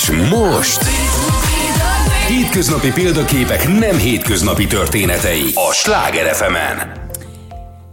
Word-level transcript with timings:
És 0.00 0.10
most... 0.10 0.82
Hétköznapi 2.28 2.92
példaképek 2.92 3.68
nem 3.68 3.96
hétköznapi 3.96 4.66
történetei 4.66 5.52
a 5.54 5.72
Sláger 5.72 6.34
fm 6.34 6.54
-en. 6.54 7.08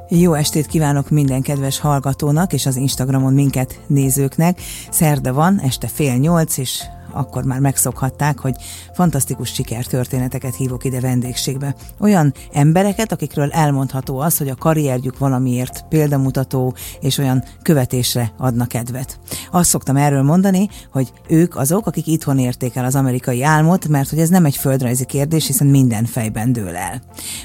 Jó 0.09 0.33
estét 0.33 0.67
kívánok 0.67 1.09
minden 1.09 1.41
kedves 1.41 1.79
hallgatónak 1.79 2.54
és 2.54 2.65
az 2.65 2.75
Instagramon 2.75 3.33
minket 3.33 3.79
nézőknek. 3.88 4.62
Szerda 4.89 5.33
van, 5.33 5.59
este 5.63 5.88
fél 5.88 6.15
nyolc, 6.15 6.57
és 6.57 6.83
akkor 7.11 7.43
már 7.43 7.59
megszokhatták, 7.59 8.39
hogy 8.39 8.55
fantasztikus 8.93 9.53
sikertörténeteket 9.53 10.55
hívok 10.55 10.83
ide 10.83 10.99
vendégségbe. 10.99 11.75
Olyan 11.99 12.33
embereket, 12.53 13.11
akikről 13.11 13.51
elmondható 13.51 14.19
az, 14.19 14.37
hogy 14.37 14.49
a 14.49 14.55
karrierjük 14.55 15.17
valamiért 15.17 15.85
példamutató 15.89 16.75
és 16.99 17.17
olyan 17.17 17.43
követésre 17.61 18.31
adnak 18.38 18.67
kedvet. 18.67 19.20
Azt 19.51 19.70
szoktam 19.70 19.95
erről 19.95 20.23
mondani, 20.23 20.70
hogy 20.91 21.11
ők 21.27 21.55
azok, 21.55 21.88
akik 21.88 22.07
itthon 22.07 22.39
érték 22.39 22.75
el 22.75 22.85
az 22.85 22.95
amerikai 22.95 23.43
álmot, 23.43 23.87
mert 23.87 24.09
hogy 24.09 24.20
ez 24.20 24.29
nem 24.29 24.45
egy 24.45 24.55
földrajzi 24.55 25.05
kérdés, 25.05 25.48
hiszen 25.48 25.67
minden 25.67 26.05
fejben 26.05 26.53
dől 26.53 26.76
el. 26.76 27.01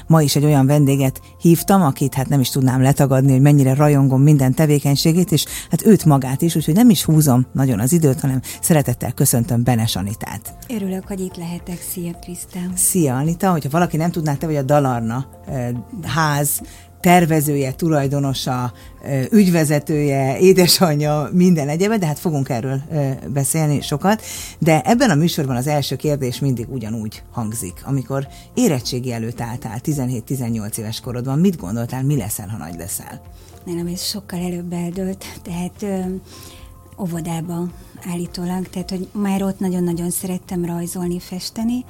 Ma 0.07 0.21
is 0.21 0.35
egy 0.35 0.45
olyan 0.45 0.65
vendéget 0.65 1.21
hívtam, 1.41 1.81
akit 1.81 2.13
hát 2.13 2.29
nem 2.29 2.39
is 2.39 2.49
tudnám 2.49 2.81
letagadni, 2.81 3.31
hogy 3.31 3.41
mennyire 3.41 3.73
rajongom 3.73 4.21
minden 4.21 4.53
tevékenységét, 4.53 5.31
és 5.31 5.45
hát 5.69 5.85
őt 5.85 6.05
magát 6.05 6.41
is, 6.41 6.55
úgyhogy 6.55 6.73
nem 6.73 6.89
is 6.89 7.03
húzom 7.03 7.45
nagyon 7.53 7.79
az 7.79 7.91
időt, 7.91 8.19
hanem 8.19 8.41
szeretettel 8.61 9.11
köszöntöm 9.11 9.62
Benes 9.63 9.95
Anitát. 9.95 10.55
Örülök, 10.69 11.07
hogy 11.07 11.19
itt 11.19 11.35
lehetek. 11.35 11.81
Szia, 11.91 12.11
Krisztán. 12.21 12.71
Szia, 12.75 13.15
Anita. 13.15 13.51
Hogyha 13.51 13.69
valaki 13.69 13.97
nem 13.97 14.11
tudná, 14.11 14.33
te 14.33 14.45
vagy 14.45 14.55
a 14.55 14.61
Dalarna 14.61 15.25
ház 16.03 16.61
tervezője, 16.99 17.73
tulajdonosa, 17.73 18.73
ügyvezetője, 19.31 20.39
édesanyja, 20.39 21.29
minden 21.31 21.69
egyebe, 21.69 21.97
de 21.97 22.05
hát 22.05 22.19
fogunk 22.19 22.49
erről 22.49 22.81
beszélni 23.27 23.81
sokat. 23.81 24.21
De 24.59 24.81
ebben 24.81 25.09
a 25.09 25.15
műsorban 25.15 25.55
az 25.55 25.67
első 25.67 25.95
kérdés 25.95 26.39
mindig 26.39 26.69
ugyanúgy 26.69 27.23
hangzik. 27.31 27.81
Amikor 27.85 28.27
érettségi 28.53 29.11
előtt 29.11 29.41
álltál, 29.41 29.79
17-18 29.83 30.77
éves 30.77 30.99
korodban, 30.99 31.39
mit 31.39 31.57
gondoltál, 31.57 32.03
mi 32.03 32.17
leszel, 32.17 32.47
ha 32.47 32.57
nagy 32.57 32.75
leszel? 32.77 33.21
Nem, 33.65 33.87
ez 33.87 34.01
sokkal 34.01 34.39
előbb 34.39 34.73
eldőlt. 34.73 35.25
Tehát 35.41 35.85
óvodába 36.99 37.67
állítólag, 38.05 38.67
tehát 38.67 38.89
hogy 38.89 39.07
már 39.11 39.43
ott 39.43 39.59
nagyon-nagyon 39.59 40.09
szerettem 40.09 40.65
rajzolni, 40.65 41.19
festeni. 41.19 41.85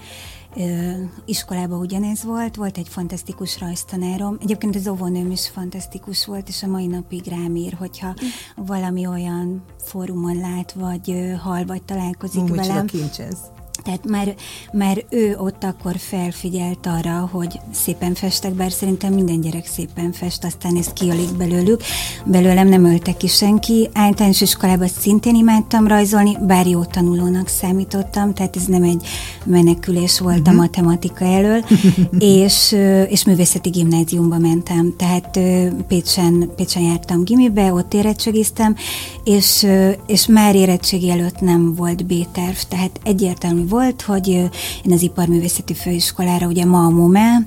Ö, 0.55 0.91
iskolában 1.25 1.79
ugyanez 1.79 2.23
volt, 2.23 2.55
volt 2.55 2.77
egy 2.77 2.87
fantasztikus 2.87 3.59
rajztanárom. 3.59 4.37
Egyébként 4.41 4.75
az 4.75 4.87
óvónőm 4.87 5.31
is 5.31 5.49
fantasztikus 5.49 6.25
volt, 6.25 6.47
és 6.47 6.63
a 6.63 6.67
mai 6.67 6.87
napig 6.87 7.25
rám 7.27 7.55
ír, 7.55 7.73
hogyha 7.73 8.15
valami 8.55 9.07
olyan 9.07 9.63
fórumon 9.77 10.37
lát, 10.37 10.71
vagy 10.71 11.15
hal, 11.41 11.65
vagy 11.65 11.83
találkozik 11.83 12.41
Ó, 12.41 12.45
velem. 12.45 12.85
Kincs 12.85 13.19
ez. 13.19 13.37
Tehát 13.83 14.09
már, 14.09 14.35
már 14.71 15.05
ő 15.09 15.35
ott 15.37 15.63
akkor 15.63 15.95
felfigyelt 15.97 16.85
arra, 16.85 17.29
hogy 17.31 17.59
szépen 17.71 18.13
festek, 18.13 18.53
bár 18.53 18.71
szerintem 18.71 19.13
minden 19.13 19.41
gyerek 19.41 19.65
szépen 19.65 20.11
fest, 20.11 20.43
aztán 20.43 20.77
ez 20.77 20.87
kialig 20.93 21.29
belőlük. 21.37 21.81
Belőlem 22.25 22.67
nem 22.67 22.85
ölte 22.85 23.13
ki 23.13 23.27
senki. 23.27 23.89
Általános 23.93 24.41
iskolában 24.41 24.87
szintén 24.87 25.35
imádtam 25.35 25.87
rajzolni, 25.87 26.37
bár 26.47 26.67
jó 26.67 26.83
tanulónak 26.83 27.47
számítottam, 27.47 28.33
tehát 28.33 28.55
ez 28.55 28.65
nem 28.65 28.83
egy 28.83 29.07
menekülés 29.45 30.19
volt 30.19 30.37
uh-huh. 30.37 30.49
a 30.49 30.51
mhm. 30.51 30.61
matematika 30.61 31.25
elől, 31.25 31.65
és, 32.19 32.75
és 33.07 33.25
művészeti 33.25 33.69
gimnáziumba 33.69 34.37
mentem. 34.37 34.93
Tehát 34.97 35.39
Pécsen, 35.87 36.51
Pécsen 36.55 36.83
jártam 36.83 37.23
gimibe, 37.23 37.73
ott 37.73 37.93
érettségiztem, 37.93 38.75
és, 39.23 39.67
és 40.07 40.27
már 40.27 40.55
érettségi 40.55 41.09
előtt 41.09 41.39
nem 41.39 41.75
volt 41.75 42.05
B-terv, 42.05 42.57
tehát 42.67 42.99
egyértelmű 43.03 43.62
volt, 43.67 44.01
hogy 44.01 44.27
én 44.27 44.91
az 44.91 45.01
Iparművészeti 45.01 45.73
Főiskolára, 45.73 46.47
ugye 46.47 46.65
ma 46.65 46.85
a 46.85 46.89
MOME, 46.89 47.43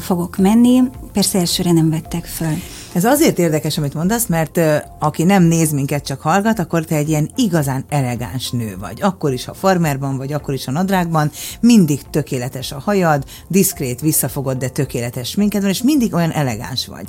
fogok 0.00 0.36
menni, 0.36 0.82
persze 1.12 1.38
elsőre 1.38 1.72
nem 1.72 1.90
vettek 1.90 2.24
föl. 2.24 2.54
Ez 2.94 3.04
azért 3.04 3.38
érdekes, 3.38 3.78
amit 3.78 3.94
mondasz, 3.94 4.26
mert 4.26 4.60
aki 4.98 5.22
nem 5.22 5.42
néz 5.42 5.72
minket, 5.72 6.04
csak 6.04 6.20
hallgat, 6.20 6.58
akkor 6.58 6.84
te 6.84 6.96
egy 6.96 7.08
ilyen 7.08 7.30
igazán 7.36 7.84
elegáns 7.88 8.50
nő 8.50 8.76
vagy. 8.80 9.02
Akkor 9.02 9.32
is, 9.32 9.44
ha 9.44 9.54
farmerban 9.54 10.16
vagy, 10.16 10.32
akkor 10.32 10.54
is 10.54 10.66
a 10.66 10.70
nadrágban, 10.70 11.30
mindig 11.60 12.02
tökéletes 12.10 12.72
a 12.72 12.80
hajad, 12.84 13.24
diszkrét, 13.48 14.00
visszafogod, 14.00 14.56
de 14.56 14.68
tökéletes 14.68 15.34
minket 15.34 15.60
van, 15.60 15.70
és 15.70 15.82
mindig 15.82 16.14
olyan 16.14 16.30
elegáns 16.30 16.86
vagy. 16.86 17.06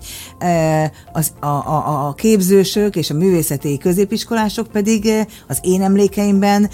Az, 1.14 1.32
a, 1.40 1.46
a, 1.46 2.08
a 2.08 2.14
képzősök 2.14 2.96
és 2.96 3.10
a 3.10 3.14
művészeti 3.14 3.78
középiskolások 3.78 4.68
pedig 4.68 5.10
az 5.48 5.60
én 5.62 5.82
emlékeimben 5.82 6.70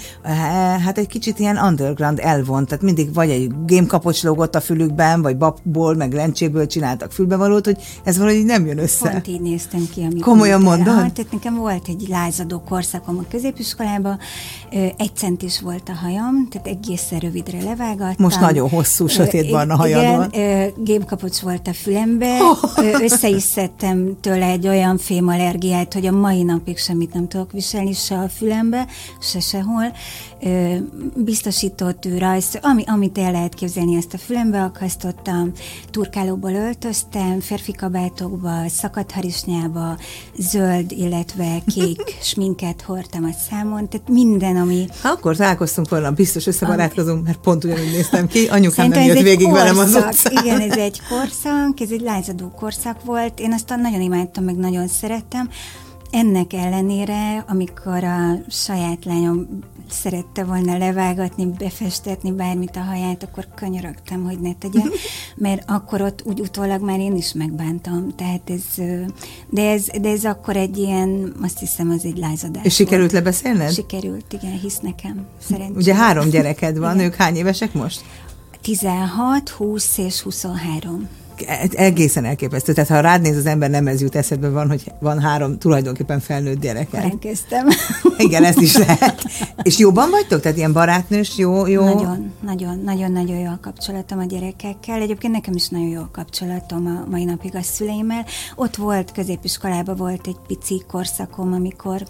hát 0.84 0.98
egy 0.98 1.06
kicsit 1.06 1.38
ilyen 1.38 1.56
underground 1.56 2.18
elvont, 2.22 2.68
tehát 2.68 2.84
mindig 2.84 3.14
vagy 3.14 3.30
egy 3.30 3.50
gémkapocs 3.66 4.22
lógott 4.22 4.54
a 4.54 4.60
fülükben, 4.60 5.22
vagy 5.22 5.36
babból, 5.36 5.94
meg 5.94 6.12
lencséből 6.12 6.66
csináltak 6.66 7.12
fülbevalót, 7.12 7.64
hogy 7.64 7.76
ez 8.04 8.18
valahogy 8.18 8.44
nem 8.44 8.66
jön 8.66 8.78
össze 8.78 9.01
össze. 9.02 9.10
Pont 9.10 9.26
így 9.26 9.40
néztem 9.40 9.88
ki, 9.94 10.00
amikor... 10.00 10.20
Komolyan 10.20 10.60
mondod? 10.60 10.94
Ha, 10.94 10.94
tehát 10.94 11.32
nekem 11.32 11.54
volt 11.54 11.88
egy 11.88 12.06
lázadó 12.08 12.60
korszakom 12.60 13.18
a 13.18 13.24
középiskolában, 13.30 14.18
egy 14.96 15.10
centis 15.14 15.60
volt 15.60 15.88
a 15.88 15.92
hajam, 15.92 16.48
tehát 16.50 16.66
egészen 16.66 17.18
rövidre 17.18 17.62
levágattam. 17.62 18.14
Most 18.18 18.40
nagyon 18.40 18.68
hosszú, 18.68 19.06
sötét 19.06 19.50
barna 19.50 19.76
hajad 19.76 20.28
Igen, 20.32 20.72
gémkapocs 20.76 21.38
volt 21.38 21.68
a 21.68 21.72
fülembe, 21.72 22.38
oh. 22.40 23.02
össze 23.02 23.28
is 23.28 23.42
szedtem 23.42 24.16
tőle 24.20 24.46
egy 24.46 24.68
olyan 24.68 24.98
fémallergiát, 24.98 25.92
hogy 25.92 26.06
a 26.06 26.12
mai 26.12 26.42
napig 26.42 26.78
semmit 26.78 27.14
nem 27.14 27.28
tudok 27.28 27.52
viselni, 27.52 27.92
se 27.92 28.14
a 28.14 28.28
fülembe, 28.28 28.86
se 29.20 29.40
sehol. 29.40 29.92
Biztosított 31.16 32.08
rajz, 32.18 32.58
ami, 32.60 32.82
amit 32.86 33.18
el 33.18 33.32
lehet 33.32 33.54
képzelni, 33.54 33.96
ezt 33.96 34.14
a 34.14 34.18
fülembe 34.18 34.62
akasztottam, 34.62 35.52
turkálóból 35.90 36.52
öltöztem, 36.52 37.40
férfi 37.40 37.72
kabátokba, 37.72 38.68
szakadharisnyába, 38.68 39.98
zöld, 40.38 40.92
illetve 40.92 41.62
kék 41.74 42.16
sminket 42.30 42.82
hordtam 42.82 43.24
a 43.24 43.32
számon, 43.50 43.88
tehát 43.88 44.08
minden, 44.08 44.56
ami... 44.56 44.86
Ha 45.02 45.08
akkor 45.08 45.36
találkoztunk 45.36 45.88
volna, 45.88 46.10
biztos 46.10 46.46
összebarátkozunk, 46.46 47.24
mert 47.24 47.38
pont 47.38 47.64
ugyanúgy 47.64 47.90
néztem 47.92 48.26
ki, 48.26 48.46
anyukám 48.46 48.88
nem 48.88 49.02
jött 49.02 49.20
végig 49.20 49.46
korszak. 49.46 49.64
velem 49.64 49.78
az 49.78 49.94
utcán. 49.94 50.44
Igen, 50.44 50.60
ez 50.60 50.76
egy 50.76 51.00
korszak, 51.08 51.80
ez 51.80 51.90
egy 51.90 52.00
lázadó 52.00 52.48
korszak 52.48 53.04
volt, 53.04 53.40
én 53.40 53.52
azt 53.52 53.68
nagyon 53.68 54.00
imádtam, 54.00 54.44
meg 54.44 54.56
nagyon 54.56 54.88
szerettem, 54.88 55.48
ennek 56.12 56.52
ellenére, 56.52 57.44
amikor 57.48 58.04
a 58.04 58.38
saját 58.48 59.04
lányom 59.04 59.48
szerette 59.90 60.44
volna 60.44 60.78
levágatni, 60.78 61.46
befestetni 61.58 62.32
bármit 62.32 62.76
a 62.76 62.80
haját, 62.80 63.22
akkor 63.22 63.46
könyörögtem, 63.54 64.24
hogy 64.24 64.40
ne 64.40 64.52
tegye, 64.58 64.82
mert 65.36 65.70
akkor 65.70 66.00
ott 66.02 66.22
úgy 66.24 66.40
utólag 66.40 66.82
már 66.82 66.98
én 66.98 67.16
is 67.16 67.32
megbántam. 67.32 68.14
Tehát 68.16 68.50
ez, 68.50 68.84
de 69.48 69.70
ez, 69.70 69.86
de 70.00 70.08
ez 70.08 70.24
akkor 70.24 70.56
egy 70.56 70.78
ilyen, 70.78 71.32
azt 71.42 71.58
hiszem, 71.58 71.90
az 71.90 72.04
egy 72.04 72.18
lázadás 72.18 72.64
És 72.64 72.74
sikerült 72.74 73.10
volt. 73.10 73.24
lebeszélned? 73.24 73.72
Sikerült, 73.72 74.32
igen, 74.32 74.58
hisz 74.58 74.78
nekem. 74.78 75.26
Szerencsére. 75.48 75.78
Ugye 75.78 75.94
három 75.94 76.28
gyereked 76.28 76.78
van, 76.78 76.98
ők 76.98 77.14
hány 77.14 77.36
évesek 77.36 77.72
most? 77.72 78.04
16, 78.60 79.48
20 79.48 79.98
és 79.98 80.20
23 80.20 81.08
egészen 81.72 82.24
elképesztő. 82.24 82.72
Tehát 82.72 82.90
ha 82.90 83.00
rád 83.00 83.20
néz 83.20 83.36
az 83.36 83.46
ember, 83.46 83.70
nem 83.70 83.86
ez 83.86 84.00
jut 84.00 84.16
eszedbe 84.16 84.48
van, 84.48 84.68
hogy 84.68 84.92
van 85.00 85.20
három 85.20 85.58
tulajdonképpen 85.58 86.20
felnőtt 86.20 86.60
gyereke. 86.60 86.98
Elkezdtem. 86.98 87.68
Igen, 88.16 88.44
ez 88.44 88.56
is 88.56 88.76
lehet. 88.76 89.24
És 89.62 89.78
jobban 89.78 90.10
vagytok? 90.10 90.40
Tehát 90.40 90.56
ilyen 90.56 90.72
barátnős, 90.72 91.38
jó, 91.38 91.66
jó? 91.66 91.84
Nagyon, 91.84 92.32
nagyon, 92.40 92.80
nagyon, 92.84 93.12
nagyon 93.12 93.38
jó 93.38 93.50
a 93.50 93.58
kapcsolatom 93.60 94.18
a 94.18 94.24
gyerekekkel. 94.24 95.00
Egyébként 95.00 95.32
nekem 95.32 95.54
is 95.54 95.68
nagyon 95.68 95.88
jó 95.88 96.00
a 96.00 96.08
kapcsolatom 96.12 96.86
a 96.86 97.10
mai 97.10 97.24
napig 97.24 97.56
a 97.56 97.62
szüleimmel. 97.62 98.24
Ott 98.56 98.76
volt, 98.76 99.12
középiskolában 99.12 99.96
volt 99.96 100.26
egy 100.26 100.38
pici 100.46 100.82
korszakom, 100.88 101.52
amikor 101.52 102.02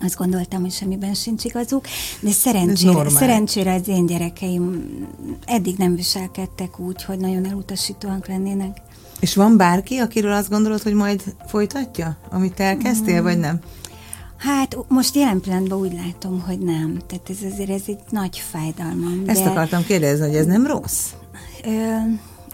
azt 0.00 0.16
gondoltam, 0.16 0.60
hogy 0.60 0.72
semmiben 0.72 1.14
sincs 1.14 1.44
igazuk, 1.44 1.84
de 2.20 2.30
szerencsére, 2.30 3.08
szerencsére 3.08 3.74
az 3.74 3.88
én 3.88 4.06
gyerekeim 4.06 4.88
eddig 5.46 5.76
nem 5.76 5.96
viselkedtek 5.96 6.78
úgy, 6.78 7.04
hogy 7.04 7.18
nagyon 7.18 7.46
elutasítóak 7.46 8.26
lennének. 8.26 8.76
És 9.20 9.34
van 9.34 9.56
bárki, 9.56 9.96
akiről 9.96 10.32
azt 10.32 10.48
gondolod, 10.48 10.82
hogy 10.82 10.94
majd 10.94 11.22
folytatja, 11.46 12.16
amit 12.30 12.60
elkezdtél, 12.60 13.20
mm. 13.20 13.24
vagy 13.24 13.38
nem? 13.38 13.60
Hát 14.36 14.76
most 14.88 15.14
jelen 15.14 15.40
pillanatban 15.40 15.78
úgy 15.78 15.92
látom, 15.92 16.40
hogy 16.40 16.58
nem. 16.58 16.98
Tehát 17.06 17.30
ez 17.30 17.52
azért 17.52 17.70
ez 17.70 17.82
egy 17.86 17.98
nagy 18.10 18.42
fájdalmam. 18.50 19.22
Ezt 19.26 19.42
de... 19.42 19.50
akartam 19.50 19.84
kérdezni, 19.84 20.26
hogy 20.26 20.36
ez 20.36 20.46
nem 20.46 20.66
rossz? 20.66 21.06
Ö, 21.64 21.68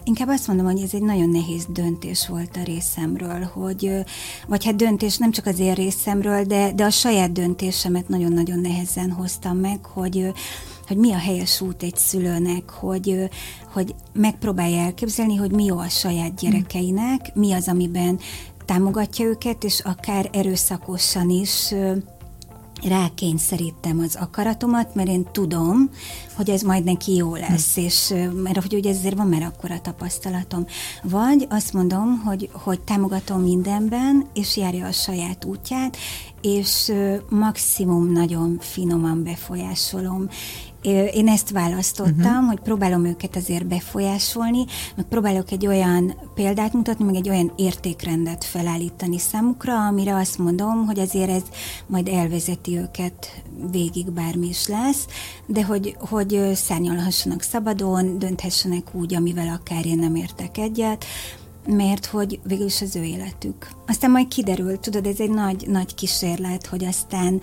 Inkább 0.07 0.27
azt 0.27 0.47
mondom, 0.47 0.65
hogy 0.65 0.81
ez 0.81 0.93
egy 0.93 1.01
nagyon 1.01 1.29
nehéz 1.29 1.65
döntés 1.69 2.27
volt 2.27 2.57
a 2.57 2.63
részemről, 2.63 3.43
hogy, 3.53 3.91
vagy 4.47 4.65
hát 4.65 4.75
döntés 4.75 5.17
nem 5.17 5.31
csak 5.31 5.45
az 5.45 5.59
én 5.59 5.73
részemről, 5.73 6.43
de, 6.43 6.71
de 6.71 6.83
a 6.83 6.89
saját 6.89 7.31
döntésemet 7.31 8.07
nagyon-nagyon 8.07 8.59
nehezen 8.59 9.11
hoztam 9.11 9.57
meg, 9.57 9.85
hogy, 9.85 10.31
hogy 10.87 10.97
mi 10.97 11.11
a 11.11 11.17
helyes 11.17 11.61
út 11.61 11.83
egy 11.83 11.95
szülőnek, 11.95 12.69
hogy, 12.69 13.29
hogy 13.73 13.95
megpróbálja 14.13 14.77
elképzelni, 14.77 15.35
hogy 15.35 15.51
mi 15.51 15.65
jó 15.65 15.77
a 15.77 15.89
saját 15.89 16.35
gyerekeinek, 16.35 17.35
mi 17.35 17.53
az, 17.53 17.67
amiben 17.67 18.19
támogatja 18.65 19.25
őket, 19.25 19.63
és 19.63 19.79
akár 19.79 20.29
erőszakosan 20.33 21.29
is 21.29 21.73
rákényszerítem 22.83 23.99
az 23.99 24.15
akaratomat, 24.15 24.95
mert 24.95 25.09
én 25.09 25.25
tudom, 25.31 25.89
hogy 26.35 26.49
ez 26.49 26.61
majd 26.61 26.83
neki 26.83 27.15
jó 27.15 27.35
lesz, 27.35 27.75
hm. 27.75 27.81
és 27.81 28.13
mert 28.43 28.61
hogy 28.61 28.73
ugye 28.73 28.89
ezért 28.89 29.15
van 29.15 29.27
már 29.27 29.41
akkora 29.41 29.81
tapasztalatom. 29.81 30.65
Vagy 31.03 31.47
azt 31.49 31.73
mondom, 31.73 32.21
hogy, 32.25 32.49
hogy 32.51 32.81
támogatom 32.81 33.41
mindenben, 33.41 34.25
és 34.33 34.57
járja 34.57 34.87
a 34.87 34.91
saját 34.91 35.45
útját, 35.45 35.97
és 36.41 36.91
maximum 37.29 38.11
nagyon 38.11 38.57
finoman 38.59 39.23
befolyásolom, 39.23 40.27
én 41.13 41.27
ezt 41.27 41.49
választottam, 41.49 42.15
uh-huh. 42.15 42.47
hogy 42.47 42.59
próbálom 42.59 43.05
őket 43.05 43.35
azért 43.35 43.67
befolyásolni, 43.67 44.65
meg 44.95 45.05
próbálok 45.05 45.51
egy 45.51 45.67
olyan 45.67 46.15
példát 46.35 46.73
mutatni, 46.73 47.05
meg 47.05 47.15
egy 47.15 47.29
olyan 47.29 47.51
értékrendet 47.55 48.43
felállítani 48.43 49.17
számukra, 49.17 49.85
amire 49.85 50.15
azt 50.15 50.37
mondom, 50.37 50.85
hogy 50.85 50.99
azért 50.99 51.29
ez 51.29 51.43
majd 51.87 52.07
elvezeti 52.07 52.77
őket 52.77 53.43
végig 53.71 54.11
bármi 54.11 54.47
is 54.47 54.67
lesz, 54.67 55.07
de 55.45 55.63
hogy, 55.63 55.95
hogy 55.99 56.24
szárnyalhassanak 56.53 57.41
szabadon, 57.41 58.19
dönthessenek 58.19 58.95
úgy, 58.95 59.15
amivel 59.15 59.47
akár 59.47 59.85
én 59.85 59.97
nem 59.97 60.15
értek 60.15 60.57
egyet, 60.57 61.05
mert 61.67 62.05
hogy 62.05 62.39
végül 62.43 62.65
is 62.65 62.81
az 62.81 62.95
ő 62.95 63.03
életük. 63.03 63.69
Aztán 63.87 64.11
majd 64.11 64.27
kiderül, 64.27 64.79
tudod, 64.79 65.05
ez 65.05 65.19
egy 65.19 65.29
nagy, 65.29 65.67
nagy 65.67 65.95
kísérlet, 65.95 66.65
hogy 66.65 66.85
aztán 66.85 67.41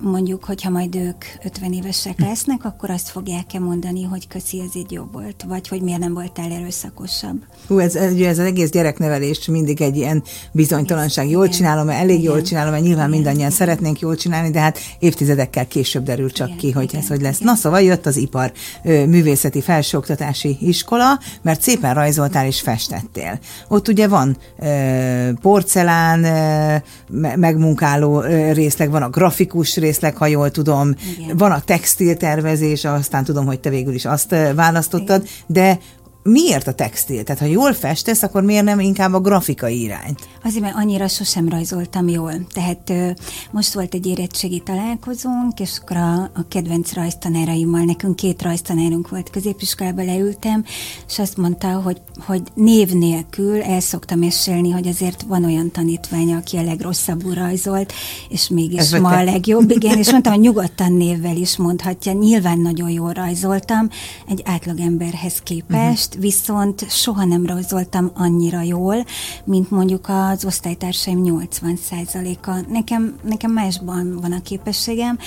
mondjuk, 0.00 0.44
hogyha 0.44 0.70
majd 0.70 0.94
ők 0.94 1.24
50 1.44 1.72
évesek 1.72 2.20
lesznek, 2.20 2.64
akkor 2.64 2.90
azt 2.90 3.08
fogják-e 3.08 3.58
mondani, 3.58 4.02
hogy 4.02 4.28
köszi, 4.28 4.60
ez 4.60 4.76
így 4.76 4.92
jobb 4.92 5.12
volt, 5.12 5.44
vagy 5.48 5.68
hogy 5.68 5.80
miért 5.82 6.00
nem 6.00 6.14
voltál 6.14 6.52
erőszakosabb. 6.52 7.44
Hú, 7.66 7.78
ez, 7.78 7.94
ez, 7.94 8.12
ez 8.12 8.38
az 8.38 8.44
egész 8.44 8.70
gyereknevelés 8.70 9.46
mindig 9.46 9.82
egy 9.82 9.96
ilyen 9.96 10.22
bizonytalanság. 10.52 11.30
Jól 11.30 11.44
igen. 11.44 11.56
csinálom 11.56 11.88
elég 11.88 12.18
igen. 12.18 12.32
jól 12.32 12.42
csinálom 12.42 12.70
mert 12.70 12.84
nyilván 12.84 13.08
igen. 13.08 13.16
mindannyian 13.20 13.50
szeretnénk 13.50 14.00
jól 14.00 14.16
csinálni, 14.16 14.50
de 14.50 14.60
hát 14.60 14.78
évtizedekkel 14.98 15.66
később 15.66 16.02
derül 16.02 16.30
csak 16.30 16.46
igen, 16.46 16.58
ki, 16.58 16.70
hogy 16.70 16.84
igen, 16.84 17.00
ez 17.00 17.08
hogy 17.08 17.20
lesz. 17.20 17.40
Igen. 17.40 17.52
Na 17.52 17.54
szóval 17.54 17.82
jött 17.82 18.06
az 18.06 18.16
ipar 18.16 18.52
művészeti 18.82 19.60
felsőoktatási 19.60 20.58
iskola, 20.60 21.18
mert 21.42 21.62
szépen 21.62 21.94
rajzoltál 21.94 22.46
és 22.46 22.60
festettél. 22.60 23.38
Ott 23.68 23.88
ugye 23.88 24.08
van 24.08 24.36
ö, 24.58 25.32
porcelán, 25.40 26.24
ö, 26.24 27.36
megmunkáló 27.36 28.22
ö, 28.22 28.52
részleg, 28.52 28.90
van 28.90 29.02
a 29.02 29.08
grafikus 29.08 29.76
részleg, 29.84 30.16
ha 30.16 30.26
jól 30.26 30.50
tudom. 30.50 30.94
Igen. 31.18 31.36
Van 31.36 31.52
a 31.52 31.60
textiltervezés, 31.60 32.84
aztán 32.84 33.24
tudom, 33.24 33.46
hogy 33.46 33.60
te 33.60 33.70
végül 33.70 33.94
is 33.94 34.04
azt 34.04 34.34
választottad, 34.54 35.22
Igen. 35.22 35.34
de 35.46 35.78
miért 36.24 36.66
a 36.66 36.74
textil? 36.74 37.22
Tehát 37.22 37.40
ha 37.40 37.46
jól 37.46 37.72
festesz, 37.72 38.22
akkor 38.22 38.42
miért 38.42 38.64
nem 38.64 38.80
inkább 38.80 39.12
a 39.12 39.20
grafikai 39.20 39.80
irányt? 39.80 40.28
Azért, 40.44 40.62
mert 40.62 40.76
annyira 40.76 41.08
sosem 41.08 41.48
rajzoltam 41.48 42.08
jól. 42.08 42.32
Tehát 42.52 42.90
ö, 42.90 43.10
most 43.50 43.74
volt 43.74 43.94
egy 43.94 44.06
érettségi 44.06 44.60
találkozónk, 44.60 45.60
és 45.60 45.78
akkor 45.80 45.96
a, 45.96 46.14
a 46.22 46.48
kedvenc 46.48 46.92
rajztanáraimmal, 46.92 47.84
nekünk 47.84 48.16
két 48.16 48.42
rajztanárunk 48.42 49.08
volt, 49.08 49.30
középiskolába 49.30 50.04
leültem, 50.04 50.64
és 51.08 51.18
azt 51.18 51.36
mondta, 51.36 51.68
hogy, 51.68 52.00
hogy 52.26 52.42
név 52.54 52.92
nélkül 52.92 53.62
el 53.62 53.80
szoktam 53.80 54.18
mesélni, 54.18 54.70
hogy 54.70 54.88
azért 54.88 55.22
van 55.22 55.44
olyan 55.44 55.70
tanítványa, 55.70 56.36
aki 56.36 56.56
a 56.56 56.62
legrosszabbul 56.62 57.34
rajzolt, 57.34 57.92
és 58.28 58.48
mégis 58.48 58.78
Ez 58.78 58.90
ma 58.90 59.10
a 59.10 59.24
legjobb, 59.24 59.70
igen, 59.70 59.98
és 59.98 60.10
mondtam, 60.10 60.32
hogy 60.32 60.42
nyugodtan 60.54 60.92
névvel 60.92 61.36
is 61.36 61.56
mondhatja, 61.56 62.12
nyilván 62.12 62.58
nagyon 62.58 62.90
jól 62.90 63.12
rajzoltam, 63.12 63.88
egy 64.28 64.42
átlagemberhez 64.44 65.38
képest, 65.42 66.06
uh-huh 66.08 66.13
viszont 66.18 66.90
soha 66.90 67.24
nem 67.24 67.46
rajzoltam 67.46 68.10
annyira 68.14 68.62
jól, 68.62 69.04
mint 69.44 69.70
mondjuk 69.70 70.08
az 70.08 70.44
osztálytársaim 70.44 71.20
80%-a. 71.24 72.64
Nekem, 72.68 73.18
nekem 73.22 73.52
másban 73.52 74.18
van 74.20 74.32
a 74.32 74.42
képességem. 74.42 75.18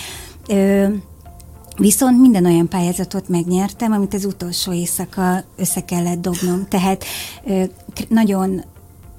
Ö, 0.48 0.88
Viszont 1.78 2.19
minden 2.19 2.45
olyan 2.45 2.68
pályázatot 2.68 3.30
megnyertem, 3.30 3.92
amit 3.92 4.13
az 4.13 4.25
utolsó 4.25 4.74
éjszaka 4.74 5.44
össze 5.56 5.86
kellett 5.86 6.22
dobnom. 6.22 6.66
Tehát 6.69 7.04
ö, 7.45 7.63
nagyon 8.07 8.63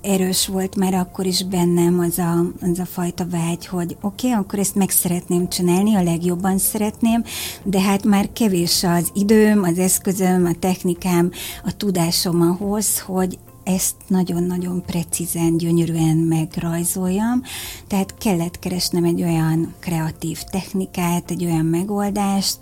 erős 0.03 0.47
volt 0.47 0.77
már 0.77 0.95
akkor 0.95 1.27
is 1.27 1.45
bennem 1.45 1.99
az 1.99 2.19
a, 2.19 2.45
az 2.61 2.79
a 2.79 2.85
fajta 2.85 3.27
vágy, 3.31 3.67
hogy 3.67 3.97
oké, 4.01 4.27
okay, 4.29 4.41
akkor 4.41 4.59
ezt 4.59 4.75
meg 4.75 4.91
szeretném 4.91 5.49
csinálni, 5.49 5.95
a 5.95 6.03
legjobban 6.03 6.59
szeretném, 6.59 7.25
de 7.63 7.81
hát 7.81 8.05
már 8.05 8.33
kevés 8.33 8.85
az 8.85 9.11
időm, 9.15 9.63
az 9.63 9.79
eszközöm, 9.79 10.45
a 10.45 10.59
technikám, 10.59 11.31
a 11.65 11.77
tudásom 11.77 12.41
ahhoz, 12.41 13.01
hogy 13.01 13.39
ezt 13.77 13.95
nagyon-nagyon 14.07 14.83
precízen, 14.87 15.57
gyönyörűen 15.57 16.17
megrajzoljam, 16.17 17.43
tehát 17.87 18.15
kellett 18.19 18.59
keresnem 18.59 19.05
egy 19.05 19.23
olyan 19.23 19.75
kreatív 19.79 20.39
technikát, 20.51 21.31
egy 21.31 21.45
olyan 21.45 21.65
megoldást, 21.65 22.59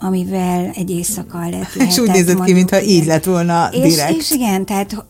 amivel 0.00 0.70
egy 0.74 0.90
éjszaka 0.90 1.48
lett 1.48 1.74
És 1.74 1.98
úgy 1.98 2.10
nézett 2.10 2.44
ki, 2.44 2.52
mintha 2.52 2.82
így 2.82 3.06
lett 3.06 3.24
volna 3.24 3.68
direkt. 3.70 4.10
És, 4.10 4.16
és 4.16 4.30
igen, 4.30 4.64
tehát 4.64 5.04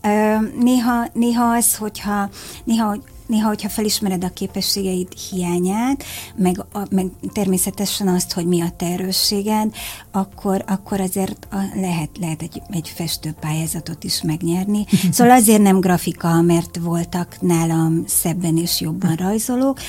néha, 0.59 1.07
néha 1.13 1.43
az, 1.51 1.75
hogyha 1.75 2.29
néha 2.63 2.97
néha, 3.27 3.47
hogyha 3.47 3.69
felismered 3.69 4.23
a 4.23 4.29
képességeid 4.29 5.07
hiányát, 5.29 6.03
meg, 6.35 6.65
a, 6.73 6.79
meg 6.89 7.05
természetesen 7.33 8.07
azt, 8.07 8.33
hogy 8.33 8.45
mi 8.45 8.61
a 8.61 8.73
te 8.77 8.85
erősséged, 8.85 9.75
akkor, 10.11 10.63
akkor 10.67 11.01
azért 11.01 11.47
a, 11.51 11.57
lehet, 11.75 12.09
lehet 12.19 12.41
egy, 12.41 12.61
egy 12.69 12.91
festőpályázatot 12.95 14.03
is 14.03 14.21
megnyerni. 14.21 14.85
Szóval 15.11 15.33
azért 15.33 15.61
nem 15.61 15.79
grafika, 15.79 16.41
mert 16.41 16.79
voltak 16.81 17.37
nálam 17.41 18.03
szebben 18.07 18.57
és 18.57 18.81
jobban 18.81 19.15
rajzolók, 19.25 19.79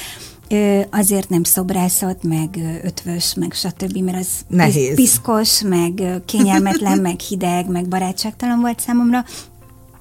Azért 0.90 1.28
nem 1.28 1.42
szobrászat, 1.42 2.22
meg 2.22 2.58
ötvös, 2.82 3.34
meg 3.34 3.52
stb., 3.52 3.96
mert 3.96 4.18
az 4.18 4.28
Nehéz. 4.48 4.94
piszkos, 4.94 5.62
meg 5.62 6.02
kényelmetlen, 6.24 6.98
meg 7.08 7.20
hideg, 7.20 7.68
meg 7.68 7.88
barátságtalan 7.88 8.60
volt 8.60 8.80
számomra, 8.80 9.24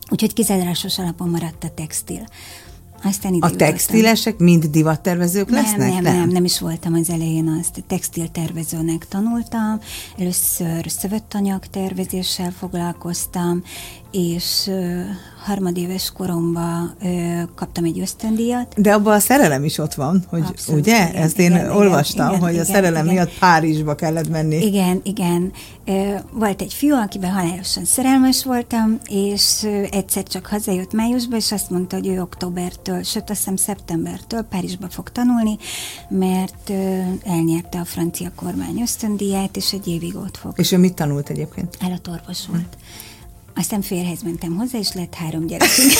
úgyhogy 0.09 0.33
kizárásos 0.33 0.99
alapon 0.99 1.29
maradt 1.29 1.63
a 1.63 1.69
textil. 1.75 2.23
Aztán 3.07 3.37
a 3.39 3.49
textilesek 3.49 4.37
voltam. 4.37 4.45
mind 4.45 4.65
divattervezők 4.65 5.49
nem, 5.49 5.63
lesznek? 5.63 5.89
Nem, 5.89 6.03
nem, 6.03 6.15
nem, 6.15 6.29
nem 6.29 6.43
is 6.43 6.59
voltam 6.59 6.93
az 6.93 7.09
elején 7.09 7.57
azt. 7.59 7.83
Textiltervezőnek 7.87 9.07
tanultam, 9.07 9.79
először 10.17 10.85
szövettanyag 10.87 11.65
tervezéssel 11.65 12.51
foglalkoztam, 12.51 13.63
és 14.11 14.69
harmadéves 15.47 16.11
koromban 16.11 16.95
ö, 17.03 17.41
kaptam 17.55 17.83
egy 17.83 17.99
ösztöndíjat. 17.99 18.73
De 18.81 18.93
abban 18.93 19.13
a 19.13 19.19
szerelem 19.19 19.63
is 19.63 19.77
ott 19.77 19.93
van, 19.93 20.23
hogy 20.29 20.43
Abszolút, 20.47 20.81
ugye? 20.81 21.09
Igen, 21.09 21.21
Ezt 21.21 21.39
én 21.39 21.51
igen, 21.51 21.71
olvastam, 21.71 22.27
igen, 22.27 22.39
hogy 22.39 22.51
igen, 22.51 22.63
a 22.63 22.65
szerelem 22.65 23.03
igen. 23.03 23.15
miatt 23.15 23.37
Párizsba 23.39 23.95
kellett 23.95 24.29
menni. 24.29 24.65
Igen, 24.65 25.01
igen. 25.03 25.51
Volt 26.31 26.61
egy 26.61 26.73
fiú, 26.73 26.95
akiben 26.95 27.31
halálosan 27.31 27.85
szerelmes 27.85 28.43
voltam, 28.43 28.97
és 29.05 29.67
egyszer 29.91 30.23
csak 30.23 30.45
hazajött 30.45 30.93
májusba, 30.93 31.35
és 31.35 31.51
azt 31.51 31.69
mondta, 31.69 31.95
hogy 31.95 32.07
ő 32.07 32.21
októbertől, 32.21 33.03
sőt 33.03 33.29
azt 33.29 33.39
hiszem 33.39 33.55
szeptembertől 33.55 34.41
Párizsba 34.41 34.89
fog 34.89 35.11
tanulni, 35.11 35.57
mert 36.09 36.71
elnyerte 37.25 37.79
a 37.79 37.85
francia 37.85 38.31
kormány 38.35 38.81
ösztöndíját, 38.81 39.57
és 39.57 39.73
egy 39.73 39.87
évig 39.87 40.15
ott 40.15 40.37
fog. 40.37 40.53
És 40.55 40.71
ő 40.71 40.77
mit 40.77 40.93
tanult 40.93 41.29
egyébként? 41.29 41.77
Állatorvos 41.81 42.47
volt. 42.47 42.61
Hm. 42.61 43.15
Aztán 43.57 43.81
férhez 43.81 44.21
mentem 44.23 44.55
hozzá, 44.55 44.77
és 44.77 44.93
lett 44.93 45.13
három 45.13 45.45
gyerekünk. 45.45 45.91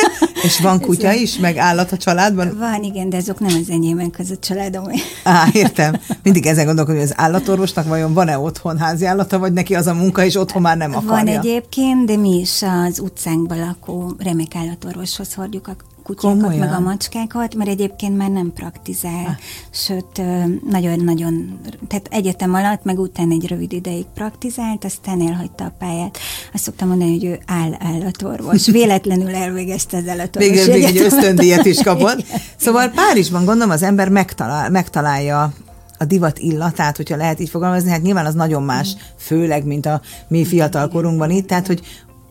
és 0.46 0.60
van 0.60 0.80
kutya 0.80 1.12
is, 1.12 1.38
meg 1.38 1.56
állat 1.56 1.92
a 1.92 1.96
családban? 1.96 2.56
Van, 2.58 2.82
igen, 2.82 3.08
de 3.08 3.16
azok 3.16 3.40
nem 3.40 3.56
az 3.62 3.70
enyémek, 3.70 4.14
az 4.18 4.30
a 4.30 4.38
családom. 4.38 4.84
Á, 5.24 5.48
értem. 5.52 6.00
Mindig 6.22 6.46
ezen 6.46 6.64
gondolkodom, 6.64 7.00
hogy 7.00 7.10
az 7.10 7.18
állatorvosnak 7.18 7.88
vajon 7.88 8.14
van-e 8.14 8.38
otthon 8.38 8.78
házi 8.78 9.04
állata, 9.04 9.38
vagy 9.38 9.52
neki 9.52 9.74
az 9.74 9.86
a 9.86 9.94
munka, 9.94 10.24
és 10.24 10.34
otthon 10.34 10.62
már 10.62 10.76
nem 10.76 10.94
akarja? 10.94 11.10
Van 11.10 11.26
egyébként, 11.26 12.06
de 12.06 12.16
mi 12.16 12.38
is 12.38 12.62
az 12.62 12.98
utcánkban 12.98 13.58
lakó 13.58 14.14
remek 14.18 14.54
állatorvoshoz 14.54 15.34
hordjuk 15.34 15.68
a 15.68 15.76
kutyákat, 16.06 16.40
Komolyan? 16.40 16.58
meg 16.58 16.72
a 16.72 16.80
macskákat, 16.80 17.54
mert 17.54 17.70
egyébként 17.70 18.16
már 18.16 18.30
nem 18.30 18.52
praktizál, 18.54 19.26
ah. 19.26 19.36
sőt, 19.70 20.22
nagyon-nagyon, 20.70 21.58
tehát 21.88 22.08
egyetem 22.10 22.54
alatt, 22.54 22.84
meg 22.84 22.98
utána 22.98 23.32
egy 23.32 23.46
rövid 23.46 23.72
ideig 23.72 24.04
praktizált, 24.14 24.84
aztán 24.84 25.20
elhagyta 25.20 25.64
a 25.64 25.72
pályát. 25.78 26.18
Azt 26.52 26.62
szoktam 26.62 26.88
mondani, 26.88 27.10
hogy 27.10 27.24
ő 27.24 27.38
áll 27.46 27.76
állatorvos. 27.78 28.66
Véletlenül 28.80 29.34
elvégezte 29.34 29.96
az 29.96 30.08
állatorvos 30.08 30.50
Végül 30.50 30.74
még 30.74 30.82
egy 30.82 30.98
ösztöndíjat 30.98 31.64
is 31.64 31.82
kapott. 31.82 32.24
Szóval 32.56 32.88
Párizsban 32.88 33.44
gondolom 33.44 33.70
az 33.70 33.82
ember 33.82 34.08
megtalál, 34.08 34.70
megtalálja 34.70 35.52
a 35.98 36.04
divat 36.04 36.38
illatát, 36.38 36.96
hogyha 36.96 37.16
lehet 37.16 37.40
így 37.40 37.48
fogalmazni, 37.48 37.90
hát 37.90 38.02
nyilván 38.02 38.26
az 38.26 38.34
nagyon 38.34 38.62
más, 38.62 38.94
mm. 38.94 38.98
főleg, 39.16 39.64
mint 39.64 39.86
a 39.86 40.00
mi 40.28 40.44
fiatal 40.44 40.88
korunkban 40.88 41.30
itt, 41.30 41.46
tehát 41.46 41.66
hogy 41.66 41.80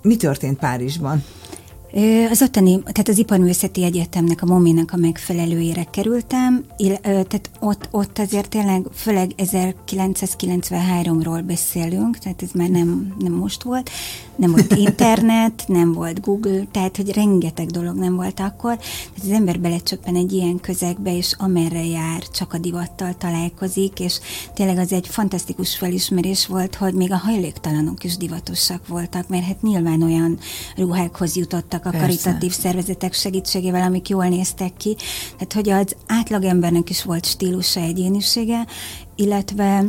mi 0.01 0.15
történt 0.15 0.59
Párizsban? 0.59 1.23
Az 2.29 2.41
ottani, 2.41 2.81
tehát 2.83 3.07
az 3.07 3.17
Iparművészeti 3.17 3.83
Egyetemnek, 3.83 4.41
a 4.41 4.45
MOMI-nak 4.45 4.91
a 4.91 4.97
megfelelőjére 4.97 5.83
kerültem, 5.83 6.65
tehát 7.03 7.49
ott, 7.59 7.87
ott 7.91 8.19
azért 8.19 8.49
tényleg, 8.49 8.85
főleg 8.93 9.31
1993-ról 9.37 11.43
beszélünk, 11.45 12.17
tehát 12.17 12.41
ez 12.41 12.51
már 12.51 12.69
nem, 12.69 13.15
nem 13.19 13.33
most 13.33 13.63
volt, 13.63 13.89
nem 14.35 14.51
volt 14.51 14.73
internet, 14.75 15.63
nem 15.67 15.93
volt 15.93 16.21
Google, 16.21 16.63
tehát 16.71 16.95
hogy 16.97 17.11
rengeteg 17.11 17.67
dolog 17.67 17.95
nem 17.95 18.15
volt 18.15 18.39
akkor. 18.39 18.77
Tehát 18.77 19.21
az 19.21 19.29
ember 19.29 19.59
belecsöppen 19.59 20.15
egy 20.15 20.31
ilyen 20.31 20.59
közegbe, 20.59 21.17
és 21.17 21.33
amerre 21.37 21.85
jár, 21.85 22.21
csak 22.33 22.53
a 22.53 22.57
divattal 22.57 23.15
találkozik, 23.17 23.99
és 23.99 24.19
tényleg 24.53 24.77
az 24.77 24.91
egy 24.93 25.07
fantasztikus 25.07 25.77
felismerés 25.77 26.47
volt, 26.47 26.75
hogy 26.75 26.93
még 26.93 27.11
a 27.11 27.17
hajléktalanok 27.17 28.03
is 28.03 28.17
divatosak 28.17 28.87
voltak, 28.87 29.27
mert 29.27 29.45
hát 29.45 29.61
nyilván 29.61 30.01
olyan 30.01 30.37
ruhákhoz 30.75 31.35
jutottak 31.35 31.85
a 31.85 31.89
Persze. 31.89 32.05
karitatív 32.05 32.51
szervezetek 32.51 33.13
segítségével, 33.13 33.81
amik 33.81 34.09
jól 34.09 34.27
néztek 34.27 34.73
ki. 34.77 34.95
Tehát, 35.31 35.53
hogy 35.53 35.69
az 35.69 35.95
átlagembernek 36.07 36.89
is 36.89 37.03
volt 37.03 37.25
stílusa, 37.25 37.79
egyénisége, 37.79 38.65
illetve 39.15 39.85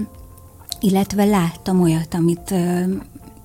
illetve 0.81 1.25
láttam 1.25 1.83
olyat, 1.83 2.15
amit 2.15 2.55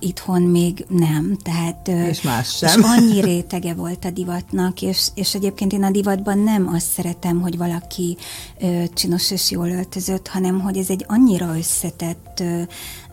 itthon 0.02 0.42
még 0.42 0.84
nem. 0.88 1.36
Tehát, 1.42 1.88
és 1.88 2.22
más 2.22 2.56
sem. 2.56 2.80
És 2.80 2.86
annyi 2.96 3.20
rétege 3.20 3.74
volt 3.74 4.04
a 4.04 4.10
divatnak, 4.10 4.82
és, 4.82 5.08
és 5.14 5.34
egyébként 5.34 5.72
én 5.72 5.82
a 5.82 5.90
divatban 5.90 6.38
nem 6.38 6.68
azt 6.68 6.90
szeretem, 6.90 7.40
hogy 7.40 7.56
valaki 7.56 8.16
ö, 8.60 8.82
csinos 8.94 9.30
és 9.30 9.50
jól 9.50 9.68
öltözött, 9.68 10.28
hanem 10.28 10.60
hogy 10.60 10.76
ez 10.76 10.90
egy 10.90 11.04
annyira 11.08 11.56
összetett 11.56 12.40
ö, 12.40 12.62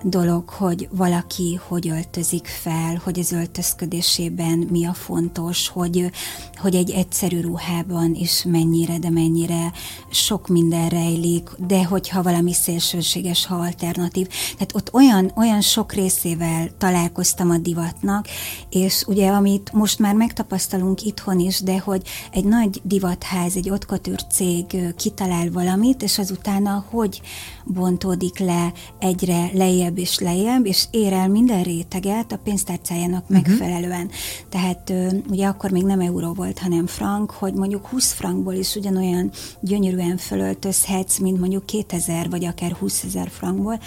dolog, 0.03 0.49
hogy 0.49 0.87
valaki 0.91 1.59
hogy 1.67 1.89
öltözik 1.89 2.47
fel, 2.47 3.01
hogy 3.03 3.19
az 3.19 3.31
öltözködésében 3.31 4.67
mi 4.71 4.85
a 4.85 4.93
fontos, 4.93 5.67
hogy, 5.67 6.11
hogy 6.57 6.75
egy 6.75 6.91
egyszerű 6.91 7.39
ruhában 7.39 8.13
is 8.13 8.43
mennyire, 8.43 8.97
de 8.99 9.09
mennyire 9.09 9.71
sok 10.09 10.47
minden 10.47 10.89
rejlik, 10.89 11.49
de 11.67 11.83
hogyha 11.83 12.23
valami 12.23 12.53
szélsőséges, 12.53 13.45
ha 13.45 13.55
alternatív. 13.55 14.27
Tehát 14.53 14.75
ott 14.75 14.93
olyan, 14.93 15.31
olyan 15.35 15.61
sok 15.61 15.93
részével 15.93 16.69
találkoztam 16.79 17.49
a 17.49 17.57
divatnak, 17.57 18.27
és 18.69 19.03
ugye 19.07 19.29
amit 19.29 19.71
most 19.73 19.99
már 19.99 20.15
megtapasztalunk 20.15 21.01
itthon 21.01 21.39
is, 21.39 21.61
de 21.61 21.79
hogy 21.79 22.01
egy 22.31 22.45
nagy 22.45 22.81
divatház, 22.83 23.55
egy 23.55 23.69
ottkotűr 23.69 24.23
cég 24.31 24.65
kitalál 24.95 25.51
valamit, 25.51 26.03
és 26.03 26.17
azután 26.17 26.67
hogy 26.89 27.21
bontódik 27.65 28.39
le 28.39 28.73
egyre 28.99 29.49
lejjebb 29.53 29.97
és 29.97 30.19
lejjebb, 30.19 30.65
és 30.65 30.85
ér 30.91 31.13
el 31.13 31.27
minden 31.27 31.63
réteget 31.63 32.31
a 32.31 32.39
pénztárcájának 32.43 33.23
uh-huh. 33.29 33.37
megfelelően. 33.37 34.09
Tehát 34.49 34.93
ugye 35.29 35.47
akkor 35.47 35.71
még 35.71 35.83
nem 35.83 35.99
euró 35.99 36.33
volt, 36.33 36.59
hanem 36.59 36.87
frank, 36.87 37.31
hogy 37.31 37.53
mondjuk 37.53 37.87
20 37.87 38.13
frankból 38.13 38.53
is 38.53 38.75
ugyanolyan 38.75 39.31
gyönyörűen 39.59 40.17
fölöltözhetsz, 40.17 41.17
mint 41.17 41.39
mondjuk 41.39 41.65
2000 41.65 42.29
vagy 42.29 42.45
akár 42.45 42.71
20 42.71 43.03
ezer 43.03 43.29
frankból, 43.29 43.79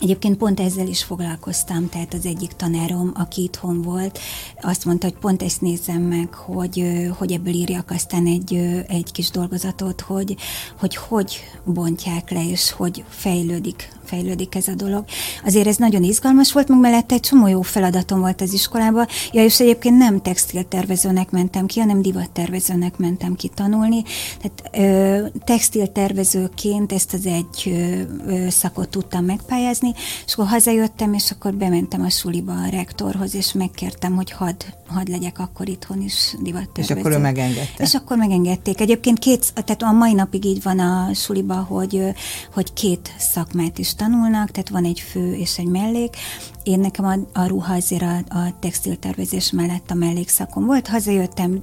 Egyébként 0.00 0.36
pont 0.36 0.60
ezzel 0.60 0.86
is 0.86 1.04
foglalkoztam, 1.04 1.88
tehát 1.88 2.14
az 2.14 2.26
egyik 2.26 2.52
tanárom, 2.52 3.12
aki 3.14 3.42
itthon 3.42 3.82
volt, 3.82 4.18
azt 4.60 4.84
mondta, 4.84 5.06
hogy 5.06 5.16
pont 5.16 5.42
ezt 5.42 5.60
nézzem 5.60 6.02
meg, 6.02 6.34
hogy, 6.34 6.84
hogy 7.18 7.32
ebből 7.32 7.52
írjak 7.52 7.90
aztán 7.90 8.26
egy, 8.26 8.54
egy 8.88 9.12
kis 9.12 9.30
dolgozatot, 9.30 10.00
hogy, 10.00 10.36
hogy 10.78 10.96
hogy 10.96 11.40
bontják 11.64 12.30
le, 12.30 12.48
és 12.48 12.70
hogy 12.70 13.04
fejlődik 13.08 13.96
fejlődik 14.06 14.54
ez 14.54 14.68
a 14.68 14.74
dolog. 14.74 15.04
Azért 15.44 15.66
ez 15.66 15.76
nagyon 15.76 16.02
izgalmas 16.02 16.52
volt, 16.52 16.68
meg 16.68 16.80
mellette 16.80 17.14
egy 17.14 17.20
csomó 17.20 17.46
jó 17.46 17.62
feladatom 17.62 18.20
volt 18.20 18.40
az 18.40 18.52
iskolába. 18.52 19.06
Ja, 19.32 19.44
és 19.44 19.60
egyébként 19.60 19.98
nem 19.98 20.22
textiltervezőnek 20.22 21.30
mentem 21.30 21.66
ki, 21.66 21.80
hanem 21.80 22.02
divattervezőnek 22.02 22.96
mentem 22.96 23.34
ki 23.34 23.48
tanulni. 23.48 24.02
Tehát 24.40 24.86
textiltervezőként 25.44 26.92
ezt 26.92 27.12
az 27.12 27.26
egy 27.26 27.74
szakot 28.48 28.88
tudtam 28.88 29.24
megpályázni, 29.24 29.85
és 30.26 30.32
akkor 30.32 30.46
hazajöttem, 30.46 31.14
és 31.14 31.30
akkor 31.30 31.54
bementem 31.54 32.02
a 32.02 32.10
suliba 32.10 32.52
a 32.52 32.68
rektorhoz, 32.68 33.34
és 33.34 33.52
megkértem, 33.52 34.14
hogy 34.14 34.30
hadd 34.30 34.64
had 34.86 35.08
legyek 35.08 35.38
akkor 35.38 35.68
itthon 35.68 36.02
is 36.02 36.34
divattervező. 36.40 36.94
És 36.94 37.00
akkor 37.00 37.12
ő 37.12 37.18
megengedte. 37.18 37.82
És 37.82 37.94
akkor 37.94 38.16
megengedték. 38.16 38.80
Egyébként 38.80 39.18
két, 39.18 39.52
tehát 39.54 39.82
a 39.82 39.92
mai 39.92 40.12
napig 40.12 40.44
így 40.44 40.62
van 40.62 40.78
a 40.78 41.14
suliba, 41.14 41.54
hogy, 41.54 42.02
hogy 42.54 42.72
két 42.72 43.14
szakmát 43.18 43.78
is 43.78 43.94
tanulnak, 43.94 44.50
tehát 44.50 44.68
van 44.68 44.84
egy 44.84 45.00
fő 45.00 45.34
és 45.34 45.58
egy 45.58 45.66
mellék. 45.66 46.16
Én 46.62 46.80
nekem 46.80 47.04
a, 47.04 47.40
a 47.40 47.46
ruha 47.46 47.74
azért 47.74 48.02
a, 48.02 48.16
a 48.16 48.58
textiltervezés 48.60 49.50
mellett 49.50 49.90
a 49.90 49.94
mellékszakom 49.94 50.64
volt. 50.64 50.88
Hazajöttem, 50.88 51.60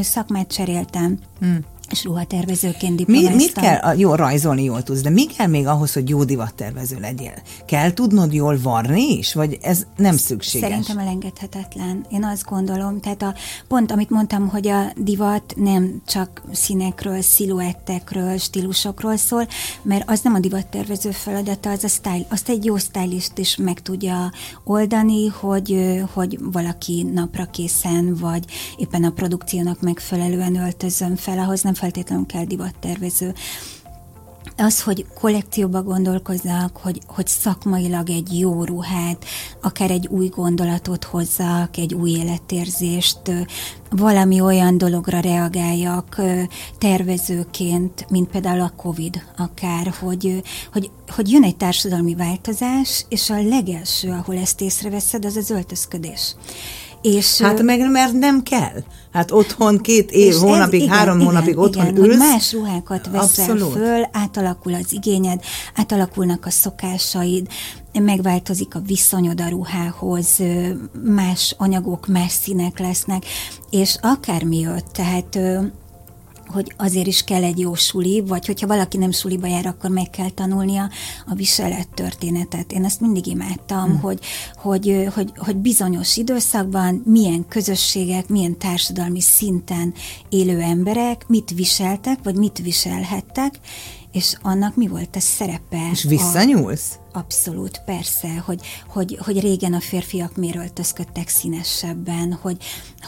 szakmát 0.00 0.52
cseréltem, 0.52 1.18
hmm 1.40 1.72
és 1.94 2.04
ruhatervezőként 2.04 2.96
diplomáztam. 2.96 3.36
Mi, 3.36 3.42
mit 3.42 3.52
kell, 3.52 3.96
jó, 3.96 4.14
rajzolni 4.14 4.64
jól 4.64 4.82
tudsz, 4.82 5.00
de 5.00 5.10
mi 5.10 5.26
kell 5.26 5.46
még 5.46 5.66
ahhoz, 5.66 5.92
hogy 5.92 6.08
jó 6.08 6.24
divattervező 6.24 6.98
legyél? 7.00 7.34
Kell 7.66 7.92
tudnod 7.92 8.32
jól 8.32 8.58
varni 8.62 9.16
is, 9.18 9.34
vagy 9.34 9.58
ez 9.62 9.86
nem 9.96 10.16
szükséges? 10.16 10.68
Szerintem 10.68 10.98
elengedhetetlen. 10.98 12.06
Én 12.10 12.24
azt 12.24 12.44
gondolom, 12.44 13.00
tehát 13.00 13.22
a 13.22 13.34
pont, 13.68 13.92
amit 13.92 14.10
mondtam, 14.10 14.48
hogy 14.48 14.68
a 14.68 14.92
divat 14.96 15.54
nem 15.56 16.02
csak 16.06 16.42
színekről, 16.52 17.20
sziluettekről, 17.20 18.36
stílusokról 18.38 19.16
szól, 19.16 19.46
mert 19.82 20.10
az 20.10 20.20
nem 20.20 20.34
a 20.34 20.38
divattervező 20.38 21.10
feladata, 21.10 21.70
az 21.70 21.84
a 21.84 21.88
style, 21.88 22.26
azt 22.28 22.48
egy 22.48 22.64
jó 22.64 22.76
stylist 22.76 23.38
is 23.38 23.56
meg 23.56 23.82
tudja 23.82 24.32
oldani, 24.64 25.26
hogy, 25.26 26.00
hogy 26.12 26.38
valaki 26.52 27.02
napra 27.12 27.44
készen, 27.44 28.14
vagy 28.14 28.44
éppen 28.76 29.04
a 29.04 29.10
produkciónak 29.10 29.80
megfelelően 29.80 30.56
öltözön 30.56 31.16
fel, 31.16 31.38
ahhoz 31.38 31.62
nem 31.62 31.74
feltétlenül 31.84 32.26
kell 32.26 32.44
divattervező. 32.44 33.34
Az, 34.56 34.82
hogy 34.82 35.06
kollekcióba 35.20 35.82
gondolkozzak, 35.82 36.76
hogy, 36.76 37.00
hogy 37.06 37.26
szakmailag 37.26 38.10
egy 38.10 38.38
jó 38.38 38.64
ruhát, 38.64 39.24
akár 39.62 39.90
egy 39.90 40.06
új 40.06 40.28
gondolatot 40.28 41.04
hozzak, 41.04 41.76
egy 41.76 41.94
új 41.94 42.10
életérzést, 42.10 43.20
valami 43.90 44.40
olyan 44.40 44.78
dologra 44.78 45.20
reagáljak 45.20 46.20
tervezőként, 46.78 48.06
mint 48.10 48.28
például 48.30 48.60
a 48.60 48.72
Covid 48.76 49.22
akár, 49.36 49.94
hogy, 50.00 50.42
hogy, 50.72 50.90
hogy 51.08 51.30
jön 51.30 51.44
egy 51.44 51.56
társadalmi 51.56 52.14
változás, 52.14 53.04
és 53.08 53.30
a 53.30 53.42
legelső, 53.42 54.10
ahol 54.10 54.36
ezt 54.36 54.60
észreveszed, 54.60 55.24
az 55.24 55.36
az 55.36 55.50
öltözködés. 55.50 56.34
És, 57.04 57.40
hát 57.40 57.62
meg 57.62 57.90
mert 57.90 58.12
nem 58.12 58.42
kell. 58.42 58.82
Hát 59.12 59.30
otthon 59.30 59.78
két 59.78 60.10
év, 60.10 60.34
hónapig, 60.34 60.80
ez, 60.80 60.86
igen, 60.86 60.96
három 60.96 61.16
igen, 61.16 61.26
hónapig 61.26 61.58
otthon 61.58 61.86
igen, 61.86 62.04
ülsz. 62.04 62.18
más 62.18 62.52
ruhákat 62.52 63.08
veszel 63.10 63.50
Abszolút. 63.50 63.72
föl, 63.72 64.08
átalakul 64.12 64.74
az 64.74 64.92
igényed, 64.92 65.42
átalakulnak 65.74 66.46
a 66.46 66.50
szokásaid, 66.50 67.46
megváltozik 67.92 68.74
a 68.74 68.82
viszonyod 68.86 69.40
a 69.40 69.48
ruhához, 69.48 70.42
más 71.04 71.54
anyagok, 71.58 72.06
más 72.06 72.32
színek 72.32 72.78
lesznek, 72.78 73.24
és 73.70 73.96
akármi 74.00 74.58
jött, 74.58 74.86
tehát 74.92 75.38
hogy 76.54 76.72
azért 76.76 77.06
is 77.06 77.24
kell 77.24 77.42
egy 77.42 77.58
jó 77.58 77.74
suli, 77.74 78.20
vagy 78.26 78.46
hogyha 78.46 78.66
valaki 78.66 78.96
nem 78.96 79.10
suliba 79.10 79.46
jár, 79.46 79.66
akkor 79.66 79.90
meg 79.90 80.10
kell 80.10 80.30
tanulnia 80.30 80.90
a 81.26 81.34
viselet 81.34 81.88
történetet. 81.94 82.72
Én 82.72 82.84
ezt 82.84 83.00
mindig 83.00 83.26
imádtam, 83.26 83.84
hmm. 83.84 84.00
hogy, 84.00 84.18
hogy, 84.56 85.08
hogy, 85.14 85.32
hogy 85.36 85.56
bizonyos 85.56 86.16
időszakban 86.16 87.02
milyen 87.04 87.48
közösségek, 87.48 88.28
milyen 88.28 88.58
társadalmi 88.58 89.20
szinten 89.20 89.94
élő 90.28 90.60
emberek 90.60 91.24
mit 91.28 91.50
viseltek, 91.50 92.18
vagy 92.22 92.34
mit 92.34 92.58
viselhettek, 92.58 93.58
és 94.14 94.36
annak 94.42 94.76
mi 94.76 94.86
volt 94.86 95.16
a 95.16 95.20
szerepe? 95.20 95.88
És 95.92 96.02
visszanyúlsz? 96.02 96.98
A 97.12 97.14
Abszolút, 97.16 97.82
persze, 97.84 98.42
hogy, 98.44 98.60
hogy, 98.88 99.18
hogy 99.24 99.40
régen 99.40 99.72
a 99.72 99.80
férfiak 99.80 100.36
miért 100.36 100.56
öltözködtek 100.56 101.28
színesebben, 101.28 102.38
hogy, 102.42 102.56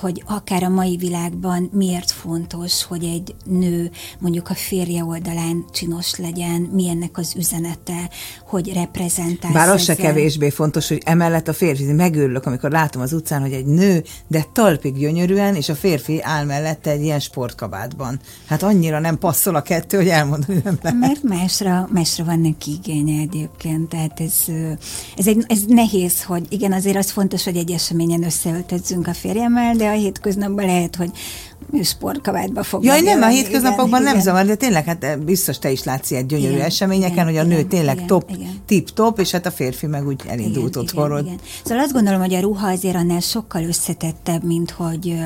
hogy 0.00 0.22
akár 0.26 0.62
a 0.62 0.68
mai 0.68 0.96
világban 0.96 1.70
miért 1.72 2.10
fontos, 2.10 2.84
hogy 2.84 3.04
egy 3.04 3.34
nő 3.44 3.90
mondjuk 4.18 4.48
a 4.48 4.54
férje 4.54 5.04
oldalán 5.04 5.64
csinos 5.72 6.16
legyen, 6.16 6.60
mi 6.60 6.88
ennek 6.88 7.18
az 7.18 7.34
üzenete, 7.36 8.10
hogy 8.46 8.72
reprezentál. 8.72 9.52
Bár 9.52 9.68
az 9.68 9.82
se 9.82 9.94
kevésbé 9.94 10.50
fontos, 10.50 10.88
hogy 10.88 11.02
emellett 11.04 11.48
a 11.48 11.52
férfi, 11.52 11.92
megőrülök, 11.92 12.46
amikor 12.46 12.70
látom 12.70 13.02
az 13.02 13.12
utcán, 13.12 13.40
hogy 13.40 13.52
egy 13.52 13.66
nő, 13.66 14.04
de 14.26 14.44
talpig 14.52 14.94
gyönyörűen, 14.98 15.54
és 15.54 15.68
a 15.68 15.74
férfi 15.74 16.22
áll 16.22 16.44
mellette 16.44 16.90
egy 16.90 17.02
ilyen 17.02 17.20
sportkabátban. 17.20 18.20
Hát 18.46 18.62
annyira 18.62 18.98
nem 18.98 19.18
passzol 19.18 19.54
a 19.54 19.62
kettő, 19.62 19.96
hogy 19.96 20.08
elmondom, 20.08 20.46
hogy 20.46 20.62
nem 20.64 20.78
lehet. 20.82 20.95
Mert 20.98 21.22
másra, 21.22 21.88
másra 21.92 22.24
van 22.24 22.40
neki 22.40 22.70
igénye 22.70 23.20
egyébként. 23.20 23.88
Tehát 23.88 24.20
ez, 24.20 24.44
ez, 25.16 25.26
egy, 25.26 25.44
ez 25.48 25.62
nehéz, 25.66 26.24
hogy 26.24 26.46
igen, 26.48 26.72
azért 26.72 26.96
az 26.96 27.10
fontos, 27.10 27.44
hogy 27.44 27.56
egy 27.56 27.70
eseményen 27.70 28.22
összeöltözzünk 28.24 29.06
a 29.06 29.14
férjemmel, 29.14 29.74
de 29.74 29.88
a 29.88 29.92
hétköznapban 29.92 30.64
lehet, 30.64 30.96
hogy 30.96 31.10
sportkabátba 31.82 32.62
fog. 32.62 32.84
Jaj, 32.84 33.00
nem, 33.00 33.22
a 33.22 33.26
hétköznapokban 33.26 34.00
igen, 34.00 34.12
nem 34.12 34.22
zavar, 34.22 34.44
de 34.44 34.54
tényleg, 34.54 34.84
hát 34.84 35.04
eh, 35.04 35.16
biztos 35.16 35.58
te 35.58 35.70
is 35.70 35.82
látsz 35.82 36.10
ilyen 36.10 36.26
gyönyörű 36.26 36.54
igen, 36.54 36.64
eseményeken, 36.64 37.12
igen, 37.12 37.24
hogy 37.24 37.36
a 37.36 37.42
nő 37.42 37.54
igen, 37.56 37.68
tényleg 37.68 37.94
igen, 37.94 38.06
top, 38.06 38.30
igen. 38.30 38.62
tip-top, 38.66 39.18
és 39.18 39.30
hát 39.30 39.46
a 39.46 39.50
férfi 39.50 39.86
meg 39.86 40.06
úgy 40.06 40.22
elindult 40.28 40.68
igen, 40.68 40.82
otthonról. 40.82 41.18
Igen, 41.18 41.32
igen. 41.32 41.44
Szóval 41.64 41.82
azt 41.82 41.92
gondolom, 41.92 42.20
hogy 42.20 42.34
a 42.34 42.40
ruha 42.40 42.68
azért 42.68 42.96
annál 42.96 43.20
sokkal 43.20 43.62
összetettebb, 43.62 44.44
mint 44.44 44.70
hogy 44.70 45.18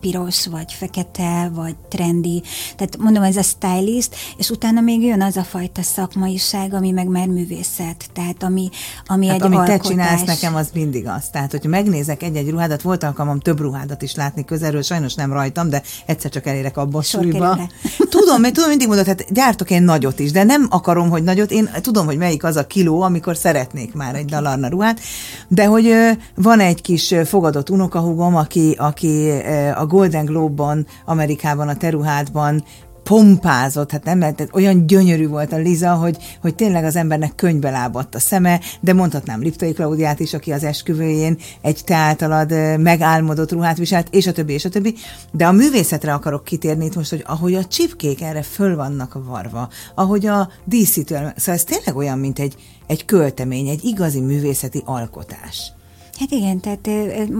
piros, 0.00 0.46
vagy 0.46 0.72
fekete, 0.72 1.50
vagy 1.54 1.76
trendi. 1.88 2.42
Tehát 2.76 2.96
mondom, 2.98 3.22
ez 3.22 3.36
a 3.36 3.42
stylist, 3.42 4.16
és 4.36 4.50
utána 4.50 4.80
még 4.80 5.02
jön 5.02 5.22
az 5.22 5.36
a 5.36 5.44
fajta 5.44 5.82
szakmaiság, 5.82 6.74
ami 6.74 6.90
meg 6.90 7.06
már 7.06 7.26
művészet, 7.26 8.10
tehát 8.12 8.42
ami, 8.42 8.68
ami 9.06 9.26
hát, 9.26 9.34
egy 9.34 9.42
amit 9.42 9.58
alkotás. 9.58 9.80
te 9.80 9.88
csinálsz 9.88 10.24
nekem, 10.24 10.54
az 10.54 10.70
mindig 10.74 11.06
az. 11.06 11.28
Tehát, 11.32 11.50
hogyha 11.50 11.68
megnézek 11.68 12.22
egy-egy 12.22 12.50
ruhádat, 12.50 12.82
volt 12.82 13.02
alkalmam 13.02 13.40
több 13.40 13.60
ruhádat 13.60 14.02
is 14.02 14.14
látni 14.14 14.44
közelről, 14.44 14.82
sajnos 14.82 15.14
nem 15.14 15.32
rajtam, 15.32 15.70
de 15.72 15.82
egyszer 16.06 16.30
csak 16.30 16.46
elérek 16.46 16.76
abba 16.76 16.98
a 16.98 17.02
súlyba. 17.02 17.58
Tudom, 18.08 18.40
mert 18.40 18.54
tudom, 18.54 18.68
mindig 18.68 18.86
mondod, 18.86 19.06
hát 19.06 19.32
gyártok 19.32 19.70
én 19.70 19.82
nagyot 19.82 20.18
is, 20.18 20.30
de 20.30 20.42
nem 20.42 20.66
akarom, 20.70 21.10
hogy 21.10 21.22
nagyot, 21.22 21.50
én 21.50 21.70
tudom, 21.80 22.06
hogy 22.06 22.16
melyik 22.16 22.44
az 22.44 22.56
a 22.56 22.66
kiló, 22.66 23.00
amikor 23.00 23.36
szeretnék 23.36 23.94
már 23.94 24.14
egy 24.14 24.24
dalarna 24.24 24.68
ruhát, 24.68 25.00
de 25.48 25.66
hogy 25.66 25.94
van 26.34 26.60
egy 26.60 26.80
kis 26.82 27.14
fogadott 27.24 27.70
unokahúgom, 27.70 28.36
aki, 28.36 28.74
aki 28.78 29.30
a 29.74 29.86
Golden 29.86 30.24
Globe-ban, 30.24 30.86
Amerikában, 31.04 31.68
a 31.68 31.76
teruhádban 31.76 32.64
pompázott, 33.12 33.90
hát 33.90 34.04
nem 34.04 34.18
lehet, 34.18 34.48
olyan 34.52 34.86
gyönyörű 34.86 35.28
volt 35.28 35.52
a 35.52 35.56
Liza, 35.56 35.94
hogy, 35.94 36.16
hogy 36.40 36.54
tényleg 36.54 36.84
az 36.84 36.96
embernek 36.96 37.34
könyvbe 37.34 37.70
lábadt 37.70 38.14
a 38.14 38.18
szeme, 38.18 38.60
de 38.80 38.92
mondhatnám 38.92 39.40
Liptai 39.40 39.72
Klaudiát 39.72 40.20
is, 40.20 40.34
aki 40.34 40.52
az 40.52 40.64
esküvőjén 40.64 41.38
egy 41.60 41.84
te 41.84 41.94
általad 41.94 42.78
megálmodott 42.78 43.52
ruhát 43.52 43.78
viselt, 43.78 44.08
és 44.10 44.26
a 44.26 44.32
többi, 44.32 44.52
és 44.52 44.64
a 44.64 44.68
többi. 44.68 44.94
De 45.32 45.46
a 45.46 45.52
művészetre 45.52 46.12
akarok 46.12 46.44
kitérni 46.44 46.84
itt 46.84 46.94
most, 46.94 47.10
hogy 47.10 47.24
ahogy 47.26 47.54
a 47.54 47.64
csipkék 47.64 48.22
erre 48.22 48.42
föl 48.42 48.76
vannak 48.76 49.18
varva, 49.26 49.68
ahogy 49.94 50.26
a 50.26 50.48
díszítő, 50.64 51.14
szóval 51.14 51.54
ez 51.54 51.64
tényleg 51.64 51.96
olyan, 51.96 52.18
mint 52.18 52.38
egy, 52.38 52.54
egy 52.86 53.04
költemény, 53.04 53.68
egy 53.68 53.84
igazi 53.84 54.20
művészeti 54.20 54.82
alkotás. 54.84 55.72
Hát 56.18 56.30
igen, 56.30 56.60
tehát 56.60 56.88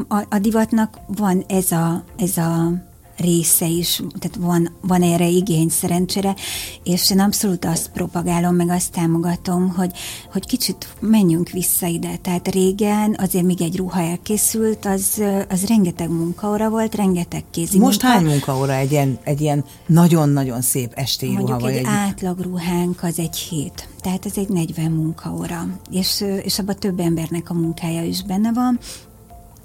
a, 0.09 0.25
a 0.29 0.39
divatnak 0.39 0.99
van 1.07 1.45
ez 1.49 1.71
a, 1.71 2.05
ez 2.17 2.37
a 2.37 2.73
része 3.17 3.67
is, 3.67 4.03
tehát 4.19 4.37
van, 4.41 4.73
van 4.81 5.03
erre 5.03 5.29
igény 5.29 5.69
szerencsére, 5.69 6.35
és 6.83 7.11
én 7.11 7.21
abszolút 7.21 7.65
azt 7.65 7.91
propagálom, 7.93 8.55
meg 8.55 8.69
azt 8.69 8.93
támogatom, 8.93 9.69
hogy, 9.69 9.91
hogy 10.33 10.47
kicsit 10.47 10.89
menjünk 11.01 11.49
vissza 11.49 11.87
ide. 11.87 12.17
Tehát 12.17 12.49
régen 12.49 13.17
azért 13.19 13.45
még 13.45 13.63
egy 13.63 13.77
ruha 13.77 14.01
elkészült, 14.01 14.85
az, 14.85 15.23
az 15.49 15.67
rengeteg 15.67 16.11
munkaóra 16.11 16.69
volt, 16.71 16.95
rengeteg 16.95 17.45
kézi 17.51 17.79
Most 17.79 18.03
munka. 18.03 18.19
hány 18.19 18.31
munkaóra 18.31 18.73
egy 18.73 18.91
ilyen, 18.91 19.19
egy 19.25 19.41
ilyen 19.41 19.65
nagyon-nagyon 19.87 20.61
szép 20.61 20.93
esti 20.95 21.27
Mondjuk 21.27 21.49
ruha? 21.49 21.61
Vagy 21.61 21.73
egy, 21.73 21.79
egy 21.79 21.87
átlag 21.87 22.41
ruhánk 22.41 23.03
az 23.03 23.19
egy 23.19 23.37
hét, 23.37 23.89
tehát 24.01 24.27
ez 24.27 24.33
egy 24.37 24.49
40 24.49 24.91
munkaóra, 24.91 25.67
és, 25.91 26.25
és 26.43 26.59
abban 26.59 26.77
több 26.79 27.01
embernek 27.01 27.51
a 27.51 27.55
munkája 27.55 28.03
is 28.03 28.23
benne 28.23 28.53
van, 28.53 28.79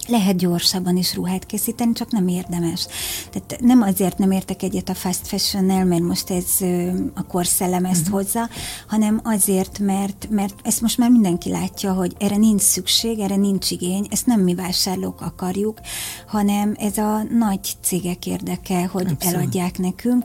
lehet 0.08 0.38
gyorsabban 0.38 0.98
is 0.98 1.16
ruhát 1.16 1.46
készíteni, 1.46 1.94
csak 1.94 2.12
nem 2.12 2.28
érdemes. 2.28 2.88
Tehát 3.32 3.58
nem 3.62 3.82
azért 3.82 4.18
nem 4.18 4.32
értek 4.32 4.64
egyet 4.64 4.90
a 4.90 4.94
fast 4.94 5.28
fashion 5.28 5.66
mert 5.88 6.02
most 6.02 6.30
ez 6.30 6.46
a 7.14 7.24
korszellem 7.28 7.86
ezt 7.86 8.02
uh-huh. 8.02 8.16
hozza, 8.16 8.50
hanem 8.88 9.22
azért, 9.24 9.80
mert, 9.80 10.28
mert 10.30 10.56
ezt 10.64 10.82
most 10.82 10.98
már 10.98 11.10
mindenki 11.10 11.50
látja, 11.50 11.94
hogy 11.94 12.16
erre 12.20 12.38
nincs 12.38 12.62
szükség, 12.62 13.20
erre 13.20 13.36
nincs 13.36 13.72
igény, 13.72 14.08
ezt 14.10 14.26
nem 14.26 14.42
mi 14.42 14.56
vásárlók 14.56 15.22
akarjuk, 15.22 15.80
hanem 16.28 16.76
ez 16.80 16.98
a 16.98 17.24
nagy 17.38 17.60
cégek 17.82 18.26
érdeke, 18.26 18.86
hogy 18.86 19.08
Abszolút. 19.08 19.36
eladják 19.36 19.78
nekünk. 19.78 20.24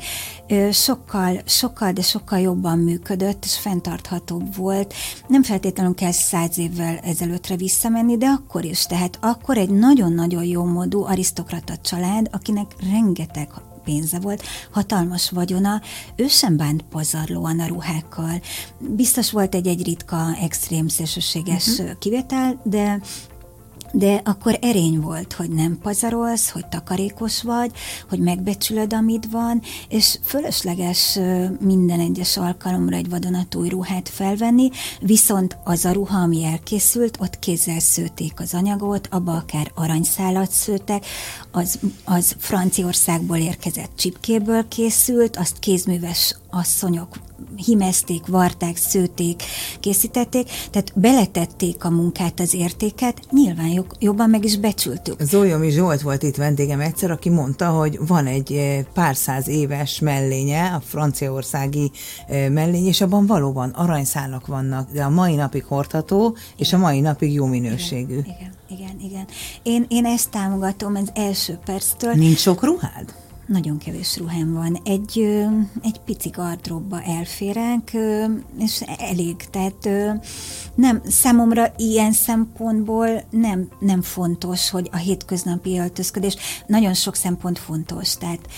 Sokkal, 0.70 1.40
sokkal, 1.46 1.92
de 1.92 2.02
sokkal 2.02 2.38
jobban 2.38 2.78
működött, 2.78 3.44
és 3.44 3.58
fenntarthatóbb 3.58 4.56
volt. 4.56 4.94
Nem 5.26 5.42
feltétlenül 5.42 5.94
kell 5.94 6.12
száz 6.12 6.58
évvel 6.58 6.96
ezelőttre 6.96 7.56
visszamenni, 7.56 8.16
de 8.16 8.26
akkor 8.26 8.64
is. 8.64 8.86
Tehát 8.86 9.18
akkor 9.20 9.56
egy 9.56 9.70
nagyon-nagyon 9.72 10.44
jó 10.44 10.64
módú 10.64 11.04
arisztokrata 11.04 11.76
család, 11.76 12.28
akinek 12.32 12.74
rengeteg 12.90 13.48
pénze 13.84 14.18
volt, 14.20 14.42
hatalmas 14.70 15.30
vagyona, 15.30 15.80
ő 16.16 16.26
sem 16.28 16.56
bánt 16.56 16.82
pazarlóan 16.82 17.60
a 17.60 17.66
ruhákkal. 17.66 18.40
Biztos 18.78 19.30
volt 19.30 19.54
egy-egy 19.54 19.84
ritka, 19.84 20.36
extrém, 20.40 20.88
szélsőséges 20.88 21.66
uh-huh. 21.66 21.98
kivétel, 21.98 22.60
de 22.64 23.00
de 23.92 24.20
akkor 24.24 24.58
erény 24.60 25.00
volt, 25.00 25.32
hogy 25.32 25.50
nem 25.50 25.78
pazarolsz, 25.82 26.50
hogy 26.50 26.66
takarékos 26.66 27.42
vagy, 27.42 27.70
hogy 28.08 28.18
megbecsülöd, 28.18 28.92
amit 28.92 29.28
van, 29.30 29.62
és 29.88 30.18
fölösleges 30.24 31.18
minden 31.60 32.00
egyes 32.00 32.36
alkalomra 32.36 32.96
egy 32.96 33.08
vadonatúj 33.08 33.68
ruhát 33.68 34.08
felvenni, 34.08 34.70
viszont 35.00 35.56
az 35.64 35.84
a 35.84 35.92
ruha, 35.92 36.18
ami 36.18 36.44
elkészült, 36.44 37.18
ott 37.20 37.38
kézzel 37.38 37.80
szőték 37.80 38.40
az 38.40 38.54
anyagot, 38.54 39.08
abba 39.10 39.32
akár 39.32 39.70
aranyszálat 39.74 40.50
szőtek, 40.50 41.06
az, 41.50 41.78
az 42.04 42.36
Franciaországból 42.38 43.36
érkezett 43.36 43.90
csipkéből 43.96 44.68
készült, 44.68 45.36
azt 45.36 45.58
kézműves 45.58 46.36
asszonyok 46.50 47.16
himezték, 47.56 48.26
varták, 48.26 48.76
szőték, 48.76 49.42
készítették, 49.80 50.50
tehát 50.70 50.92
beletették 50.94 51.84
a 51.84 51.90
munkát, 51.90 52.40
az 52.40 52.54
értéket, 52.54 53.20
nyilván 53.30 53.84
jobban 53.98 54.30
meg 54.30 54.44
is 54.44 54.56
becsültük. 54.56 55.20
Zolyomi 55.20 55.70
Zsolt 55.70 56.00
volt 56.00 56.22
itt 56.22 56.36
vendégem 56.36 56.80
egyszer, 56.80 57.10
aki 57.10 57.28
mondta, 57.28 57.68
hogy 57.68 57.98
van 58.06 58.26
egy 58.26 58.52
eh, 58.52 58.84
pár 58.94 59.16
száz 59.16 59.48
éves 59.48 59.98
mellénye, 59.98 60.72
a 60.74 60.80
franciaországi 60.80 61.90
eh, 62.26 62.48
mellény, 62.48 62.86
és 62.86 63.00
abban 63.00 63.26
valóban 63.26 63.70
aranyszálak 63.70 64.46
vannak, 64.46 64.90
de 64.92 65.02
a 65.02 65.10
mai 65.10 65.34
napig 65.34 65.64
hordható, 65.64 66.36
és 66.56 66.72
a 66.72 66.78
mai 66.78 67.00
napig 67.00 67.32
jó 67.32 67.46
minőségű. 67.46 68.18
Igen, 68.18 68.52
igen, 68.68 68.96
igen. 69.00 69.10
igen. 69.10 69.26
Én, 69.62 69.86
én 69.88 70.04
ezt 70.04 70.30
támogatom 70.30 70.94
az 70.94 71.10
első 71.14 71.58
perctől. 71.64 72.12
Nincs 72.12 72.38
sok 72.38 72.62
ruhád? 72.62 73.14
Nagyon 73.52 73.78
kevés 73.78 74.16
ruhám 74.16 74.52
van. 74.52 74.80
Egy, 74.84 75.18
egy 75.82 76.00
pici 76.04 76.28
gardróbba 76.28 77.02
elférek, 77.02 77.96
és 78.58 78.80
elég. 78.98 79.36
Tehát 79.50 79.88
nem, 80.74 81.02
számomra 81.06 81.72
ilyen 81.76 82.12
szempontból 82.12 83.22
nem, 83.30 83.68
nem 83.78 84.02
fontos, 84.02 84.70
hogy 84.70 84.88
a 84.92 84.96
hétköznapi 84.96 85.78
öltözködés 85.78 86.36
nagyon 86.66 86.94
sok 86.94 87.14
szempont 87.14 87.58
fontos. 87.58 88.16
Tehát 88.16 88.48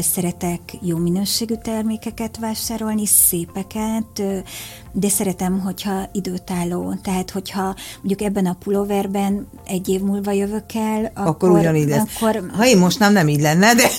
szeretek 0.00 0.60
jó 0.80 0.96
minőségű 0.96 1.54
termékeket 1.62 2.38
vásárolni, 2.38 3.06
szépeket, 3.06 4.22
de 4.92 5.08
szeretem, 5.08 5.60
hogyha 5.60 6.08
időtálló. 6.12 6.94
Tehát, 7.02 7.30
hogyha 7.30 7.74
mondjuk 7.96 8.22
ebben 8.22 8.46
a 8.46 8.56
pulóverben 8.64 9.48
egy 9.66 9.88
év 9.88 10.00
múlva 10.00 10.32
jövök 10.32 10.74
el, 10.74 11.10
akkor, 11.14 11.26
akkor 11.26 11.50
ugyanígy 11.50 11.90
akkor, 11.90 12.50
Ha 12.56 12.66
én 12.66 12.78
most 12.78 12.98
nem, 12.98 13.12
nem 13.12 13.28
így 13.28 13.40
lenne, 13.40 13.74
de 13.74 13.90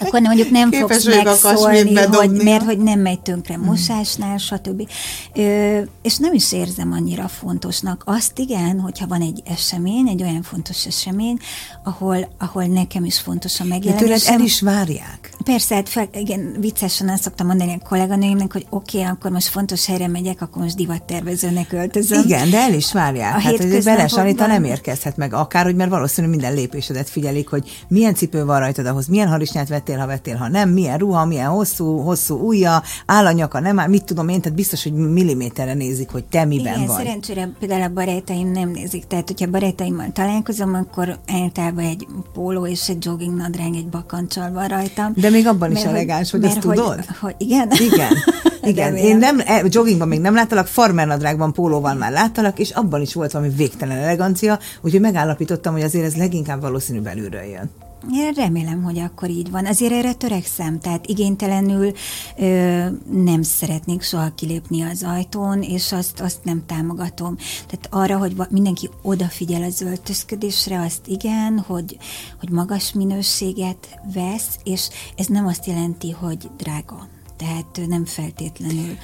akkor 0.00 0.20
mondjuk 0.20 0.50
nem 0.50 0.72
fogsz 0.72 1.04
megszólni, 1.04 1.94
hogy, 1.94 2.30
mert 2.30 2.62
hogy 2.62 2.78
nem 2.78 3.00
megy 3.00 3.20
tönkre 3.20 3.54
hmm. 3.54 3.64
mosásnál, 3.64 4.36
stb. 4.38 4.88
Ö, 5.34 5.80
és 6.02 6.16
nem 6.16 6.32
is 6.32 6.52
érzem 6.52 6.92
annyira 6.92 7.28
fontosnak. 7.28 8.02
Azt 8.06 8.38
igen, 8.38 8.80
hogyha 8.80 9.06
van 9.06 9.20
egy 9.20 9.42
esemény, 9.44 10.08
egy 10.08 10.22
olyan 10.22 10.42
fontos 10.42 10.86
esemény, 10.86 11.38
ahol, 11.84 12.28
ahol 12.38 12.64
nekem 12.64 13.04
is 13.04 13.20
fontos 13.20 13.60
a 13.60 13.64
megjelenés. 13.64 14.26
el 14.26 14.40
is 14.40 14.60
várják. 14.60 15.32
Persze, 15.44 15.74
hát 15.74 15.88
fel, 15.88 16.08
igen, 16.14 16.56
viccesen 16.60 17.08
azt 17.08 17.22
szoktam 17.22 17.46
mondani 17.46 17.78
a 17.80 17.88
kolléganőimnek, 17.88 18.52
hogy 18.52 18.66
oké, 18.70 18.98
okay, 18.98 19.10
akkor 19.10 19.30
most 19.30 19.48
fontos 19.48 19.86
helyre 19.86 20.08
megyek, 20.08 20.42
akkor 20.42 20.62
most 20.62 20.76
divattervezőnek 20.76 21.72
öltözöm. 21.72 22.22
Igen, 22.24 22.50
de 22.50 22.58
el 22.58 22.72
is 22.72 22.92
várják. 22.92 23.34
A 23.34 23.40
hát, 23.40 23.56
hogy 23.56 23.82
Beres 23.84 24.12
Anita 24.12 24.46
nem 24.46 24.64
érkezhet 24.64 25.16
meg, 25.16 25.34
akár, 25.34 25.64
hogy 25.64 25.74
mert 25.74 25.90
valószínűleg 25.90 26.36
minden 26.36 26.54
lépésedet 26.54 27.10
figyelik, 27.10 27.48
hogy 27.48 27.84
milyen 27.88 28.14
cipő 28.14 28.44
van 28.44 28.58
rajtad 28.58 28.86
ahhoz, 28.86 29.06
milyen 29.06 29.28
harisnyát 29.28 29.68
vettél, 29.88 29.98
ha 29.98 30.06
vettél, 30.06 30.36
ha 30.36 30.48
nem, 30.48 30.70
milyen 30.70 30.98
ruha, 30.98 31.24
milyen 31.24 31.48
hosszú, 31.48 31.98
hosszú 31.98 32.36
ujja, 32.36 32.82
áll 33.06 33.26
a 33.26 33.32
nyaka, 33.32 33.60
nem 33.60 33.78
áll, 33.78 33.88
mit 33.88 34.04
tudom 34.04 34.28
én, 34.28 34.40
tehát 34.40 34.56
biztos, 34.56 34.82
hogy 34.82 34.92
milliméterre 34.92 35.74
nézik, 35.74 36.10
hogy 36.10 36.24
te 36.24 36.44
miben 36.44 36.74
Igen, 36.74 36.86
vagy. 36.86 36.96
szerencsére 36.96 37.50
például 37.58 37.82
a 37.82 37.88
barátaim 37.88 38.52
nem 38.52 38.70
nézik, 38.70 39.06
tehát 39.06 39.28
hogyha 39.28 39.50
barátaimmal 39.50 40.10
találkozom, 40.12 40.74
akkor 40.74 41.18
általában 41.26 41.84
egy 41.84 42.06
póló 42.32 42.66
és 42.66 42.88
egy 42.88 43.04
jogging 43.04 43.36
nadrág, 43.36 43.74
egy 43.74 43.88
bakancsal 43.88 44.52
van 44.52 44.68
rajtam. 44.68 45.12
De 45.16 45.30
még 45.30 45.46
abban 45.46 45.72
is 45.72 45.84
elegáns, 45.84 46.30
hogy, 46.30 46.40
hogy 46.40 46.50
ezt 46.50 46.60
tudod? 46.60 46.94
Hogy, 46.94 47.16
hogy 47.20 47.34
igen? 47.38 47.70
Igen. 47.92 48.12
Igen, 48.62 48.96
én 48.96 49.16
nem, 49.16 49.40
e, 49.44 49.62
joggingban 49.68 50.08
még 50.08 50.20
nem 50.20 50.34
láttalak, 50.34 50.66
farmernadrágban, 50.66 51.52
pólóval 51.52 51.94
már 51.94 52.12
láttalak, 52.12 52.58
és 52.58 52.70
abban 52.70 53.00
is 53.00 53.14
volt 53.14 53.32
valami 53.32 53.52
végtelen 53.56 53.98
elegancia, 53.98 54.58
úgyhogy 54.80 55.00
megállapítottam, 55.00 55.72
hogy 55.72 55.82
azért 55.82 56.04
ez 56.04 56.16
leginkább 56.16 56.60
valószínű 56.60 57.00
belülről 57.00 57.42
jön. 57.42 57.70
Én 58.12 58.32
remélem, 58.32 58.82
hogy 58.82 58.98
akkor 58.98 59.30
így 59.30 59.50
van. 59.50 59.66
Azért 59.66 59.92
erre 59.92 60.12
törekszem, 60.14 60.80
tehát 60.80 61.06
igénytelenül 61.06 61.92
ö, 62.36 62.86
nem 63.12 63.42
szeretnék 63.42 64.02
soha 64.02 64.34
kilépni 64.34 64.82
az 64.82 65.02
ajtón, 65.02 65.62
és 65.62 65.92
azt, 65.92 66.20
azt 66.20 66.44
nem 66.44 66.62
támogatom. 66.66 67.36
Tehát 67.66 67.88
arra, 67.90 68.18
hogy 68.18 68.36
mindenki 68.50 68.90
odafigyel 69.02 69.62
az 69.62 69.80
öltözködésre, 69.80 70.80
azt 70.80 71.06
igen, 71.06 71.58
hogy, 71.58 71.98
hogy 72.38 72.50
magas 72.50 72.92
minőséget 72.92 73.88
vesz, 74.14 74.58
és 74.64 74.88
ez 75.16 75.26
nem 75.26 75.46
azt 75.46 75.66
jelenti, 75.66 76.10
hogy 76.10 76.50
drága. 76.56 77.08
Tehát 77.36 77.80
nem 77.88 78.04
feltétlenül. 78.04 78.96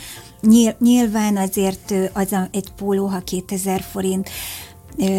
Nyilván 0.78 1.37
azért 1.37 1.94
az 2.12 2.33
a, 2.33 2.48
egy 2.52 2.70
póló, 2.76 3.07
ha 3.07 3.20
2000 3.20 3.80
forint, 3.80 4.30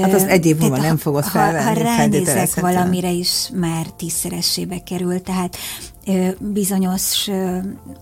Hát 0.01 0.13
az 0.13 0.23
egy 0.23 0.45
év 0.45 0.57
múlva 0.57 0.77
nem 0.77 0.97
fogod 0.97 1.23
felvenni. 1.23 1.63
Ha, 1.63 1.73
ha 1.73 1.95
ránézek 1.95 2.59
valamire 2.59 3.11
is 3.11 3.49
már 3.53 3.85
tízszeresébe 3.97 4.83
kerül, 4.83 5.21
tehát 5.21 5.57
bizonyos 6.39 7.29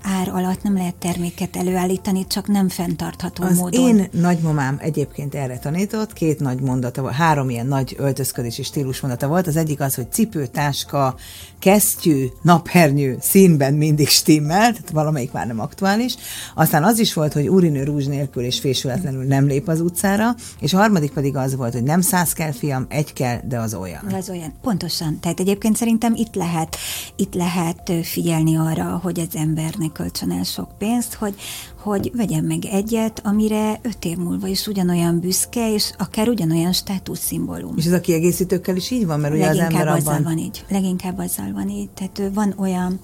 ár 0.02 0.30
alatt 0.30 0.64
nem 0.64 0.74
lehet 0.74 0.96
terméket 0.96 1.56
előállítani, 1.56 2.28
csak 2.28 2.48
nem 2.48 2.70
fenntartható 2.70 3.44
Az 3.44 3.58
módon. 3.58 3.82
én 3.82 4.08
nagymamám 4.12 4.78
egyébként 4.80 5.36
erre 5.36 5.60
tanított, 5.60 6.14
két 6.14 6.40
nagy 6.40 6.62
mondata, 6.62 7.02
volt, 7.02 7.14
három 7.14 7.50
ilyen 7.50 7.68
nagy 7.68 7.96
öltözködési 7.98 8.64
stílus 8.64 9.00
mondata 9.00 9.28
volt. 9.28 9.48
Az 9.48 9.56
egyik 9.56 9.80
az, 9.80 9.96
hogy 9.96 10.12
cipő, 10.12 10.46
táska, 10.46 11.16
kesztyű, 11.60 12.26
naphernyő 12.42 13.18
színben 13.20 13.74
mindig 13.74 14.08
stimmel, 14.08 14.72
tehát 14.72 14.90
valamelyik 14.90 15.32
már 15.32 15.48
nem 15.48 15.60
aktuális. 15.60 16.16
Aztán 16.56 16.84
az 16.84 17.00
is 17.00 17.14
volt, 17.14 17.34
hogy 17.34 17.50
urinő 17.50 17.84
rúzs 17.84 18.06
nélkül 18.06 18.44
és 18.44 18.60
fésületlenül 18.60 19.24
nem 19.24 19.46
lép 19.46 19.68
az 19.68 19.82
utcára, 19.82 20.36
és 20.60 20.74
a 20.74 20.78
harmadik 20.78 21.12
pedig 21.12 21.36
az 21.36 21.56
volt, 21.56 21.74
hogy 21.74 21.84
nem 21.84 22.02
száz 22.02 22.34
kell, 22.34 22.52
fiam, 22.52 22.86
egy 22.90 23.14
kell, 23.14 23.40
de 23.48 23.60
az 23.60 23.74
olyan. 23.74 24.06
Az 24.14 24.30
olyan. 24.30 24.54
Pontosan. 24.62 25.20
Tehát 25.20 25.40
egyébként 25.40 25.76
szerintem 25.76 26.14
itt 26.16 26.36
lehet, 26.36 26.76
itt 27.16 27.34
lehet 27.34 27.92
figyelni 28.04 28.58
arra, 28.58 29.00
hogy 29.04 29.20
az 29.20 29.36
embernek 29.36 29.92
kölcsön 29.92 30.32
el 30.32 30.44
sok 30.44 30.78
pénzt, 30.78 31.14
hogy, 31.14 31.36
hogy 31.80 32.12
vegyen 32.16 32.44
meg 32.44 32.66
egyet, 32.66 33.22
amire 33.24 33.80
öt 33.82 34.06
év 34.06 34.18
múlva 34.18 34.48
is 34.48 34.68
ugyanolyan 34.68 35.20
büszke, 35.20 35.74
és 35.74 35.92
akár 35.98 36.28
ugyanolyan 36.28 36.74
státuszszimbólum. 36.74 37.78
És 37.78 37.86
ez 37.86 37.92
a 37.92 38.02
kiegészítőkkel 38.02 38.76
is 38.76 38.92
így 38.92 39.06
van, 39.06 39.20
mert 39.20 39.34
ugye 39.34 39.48
az 39.48 39.58
ember 39.58 39.88
azzal 39.88 40.14
abban... 40.14 40.24
van 40.24 40.38
így. 40.38 40.66
Leginkább 40.70 41.18
azzal 41.18 41.52
van 41.54 41.70
így. 41.70 41.90
Tehát 41.90 42.34
van 42.34 42.54
olyan 42.58 43.00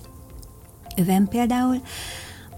övem 0.96 1.28
például, 1.28 1.82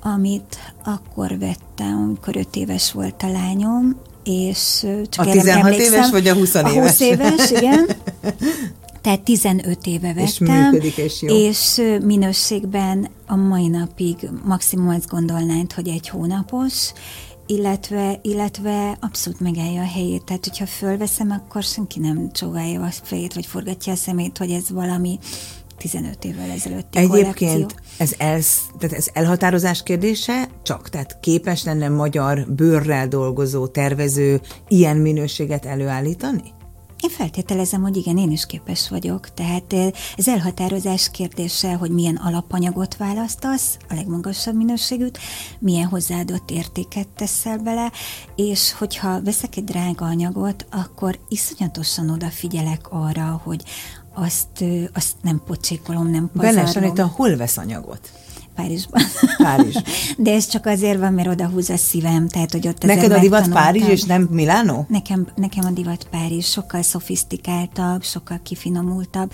amit 0.01 0.73
akkor 0.83 1.37
vettem, 1.37 1.97
amikor 1.97 2.35
öt 2.35 2.55
éves 2.55 2.91
volt 2.91 3.23
a 3.23 3.31
lányom, 3.31 3.95
és 4.23 4.85
csak 5.09 5.25
a 5.25 5.31
16 5.31 5.73
éves, 5.73 6.09
vagy 6.09 6.27
a 6.27 6.33
20 6.33 6.53
éves? 6.53 6.75
A 6.75 6.81
20 6.81 6.99
éves, 6.99 7.51
igen. 7.51 7.89
Tehát 9.01 9.21
15 9.21 9.85
éve 9.85 10.07
vettem. 10.07 10.23
És 10.23 10.39
működik, 10.39 10.97
és 10.97 11.21
jó. 11.21 11.35
És 11.35 11.81
minőségben 12.03 13.07
a 13.27 13.35
mai 13.35 13.67
napig 13.67 14.29
maximum 14.43 14.87
azt 14.87 15.07
gondolnád, 15.09 15.71
hogy 15.71 15.87
egy 15.87 16.09
hónapos, 16.09 16.91
illetve, 17.45 18.19
illetve 18.21 18.97
abszolút 18.99 19.39
megállja 19.39 19.81
a 19.81 19.87
helyét. 19.87 20.23
Tehát, 20.23 20.45
hogyha 20.45 20.65
fölveszem, 20.65 21.31
akkor 21.31 21.63
senki 21.63 21.99
nem 21.99 22.31
csóválja 22.31 22.81
a 22.81 22.91
fejét, 23.03 23.33
vagy 23.33 23.45
forgatja 23.45 23.93
a 23.93 23.95
szemét, 23.95 24.37
hogy 24.37 24.51
ez 24.51 24.69
valami 24.69 25.19
15 25.77 26.25
évvel 26.25 26.49
ezelőtti 26.49 26.97
Egyébként 26.97 27.37
kollekció. 27.37 27.67
ez, 27.97 28.13
elsz, 28.17 28.61
tehát 28.79 28.97
ez 28.97 29.07
elhatározás 29.13 29.83
kérdése, 29.83 30.47
csak 30.63 30.89
tehát 30.89 31.19
képes 31.19 31.63
lenne 31.63 31.89
magyar 31.89 32.45
bőrrel 32.55 33.07
dolgozó 33.07 33.67
tervező 33.67 34.41
ilyen 34.67 34.97
minőséget 34.97 35.65
előállítani? 35.65 36.53
Én 37.01 37.09
feltételezem, 37.09 37.81
hogy 37.81 37.97
igen, 37.97 38.17
én 38.17 38.31
is 38.31 38.45
képes 38.45 38.89
vagyok. 38.89 39.33
Tehát 39.33 39.73
ez 40.17 40.27
elhatározás 40.27 41.11
kérdése, 41.11 41.73
hogy 41.73 41.91
milyen 41.91 42.15
alapanyagot 42.15 42.97
választasz, 42.97 43.77
a 43.89 43.93
legmagasabb 43.93 44.55
minőségűt, 44.55 45.19
milyen 45.59 45.87
hozzáadott 45.87 46.51
értéket 46.51 47.07
teszel 47.07 47.57
bele, 47.57 47.91
és 48.35 48.73
hogyha 48.73 49.21
veszek 49.21 49.57
egy 49.57 49.63
drága 49.63 50.05
anyagot, 50.05 50.65
akkor 50.71 51.19
iszonyatosan 51.29 52.09
odafigyelek 52.09 52.91
arra, 52.91 53.41
hogy 53.43 53.63
azt, 54.13 54.63
azt 54.93 55.15
nem 55.21 55.41
pocsékolom, 55.45 56.09
nem 56.09 56.29
pazarlom. 56.33 56.93
Bele, 56.93 57.07
hol 57.07 57.35
vesz 57.35 57.57
anyagot? 57.57 58.11
Párizsban. 58.55 59.01
Párizs. 59.37 59.75
De 60.17 60.31
ez 60.31 60.47
csak 60.47 60.65
azért 60.65 60.99
van, 60.99 61.13
mert 61.13 61.27
oda 61.27 61.47
húz 61.47 61.69
a 61.69 61.77
szívem, 61.77 62.27
tehát 62.27 62.51
hogy 62.51 62.67
ott 62.67 62.83
Neked 62.83 63.11
a 63.11 63.19
divat 63.19 63.49
Párizs, 63.49 63.87
és 63.87 64.03
nem 64.03 64.27
Milánó? 64.31 64.85
Nekem, 64.89 65.27
nekem 65.35 65.65
a 65.65 65.71
divat 65.71 66.07
Párizs 66.11 66.51
sokkal 66.51 66.81
szofisztikáltabb, 66.81 68.03
sokkal 68.03 68.39
kifinomultabb. 68.43 69.31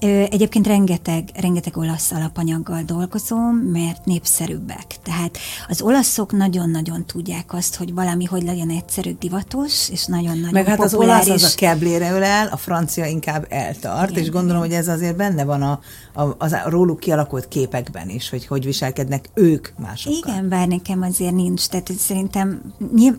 Egyébként 0.00 0.66
rengeteg, 0.66 1.30
rengeteg 1.40 1.76
olasz 1.76 2.12
alapanyaggal 2.12 2.82
dolgozom, 2.82 3.56
mert 3.56 4.04
népszerűbbek. 4.04 4.86
Tehát 5.02 5.38
az 5.68 5.82
olaszok 5.82 6.32
nagyon-nagyon 6.32 7.06
tudják 7.06 7.52
azt, 7.52 7.76
hogy 7.76 7.94
valami 7.94 8.24
hogy 8.24 8.42
legyen 8.42 8.70
egyszerű 8.70 9.14
divatos, 9.18 9.88
és 9.90 10.06
nagyon-nagyon 10.06 10.52
Meg 10.52 10.66
hát 10.66 10.76
populáris. 10.76 11.20
az 11.20 11.28
olasz 11.28 11.42
az 11.42 11.52
a 11.52 11.56
keblére 11.56 12.12
ölel, 12.12 12.46
a 12.46 12.56
francia 12.56 13.06
inkább 13.06 13.46
eltart, 13.48 14.10
igen, 14.10 14.22
és 14.22 14.30
gondolom, 14.30 14.64
igen. 14.64 14.76
hogy 14.76 14.86
ez 14.86 14.94
azért 14.94 15.16
benne 15.16 15.44
van 15.44 15.62
a, 15.62 15.80
a, 16.14 16.34
az 16.38 16.52
a 16.52 16.62
róluk 16.66 17.00
kialakult 17.00 17.48
képekben 17.48 18.08
is, 18.08 18.30
hogy 18.30 18.46
hogy 18.46 18.64
viselkednek 18.64 19.28
ők 19.34 19.68
másokkal. 19.78 20.18
Igen, 20.18 20.48
bár 20.48 20.68
nekem 20.68 21.02
azért 21.02 21.34
nincs. 21.34 21.66
Tehát 21.66 21.92
szerintem 21.92 22.62
nyilv, 22.94 23.16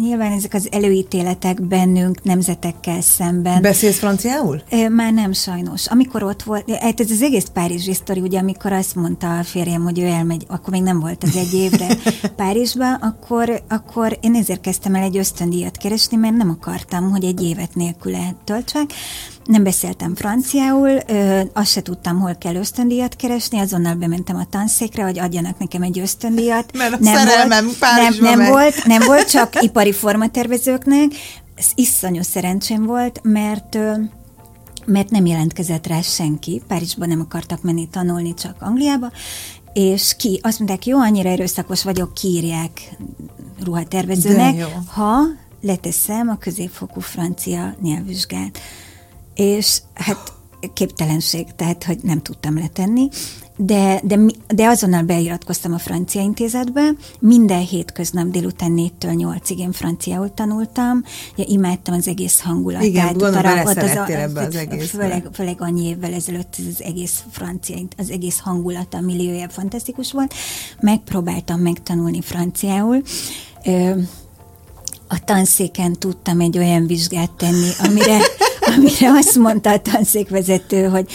Nyilván 0.00 0.32
ezek 0.32 0.54
az 0.54 0.68
előítéletek 0.70 1.62
bennünk 1.62 2.22
nemzetekkel 2.22 3.00
szemben. 3.00 3.62
Beszélsz 3.62 3.98
franciául? 3.98 4.62
Már 4.88 5.12
nem 5.12 5.32
sajnos. 5.32 5.86
Amikor 5.86 6.22
ott 6.22 6.42
volt, 6.42 6.70
hát 6.70 7.00
ez 7.00 7.10
az 7.10 7.22
egész 7.22 7.46
Párizsi 7.52 7.94
sztori, 7.94 8.20
ugye 8.20 8.38
amikor 8.38 8.72
azt 8.72 8.94
mondta 8.94 9.38
a 9.38 9.42
férjem, 9.42 9.82
hogy 9.82 9.98
ő 9.98 10.04
elmegy, 10.06 10.44
akkor 10.48 10.72
még 10.72 10.82
nem 10.82 11.00
volt 11.00 11.22
az 11.22 11.36
egy 11.36 11.54
évre 11.54 11.86
Párizsba, 12.36 12.94
akkor, 12.94 13.62
akkor 13.68 14.18
én 14.20 14.34
ezért 14.34 14.60
kezdtem 14.60 14.94
el 14.94 15.02
egy 15.02 15.16
ösztöndíjat 15.16 15.76
keresni, 15.76 16.16
mert 16.16 16.36
nem 16.36 16.50
akartam, 16.50 17.10
hogy 17.10 17.24
egy 17.24 17.42
évet 17.42 17.74
nélküle 17.74 18.34
töltsek. 18.44 18.92
Nem 19.50 19.62
beszéltem 19.62 20.14
franciául, 20.14 20.98
ö, 21.06 21.40
azt 21.52 21.70
se 21.70 21.82
tudtam, 21.82 22.20
hol 22.20 22.36
kell 22.38 22.54
ösztöndíjat 22.54 23.16
keresni, 23.16 23.58
azonnal 23.58 23.94
bementem 23.94 24.36
a 24.36 24.46
tanszékre, 24.50 25.02
hogy 25.02 25.18
adjanak 25.18 25.58
nekem 25.58 25.82
egy 25.82 25.98
ösztöndíjat. 25.98 26.72
Mert 26.78 26.92
a 26.92 26.98
nem 27.46 27.64
volt, 27.64 27.78
nem, 27.80 28.38
nem 28.38 28.50
volt, 28.50 28.84
nem 28.84 29.02
volt, 29.06 29.30
csak 29.36 29.62
ipari 29.62 29.92
formatervezőknek. 29.92 31.10
Ez 31.56 31.66
iszonyú 31.74 32.22
szerencsém 32.22 32.84
volt, 32.84 33.20
mert 33.22 33.78
mert 34.84 35.10
nem 35.10 35.26
jelentkezett 35.26 35.86
rá 35.86 36.00
senki. 36.00 36.62
Párizsban 36.68 37.08
nem 37.08 37.20
akartak 37.20 37.62
menni 37.62 37.88
tanulni, 37.88 38.34
csak 38.34 38.56
Angliába, 38.60 39.10
és 39.72 40.14
ki, 40.18 40.40
azt 40.42 40.58
mondták, 40.58 40.86
jó, 40.86 40.98
annyira 40.98 41.28
erőszakos 41.28 41.82
vagyok, 41.82 42.14
kiírják 42.14 42.70
ruhatervezőnek, 43.64 44.64
ha 44.86 45.20
leteszem 45.60 46.28
a 46.28 46.36
középfokú 46.36 47.00
francia 47.00 47.74
nyelvvizsgát 47.82 48.58
és 49.40 49.80
hát 49.94 50.32
képtelenség, 50.74 51.46
tehát 51.56 51.84
hogy 51.84 51.98
nem 52.02 52.22
tudtam 52.22 52.58
letenni, 52.58 53.08
de, 53.56 54.00
de, 54.04 54.18
de 54.54 54.66
azonnal 54.66 55.02
beiratkoztam 55.02 55.72
a 55.72 55.78
francia 55.78 56.20
intézetbe, 56.20 56.90
minden 57.18 57.60
hétköznap 57.60 58.26
délután 58.26 58.72
4-től 58.76 59.38
8-ig 59.40 59.56
én 59.56 59.72
franciául 59.72 60.34
tanultam, 60.34 61.04
ja, 61.36 61.44
imádtam 61.48 61.94
az 61.94 62.08
egész 62.08 62.40
hangulatát. 62.40 62.86
Igen, 62.86 63.16
gondolom, 63.16 63.58
a, 63.66 64.10
ebbe 64.10 64.40
az 64.40 64.56
egész. 64.56 64.90
Főleg, 64.90 65.28
főleg 65.32 65.56
annyi 65.60 65.86
évvel 65.86 66.12
ezelőtt 66.12 66.54
ez 66.58 66.64
az 66.66 66.82
egész 66.82 67.22
francia, 67.30 67.76
az 67.96 68.10
egész 68.10 68.38
hangulata, 68.38 68.96
a 68.96 69.00
milliója 69.00 69.48
fantasztikus 69.48 70.12
volt. 70.12 70.34
Megpróbáltam 70.80 71.60
megtanulni 71.60 72.20
franciául, 72.20 73.02
a 75.08 75.24
tanszéken 75.24 75.92
tudtam 75.92 76.40
egy 76.40 76.58
olyan 76.58 76.86
vizsgát 76.86 77.30
tenni, 77.30 77.70
amire, 77.78 78.18
amire 78.76 79.10
azt 79.10 79.36
mondta 79.36 79.70
a 79.70 79.80
tanszékvezető, 79.80 80.84
hogy 80.84 81.06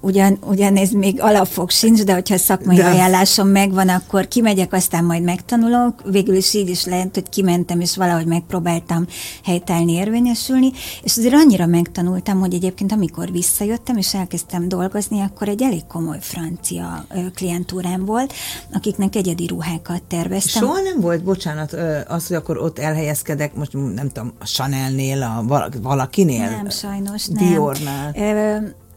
ugyan, 0.00 0.38
ugyan 0.46 0.76
ez 0.76 0.90
még 0.90 1.20
alapfok 1.20 1.70
sincs, 1.70 2.02
de 2.02 2.12
hogyha 2.12 2.36
szakmai 2.36 2.76
de. 2.76 2.86
ajánlásom 2.86 3.48
megvan, 3.48 3.88
akkor 3.88 4.28
kimegyek, 4.28 4.72
aztán 4.72 5.04
majd 5.04 5.22
megtanulok. 5.22 6.02
Végül 6.10 6.34
is 6.34 6.54
így 6.54 6.68
is 6.68 6.84
lehet, 6.84 7.14
hogy 7.14 7.28
kimentem, 7.28 7.80
és 7.80 7.96
valahogy 7.96 8.26
megpróbáltam 8.26 9.06
helytállni, 9.44 9.92
érvényesülni, 9.92 10.70
és 11.02 11.16
azért 11.16 11.34
annyira 11.34 11.66
megtanultam, 11.66 12.40
hogy 12.40 12.54
egyébként 12.54 12.92
amikor 12.92 13.30
visszajöttem, 13.30 13.96
és 13.96 14.14
elkezdtem 14.14 14.68
dolgozni, 14.68 15.20
akkor 15.20 15.48
egy 15.48 15.62
elég 15.62 15.86
komoly 15.86 16.18
francia 16.20 17.04
klientúrám 17.34 18.04
volt, 18.04 18.32
akiknek 18.72 19.16
egyedi 19.16 19.46
ruhákat 19.46 20.02
terveztem. 20.02 20.62
Soha 20.62 20.80
nem 20.80 21.00
volt, 21.00 21.24
bocsánat, 21.24 21.72
az, 22.08 22.26
hogy 22.26 22.36
akkor 22.36 22.58
ott 22.58 22.78
elhelyezkedek, 22.78 23.54
most 23.54 23.72
nem 23.72 24.08
tudom, 24.12 24.32
a 24.38 24.44
Chanelnél, 24.44 25.22
a 25.22 25.44
valakinél? 25.82 26.50
Nem, 26.50 26.68
sajnos 26.68 27.26
nem. 27.26 27.48
Diornál? 27.48 28.14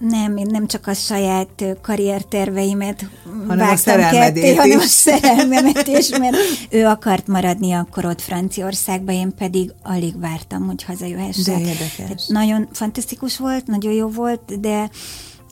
Nem, 0.09 0.37
én 0.37 0.47
nem 0.49 0.67
csak 0.67 0.87
a 0.87 0.93
saját 0.93 1.65
karrierterveimet 1.81 3.09
hanem 3.47 3.67
a 3.85 4.09
ketté, 4.09 4.55
hanem 4.55 4.79
a 4.79 4.81
szerelmemet 4.81 5.87
is, 5.87 6.09
mert 6.09 6.35
ő 6.69 6.85
akart 6.85 7.27
maradni 7.27 7.71
akkor 7.71 8.05
ott 8.05 8.21
Franciaországba, 8.21 9.11
én 9.11 9.33
pedig 9.37 9.73
alig 9.83 10.19
vártam, 10.19 10.65
hogy 10.65 10.83
hazajöhessek. 10.83 11.55
De 11.55 11.59
érdekes. 11.59 12.27
Nagyon 12.27 12.67
fantasztikus 12.71 13.37
volt, 13.37 13.67
nagyon 13.67 13.93
jó 13.93 14.07
volt, 14.07 14.59
de 14.59 14.89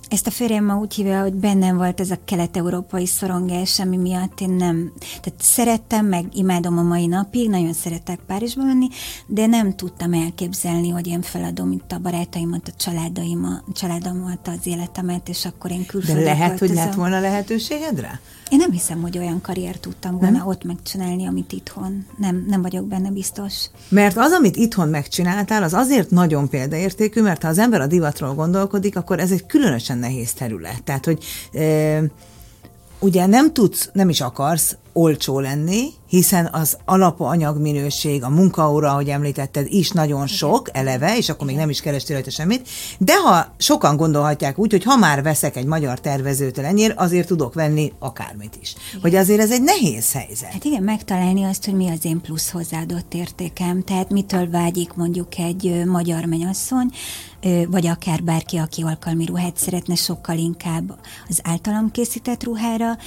ezt 0.09 0.27
a 0.27 0.31
férjem 0.31 0.65
ma 0.65 0.75
úgy 0.75 0.93
hívja, 0.93 1.21
hogy 1.21 1.33
bennem 1.33 1.77
volt 1.77 1.99
ez 1.99 2.11
a 2.11 2.17
kelet-európai 2.25 3.05
szorongás, 3.05 3.79
ami 3.79 3.97
miatt 3.97 4.39
én 4.39 4.49
nem, 4.49 4.91
tehát 4.99 5.41
szerettem, 5.41 6.05
meg 6.05 6.25
imádom 6.33 6.77
a 6.77 6.81
mai 6.81 7.05
napig, 7.05 7.49
nagyon 7.49 7.73
szeretek 7.73 8.19
Párizsba 8.27 8.63
menni, 8.63 8.87
de 9.27 9.45
nem 9.45 9.75
tudtam 9.75 10.13
elképzelni, 10.13 10.89
hogy 10.89 11.07
én 11.07 11.21
feladom 11.21 11.71
itt 11.71 11.91
a 11.91 11.99
barátaimat, 11.99 12.67
a 12.67 12.77
családaim, 12.77 13.43
a 13.43 13.71
családomat, 13.73 14.47
az 14.47 14.67
életemet, 14.67 15.29
és 15.29 15.45
akkor 15.45 15.71
én 15.71 15.85
külföldre 15.85 16.23
De 16.23 16.29
lehet, 16.29 16.47
költözöm. 16.47 16.75
hogy 16.75 16.85
lett 16.85 16.95
volna 16.95 17.19
lehetőségedre? 17.19 18.19
Én 18.49 18.57
nem 18.57 18.71
hiszem, 18.71 19.01
hogy 19.01 19.17
olyan 19.17 19.41
karriert 19.41 19.79
tudtam 19.79 20.17
volna 20.17 20.37
nem? 20.37 20.47
ott 20.47 20.63
megcsinálni, 20.63 21.27
amit 21.27 21.51
itthon. 21.51 22.05
Nem, 22.17 22.45
nem 22.47 22.61
vagyok 22.61 22.87
benne 22.87 23.09
biztos. 23.09 23.53
Mert 23.89 24.17
az, 24.17 24.31
amit 24.31 24.55
itthon 24.55 24.89
megcsináltál, 24.89 25.63
az 25.63 25.73
azért 25.73 26.09
nagyon 26.09 26.49
példaértékű, 26.49 27.21
mert 27.21 27.41
ha 27.41 27.47
az 27.47 27.57
ember 27.57 27.81
a 27.81 27.87
divatról 27.87 28.33
gondolkodik, 28.33 28.97
akkor 28.97 29.19
ez 29.19 29.31
egy 29.31 29.45
különösen 29.45 29.97
nehéz 29.99 30.33
terület. 30.33 30.83
Tehát, 30.83 31.05
hogy 31.05 31.23
e, 31.53 32.01
ugye 32.99 33.25
nem 33.25 33.53
tudsz, 33.53 33.89
nem 33.93 34.09
is 34.09 34.21
akarsz 34.21 34.75
olcsó 34.93 35.39
lenni, 35.39 35.87
hiszen 36.07 36.49
az 36.51 36.77
alapanyagminőség, 36.85 38.23
a 38.23 38.29
munkaóra, 38.29 38.91
ahogy 38.91 39.09
említetted, 39.09 39.65
is 39.69 39.91
nagyon 39.91 40.27
sok 40.27 40.69
eleve, 40.71 41.17
és 41.17 41.29
akkor 41.29 41.47
még 41.47 41.55
nem 41.55 41.69
is 41.69 41.81
kerestél 41.81 42.15
rajta 42.15 42.31
semmit, 42.31 42.69
de 42.97 43.13
ha 43.15 43.53
sokan 43.57 43.97
gondolhatják 43.97 44.57
úgy, 44.57 44.71
hogy 44.71 44.83
ha 44.83 44.95
már 44.95 45.23
veszek 45.23 45.55
egy 45.55 45.65
magyar 45.65 45.99
tervezőtől 45.99 46.65
ennyire, 46.65 46.93
azért 46.97 47.27
tudok 47.27 47.53
venni 47.53 47.93
akármit 47.99 48.57
is. 48.61 48.75
Igen. 48.89 49.01
Hogy 49.01 49.15
azért 49.15 49.39
ez 49.39 49.51
egy 49.51 49.61
nehéz 49.61 50.11
helyzet. 50.11 50.51
Hát 50.51 50.63
igen, 50.63 50.83
megtalálni 50.83 51.43
azt, 51.43 51.65
hogy 51.65 51.75
mi 51.75 51.89
az 51.89 52.05
én 52.05 52.21
plusz 52.21 52.49
hozzáadott 52.49 53.13
értékem, 53.13 53.83
tehát 53.83 54.09
mitől 54.09 54.49
vágyik 54.49 54.93
mondjuk 54.93 55.37
egy 55.37 55.83
magyar 55.85 56.25
menyasszony, 56.25 56.89
vagy 57.69 57.87
akár 57.87 58.23
bárki, 58.23 58.57
aki 58.57 58.81
alkalmi 58.81 59.25
ruhát 59.25 59.57
szeretne 59.57 59.95
sokkal 59.95 60.37
inkább 60.37 60.99
az 61.27 61.39
általam 61.43 61.91
készített 61.91 62.43
ruhára, 62.43 62.97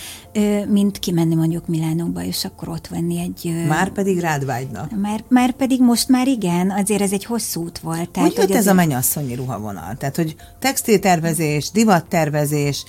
mint 0.68 0.98
kimenni 0.98 1.34
mondjuk 1.34 1.66
Milánóba, 1.66 2.22
és 2.22 2.44
akkor 2.44 2.68
ott 2.68 2.86
venni 2.88 3.20
egy... 3.20 3.64
Már 3.68 3.90
pedig 3.90 4.18
rád 4.18 4.44
vágynak. 4.44 5.00
Már, 5.00 5.24
már 5.28 5.52
pedig 5.52 5.80
most 5.80 6.08
már 6.08 6.28
igen, 6.28 6.70
azért 6.70 7.02
ez 7.02 7.12
egy 7.12 7.24
hosszú 7.24 7.62
út 7.62 7.78
volt. 7.78 8.10
Tehát, 8.10 8.28
hogy 8.28 8.38
jött 8.38 8.50
ez 8.50 8.56
azért... 8.56 8.72
a 8.72 8.74
mennyasszonyi 8.74 9.34
ruhavonal? 9.34 9.96
Tehát, 9.96 10.16
hogy 10.16 10.36
textiltervezés, 10.58 11.70
divattervezés, 11.70 12.84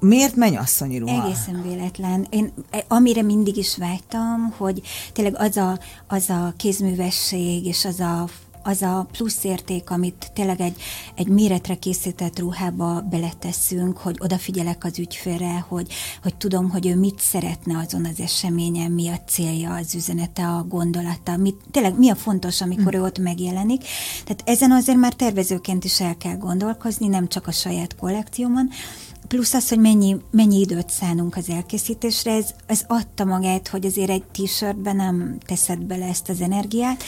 Miért 0.00 0.36
mennyasszonyi 0.36 0.98
ruha? 0.98 1.24
Egészen 1.24 1.62
véletlen. 1.62 2.26
Én 2.30 2.52
amire 2.88 3.22
mindig 3.22 3.56
is 3.56 3.76
vágytam, 3.76 4.54
hogy 4.56 4.80
tényleg 5.12 5.36
az 5.38 5.56
a, 5.56 5.78
az 6.08 6.30
a 6.30 6.54
kézművesség 6.56 7.66
és 7.66 7.84
az 7.84 8.00
a 8.00 8.28
az 8.62 8.82
a 8.82 9.06
plusz 9.12 9.44
érték, 9.44 9.90
amit 9.90 10.30
tényleg 10.34 10.60
egy, 10.60 10.80
egy 11.14 11.28
méretre 11.28 11.74
készített 11.74 12.38
ruhába 12.38 13.00
beleteszünk, 13.00 13.96
hogy 13.96 14.16
odafigyelek 14.20 14.84
az 14.84 14.98
ügyfélre, 14.98 15.64
hogy, 15.68 15.92
hogy 16.22 16.34
tudom, 16.36 16.70
hogy 16.70 16.86
ő 16.86 16.96
mit 16.96 17.20
szeretne 17.20 17.78
azon 17.78 18.04
az 18.04 18.20
eseményen, 18.20 18.90
mi 18.90 19.08
a 19.08 19.20
célja, 19.26 19.74
az 19.74 19.94
üzenete, 19.94 20.46
a 20.46 20.64
gondolata, 20.68 21.36
mit, 21.36 21.56
tényleg 21.70 21.98
mi 21.98 22.10
a 22.10 22.14
fontos, 22.14 22.60
amikor 22.60 22.92
hm. 22.92 22.98
ő 22.98 23.02
ott 23.02 23.18
megjelenik. 23.18 23.84
Tehát 24.24 24.42
ezen 24.44 24.70
azért 24.70 24.98
már 24.98 25.14
tervezőként 25.14 25.84
is 25.84 26.00
el 26.00 26.16
kell 26.16 26.36
gondolkozni, 26.36 27.06
nem 27.06 27.28
csak 27.28 27.46
a 27.46 27.52
saját 27.52 27.96
kollekciómon, 27.96 28.70
plusz 29.30 29.54
az, 29.54 29.68
hogy 29.68 29.78
mennyi, 29.78 30.16
mennyi 30.30 30.60
időt 30.60 30.90
szánunk 30.90 31.36
az 31.36 31.48
elkészítésre, 31.48 32.32
ez, 32.32 32.50
ez 32.66 32.84
adta 32.86 33.24
magát, 33.24 33.68
hogy 33.68 33.86
azért 33.86 34.10
egy 34.10 34.22
t-shirtben 34.22 34.96
nem 34.96 35.38
teszed 35.46 35.78
bele 35.78 36.06
ezt 36.06 36.28
az 36.28 36.40
energiát, 36.40 37.02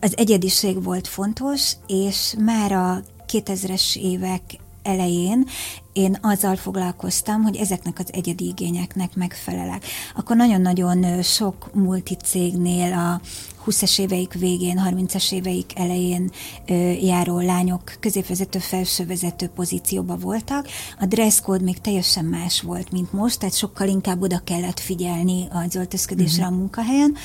az 0.00 0.16
egyediség 0.16 0.82
volt 0.82 1.08
fontos, 1.08 1.72
és 1.86 2.34
már 2.38 2.72
a 2.72 3.02
2000-es 3.32 3.96
évek 3.96 4.42
elején 4.82 5.46
én 5.92 6.18
azzal 6.22 6.56
foglalkoztam, 6.56 7.42
hogy 7.42 7.56
ezeknek 7.56 7.98
az 7.98 8.08
egyedi 8.12 8.46
igényeknek 8.46 9.14
megfelelek. 9.14 9.84
Akkor 10.16 10.36
nagyon-nagyon 10.36 11.22
sok 11.22 11.70
multicégnél 11.74 12.92
a 12.92 13.20
20-es 13.66 14.00
éveik 14.00 14.32
végén, 14.32 14.82
30-es 14.90 15.32
éveik 15.32 15.78
elején 15.78 16.30
járó 17.00 17.38
lányok 17.38 17.96
középvezető, 18.00 18.58
felsővezető 18.58 19.46
pozícióba 19.46 20.16
voltak. 20.16 20.66
A 20.98 21.06
dresscode 21.06 21.64
még 21.64 21.80
teljesen 21.80 22.24
más 22.24 22.60
volt, 22.60 22.92
mint 22.92 23.12
most, 23.12 23.38
tehát 23.38 23.56
sokkal 23.56 23.88
inkább 23.88 24.22
oda 24.22 24.40
kellett 24.44 24.80
figyelni 24.80 25.48
az 25.50 25.74
öltözködésre 25.74 26.44
mm-hmm. 26.44 26.54
a 26.54 26.56
munkahelyen 26.56 27.16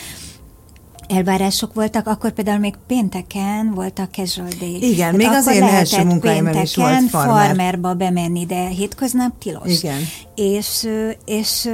elvárások 1.07 1.73
voltak, 1.73 2.07
akkor 2.07 2.31
például 2.31 2.59
még 2.59 2.73
pénteken 2.87 3.73
volt 3.73 3.99
a 3.99 4.07
casual 4.11 4.47
day. 4.59 4.75
Igen, 4.75 4.95
Tehát 4.95 5.15
még 5.15 5.27
az 5.27 5.47
én 5.47 5.63
első 5.63 6.03
munkáimban 6.03 6.61
is 6.61 6.75
volt 6.75 7.09
farmer. 7.09 7.45
farmerba 7.45 7.93
bemenni, 7.93 8.45
de 8.45 8.67
hétköznap 8.67 9.37
tilos. 9.37 9.83
Igen. 9.83 10.01
És, 10.35 10.87
és, 11.25 11.69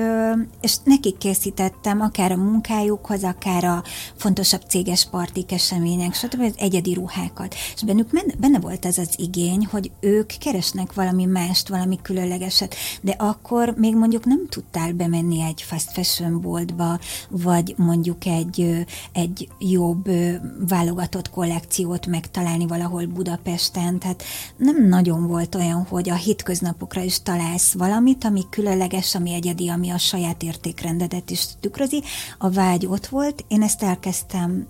és 0.62 0.76
nekik 0.84 1.18
készítettem 1.18 2.02
akár 2.02 2.32
a 2.32 2.36
munkájukhoz, 2.36 3.24
akár 3.24 3.64
a 3.64 3.84
fontosabb 4.16 4.62
céges 4.68 5.08
partik, 5.12 5.52
események, 5.52 6.14
stb. 6.14 6.42
az 6.42 6.54
egyedi 6.58 6.94
ruhákat. 6.94 7.56
És 7.76 7.84
bennük 7.84 8.38
benne 8.38 8.60
volt 8.60 8.86
ez 8.86 8.98
az 8.98 9.10
igény, 9.16 9.68
hogy 9.72 9.92
ők 10.00 10.32
keresnek 10.40 10.94
valami 10.94 11.26
mást, 11.26 11.68
valami 11.68 12.00
különlegeset, 12.02 12.76
de 13.02 13.12
akkor 13.12 13.74
még 13.78 13.96
mondjuk 13.96 14.26
nem 14.26 14.48
tudtál 14.50 14.92
bemenni 14.92 15.42
egy 15.42 15.62
fast 15.62 15.92
fashion 15.92 16.42
boltba, 16.42 17.00
vagy 17.30 17.74
mondjuk 17.78 18.26
egy, 18.26 18.86
egy 19.20 19.48
jobb 19.60 20.10
válogatott 20.68 21.30
kollekciót 21.30 22.06
megtalálni 22.06 22.68
valahol 22.68 23.06
Budapesten, 23.06 24.00
tehát 24.00 24.24
nem 24.58 24.88
nagyon 24.88 25.28
volt 25.28 25.56
olyan, 25.56 25.86
hogy 25.90 26.10
a 26.10 26.16
hétköznapokra 26.16 27.02
is 27.02 27.22
találsz 27.22 27.74
valamit, 27.74 28.24
ami 28.24 28.42
különleges, 28.50 29.16
ami 29.16 29.34
egyedi, 29.34 29.70
ami 29.70 29.90
a 29.90 29.98
saját 29.98 30.44
értékrendedet 30.44 31.30
is 31.30 31.46
tükrözi. 31.60 32.04
A 32.38 32.50
vágy 32.50 32.86
ott 32.86 33.08
volt, 33.08 33.46
én 33.48 33.62
ezt 33.62 33.84
elkezdtem 33.84 34.68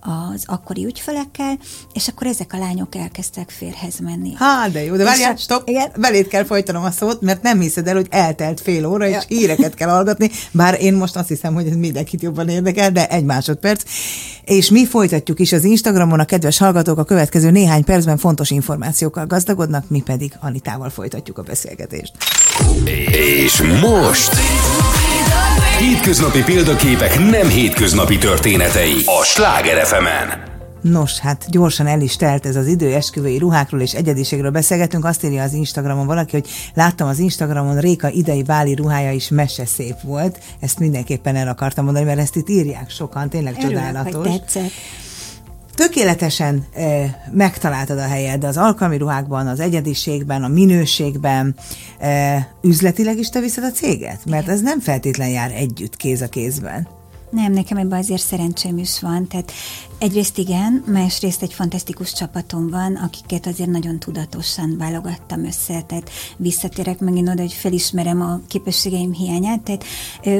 az 0.00 0.42
akkori 0.46 0.84
ügyfelekkel, 0.84 1.58
és 1.92 2.08
akkor 2.08 2.26
ezek 2.26 2.52
a 2.52 2.58
lányok 2.58 2.94
elkezdtek 2.94 3.50
férhez 3.50 3.98
menni. 3.98 4.32
Há, 4.34 4.68
de 4.68 4.84
jó, 4.84 4.96
de 4.96 5.04
várjál, 5.04 5.36
stop, 5.36 5.68
igen? 5.68 5.92
beléd 5.98 6.26
kell 6.26 6.44
folytanom 6.44 6.84
a 6.84 6.90
szót, 6.90 7.20
mert 7.20 7.42
nem 7.42 7.60
hiszed 7.60 7.86
el, 7.86 7.94
hogy 7.94 8.06
eltelt 8.10 8.60
fél 8.60 8.86
óra, 8.86 9.06
és 9.06 9.14
ja. 9.14 9.22
híreket 9.36 9.74
kell 9.74 9.88
hallgatni, 9.88 10.30
bár 10.50 10.80
én 10.80 10.94
most 10.94 11.16
azt 11.16 11.28
hiszem, 11.28 11.54
hogy 11.54 11.66
ez 11.66 11.76
mindenkit 11.76 12.22
jobban 12.22 12.48
érdekel, 12.48 12.90
de 12.90 13.08
egy 13.08 13.24
másodperc. 13.54 13.82
És 14.44 14.70
mi 14.70 14.86
folytatjuk 14.86 15.40
is 15.40 15.52
az 15.52 15.64
Instagramon, 15.64 16.20
a 16.20 16.24
kedves 16.24 16.58
hallgatók 16.58 16.98
a 16.98 17.04
következő 17.04 17.50
néhány 17.50 17.84
percben 17.84 18.18
fontos 18.18 18.50
információkkal 18.50 19.26
gazdagodnak, 19.26 19.84
mi 19.88 20.00
pedig 20.00 20.32
Anitával 20.40 20.90
folytatjuk 20.90 21.38
a 21.38 21.42
beszélgetést. 21.42 22.12
És 23.06 23.62
most... 23.80 24.32
Hétköznapi 25.78 26.42
példaképek 26.42 27.18
nem 27.18 27.48
hétköznapi 27.48 28.18
történetei 28.18 29.02
a 29.20 29.24
Sláger 29.24 29.86
fm 29.86 30.04
-en. 30.04 30.53
Nos, 30.84 31.18
hát 31.18 31.46
gyorsan 31.50 31.86
el 31.86 32.00
is 32.00 32.16
telt 32.16 32.46
ez 32.46 32.56
az 32.56 32.66
idő, 32.66 32.94
esküvői 32.94 33.38
ruhákról 33.38 33.80
és 33.80 33.94
egyediségről 33.94 34.50
beszélgetünk. 34.50 35.04
Azt 35.04 35.24
írja 35.24 35.42
az 35.42 35.52
Instagramon 35.52 36.06
valaki, 36.06 36.30
hogy 36.30 36.48
láttam 36.74 37.08
az 37.08 37.18
Instagramon 37.18 37.80
Réka 37.80 38.08
idei 38.08 38.42
báli 38.42 38.74
ruhája 38.74 39.12
is 39.12 39.28
mese 39.28 39.66
szép 39.66 40.00
volt. 40.02 40.38
Ezt 40.60 40.78
mindenképpen 40.78 41.36
el 41.36 41.48
akartam 41.48 41.84
mondani, 41.84 42.04
mert 42.04 42.18
ezt 42.18 42.36
itt 42.36 42.48
írják 42.48 42.90
sokan, 42.90 43.28
tényleg 43.28 43.54
Örülök, 43.58 43.72
csodálatos. 43.72 44.14
Hogy 44.14 44.40
tetszett. 44.40 44.70
Tökéletesen 45.74 46.64
e, 46.74 47.16
megtaláltad 47.32 47.98
a 47.98 48.06
helyed 48.06 48.44
az 48.44 48.56
alkalmi 48.56 48.96
ruhákban, 48.96 49.46
az 49.46 49.60
egyediségben, 49.60 50.42
a 50.42 50.48
minőségben. 50.48 51.54
E, 51.98 52.48
üzletileg 52.62 53.18
is 53.18 53.28
te 53.28 53.40
viszed 53.40 53.64
a 53.64 53.70
céget? 53.70 54.24
Mert 54.24 54.48
ez 54.48 54.60
nem 54.60 54.80
feltétlen 54.80 55.28
jár 55.28 55.52
együtt 55.54 55.96
kéz 55.96 56.20
a 56.20 56.28
kézben. 56.28 56.88
Nem, 57.34 57.52
nekem 57.52 57.76
ebben 57.76 57.98
azért 57.98 58.22
szerencsém 58.22 58.78
is 58.78 59.00
van. 59.00 59.26
Tehát 59.28 59.52
Egyrészt 59.98 60.38
igen, 60.38 60.84
másrészt 60.86 61.42
egy 61.42 61.52
fantasztikus 61.52 62.12
csapatom 62.12 62.68
van, 62.68 62.94
akiket 62.94 63.46
azért 63.46 63.70
nagyon 63.70 63.98
tudatosan 63.98 64.74
válogattam 64.78 65.44
össze, 65.44 65.82
tehát 65.86 66.10
visszatérek 66.36 66.98
megint 66.98 67.28
oda, 67.28 67.40
hogy 67.40 67.52
felismerem 67.52 68.20
a 68.20 68.40
képességeim 68.48 69.12
hiányát, 69.12 69.60
tehát 69.60 69.84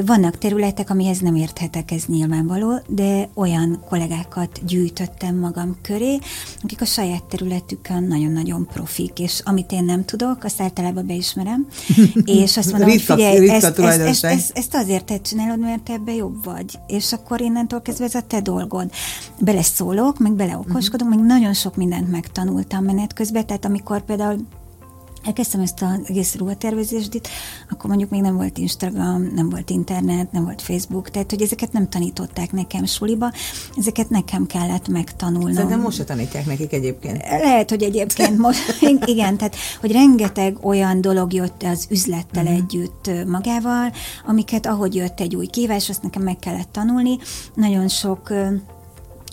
vannak 0.05 0.37
területek, 0.37 0.89
amihez 0.89 1.19
nem 1.19 1.35
érthetek, 1.35 1.91
ez 1.91 2.03
nyilvánvaló, 2.05 2.81
de 2.87 3.29
olyan 3.33 3.83
kollégákat 3.89 4.65
gyűjtöttem 4.65 5.35
magam 5.35 5.77
köré, 5.81 6.17
akik 6.63 6.81
a 6.81 6.85
saját 6.85 7.23
területükön 7.23 8.03
nagyon-nagyon 8.03 8.67
profik, 8.73 9.19
és 9.19 9.41
amit 9.43 9.71
én 9.71 9.83
nem 9.83 10.05
tudok, 10.05 10.43
azt 10.43 10.61
általában 10.61 11.05
beismerem, 11.05 11.67
és 12.41 12.57
azt 12.57 12.71
mondom, 12.71 12.89
ritka, 12.89 13.13
hogy 13.13 13.23
figyelj, 13.23 13.49
ezt, 13.49 13.79
ezt, 13.79 13.99
ezt, 13.99 14.23
ezt, 14.23 14.51
ezt 14.57 14.75
azért 14.75 15.05
te 15.05 15.21
csinálod, 15.21 15.59
mert 15.59 15.81
te 15.81 15.93
ebbe 15.93 16.13
jobb 16.13 16.43
vagy, 16.43 16.79
és 16.87 17.13
akkor 17.13 17.41
innentől 17.41 17.81
kezdve 17.81 18.05
ez 18.05 18.15
a 18.15 18.21
te 18.27 18.41
dolgod 18.41 18.91
beleszólok, 19.45 20.19
meg 20.19 20.33
beleokoskodok, 20.33 21.07
uh-huh. 21.07 21.25
meg 21.25 21.37
nagyon 21.39 21.53
sok 21.53 21.75
mindent 21.75 22.11
megtanultam 22.11 22.83
menet 22.83 23.13
közben, 23.13 23.45
tehát 23.45 23.65
amikor 23.65 24.01
például 24.01 24.45
elkezdtem 25.25 25.61
ezt 25.61 25.81
az 25.81 25.99
egész 26.07 26.35
ruhatervezést 26.35 27.21
akkor 27.69 27.89
mondjuk 27.89 28.09
még 28.09 28.21
nem 28.21 28.35
volt 28.35 28.57
Instagram, 28.57 29.31
nem 29.35 29.49
volt 29.49 29.69
internet, 29.69 30.31
nem 30.31 30.43
volt 30.43 30.61
Facebook, 30.61 31.09
tehát 31.09 31.29
hogy 31.29 31.41
ezeket 31.41 31.71
nem 31.71 31.89
tanították 31.89 32.51
nekem 32.51 32.85
suliba, 32.85 33.31
ezeket 33.77 34.09
nekem 34.09 34.45
kellett 34.45 34.87
megtanulnom. 34.87 35.67
De 35.67 35.75
most 35.75 35.97
se 35.97 36.03
tanítják 36.03 36.45
nekik 36.45 36.73
egyébként. 36.73 37.17
Lehet, 37.29 37.69
hogy 37.69 37.83
egyébként 37.83 38.37
most, 38.37 38.59
igen, 39.05 39.37
tehát 39.37 39.55
hogy 39.79 39.91
rengeteg 39.91 40.65
olyan 40.65 41.01
dolog 41.01 41.33
jött 41.33 41.63
az 41.63 41.87
üzlettel 41.89 42.43
uh-huh. 42.43 42.57
együtt 42.57 43.11
magával, 43.27 43.91
amiket 44.25 44.65
ahogy 44.65 44.95
jött 44.95 45.19
egy 45.19 45.35
új 45.35 45.45
kívás, 45.45 45.89
azt 45.89 46.03
nekem 46.03 46.21
meg 46.21 46.39
kellett 46.39 46.71
tanulni. 46.71 47.17
Nagyon 47.53 47.87
sok 47.87 48.33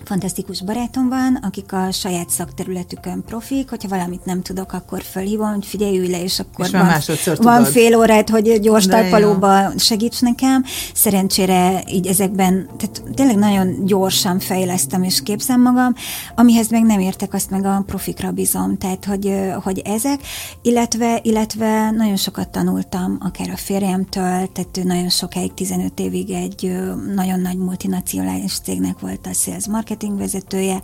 fantasztikus 0.05 0.63
barátom 0.63 1.09
van, 1.09 1.39
akik 1.43 1.73
a 1.73 1.91
saját 1.91 2.31
szakterületükön 2.31 3.25
profik, 3.27 3.69
hogyha 3.69 3.89
valamit 3.89 4.25
nem 4.25 4.43
tudok, 4.43 4.73
akkor 4.73 5.03
fölhívom, 5.03 5.53
hogy 5.53 5.67
figyelj, 5.67 5.99
ülj 5.99 6.11
le, 6.11 6.23
és 6.23 6.39
akkor 6.39 6.65
és 6.65 6.71
van, 6.71 6.93
van 7.37 7.65
fél 7.65 7.97
órát, 7.97 8.31
hogy 8.31 8.61
gyors 8.61 8.87
talpalóba 8.87 9.79
segíts 9.79 10.21
nekem. 10.21 10.65
Szerencsére 10.95 11.83
így 11.89 12.07
ezekben, 12.07 12.69
tehát 12.77 13.03
tényleg 13.15 13.37
nagyon 13.37 13.85
gyorsan 13.85 14.39
fejlesztem 14.39 15.03
és 15.03 15.23
képzem 15.23 15.61
magam, 15.61 15.95
amihez 16.35 16.69
meg 16.69 16.83
nem 16.83 17.01
értek, 17.01 17.35
azt 17.35 17.51
meg 17.51 17.65
a 17.65 17.83
profikra 17.87 18.31
bízom, 18.31 18.79
tehát 18.79 19.05
hogy, 19.05 19.35
hogy 19.63 19.79
ezek, 19.79 20.21
illetve, 20.63 21.21
illetve 21.23 21.91
nagyon 21.91 22.17
sokat 22.17 22.49
tanultam, 22.49 23.19
akár 23.21 23.51
a 23.51 23.57
férjemtől, 23.57 24.49
tehát 24.53 24.77
ő 24.79 24.83
nagyon 24.83 25.09
sokáig, 25.09 25.55
15 25.55 26.01
évig 26.01 26.31
egy 26.31 26.73
nagyon 27.15 27.41
nagy 27.41 27.57
multinacionális 27.57 28.59
cégnek 28.59 28.99
volt 28.99 29.27
a 29.27 29.33
sales 29.33 29.67
marketing 29.67 29.92
vezetője. 30.17 30.81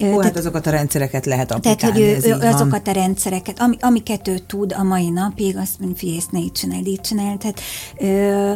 Ó, 0.00 0.04
hát 0.04 0.16
tehát, 0.16 0.24
hát 0.24 0.36
azokat 0.36 0.66
a 0.66 0.70
rendszereket 0.70 1.26
lehet 1.26 1.50
applikálni. 1.50 1.80
Tehát, 1.80 1.94
hogy 1.94 2.30
ő, 2.30 2.46
ő 2.46 2.46
azokat 2.46 2.86
van. 2.86 2.94
a 2.94 2.98
rendszereket, 2.98 3.60
ami, 3.60 3.76
amiket 3.80 4.28
ő 4.28 4.38
tud 4.38 4.74
a 4.78 4.82
mai 4.82 5.08
napig, 5.08 5.56
azt 5.56 5.78
mondja, 5.78 5.98
figyelj, 5.98 6.18
ezt 6.18 6.30
ne 6.30 6.38
így 6.38 6.52
csinálj, 6.52 6.82
így 6.86 7.00
csinálj. 7.00 7.36
Tehát, 7.36 7.60
ö, 7.98 8.52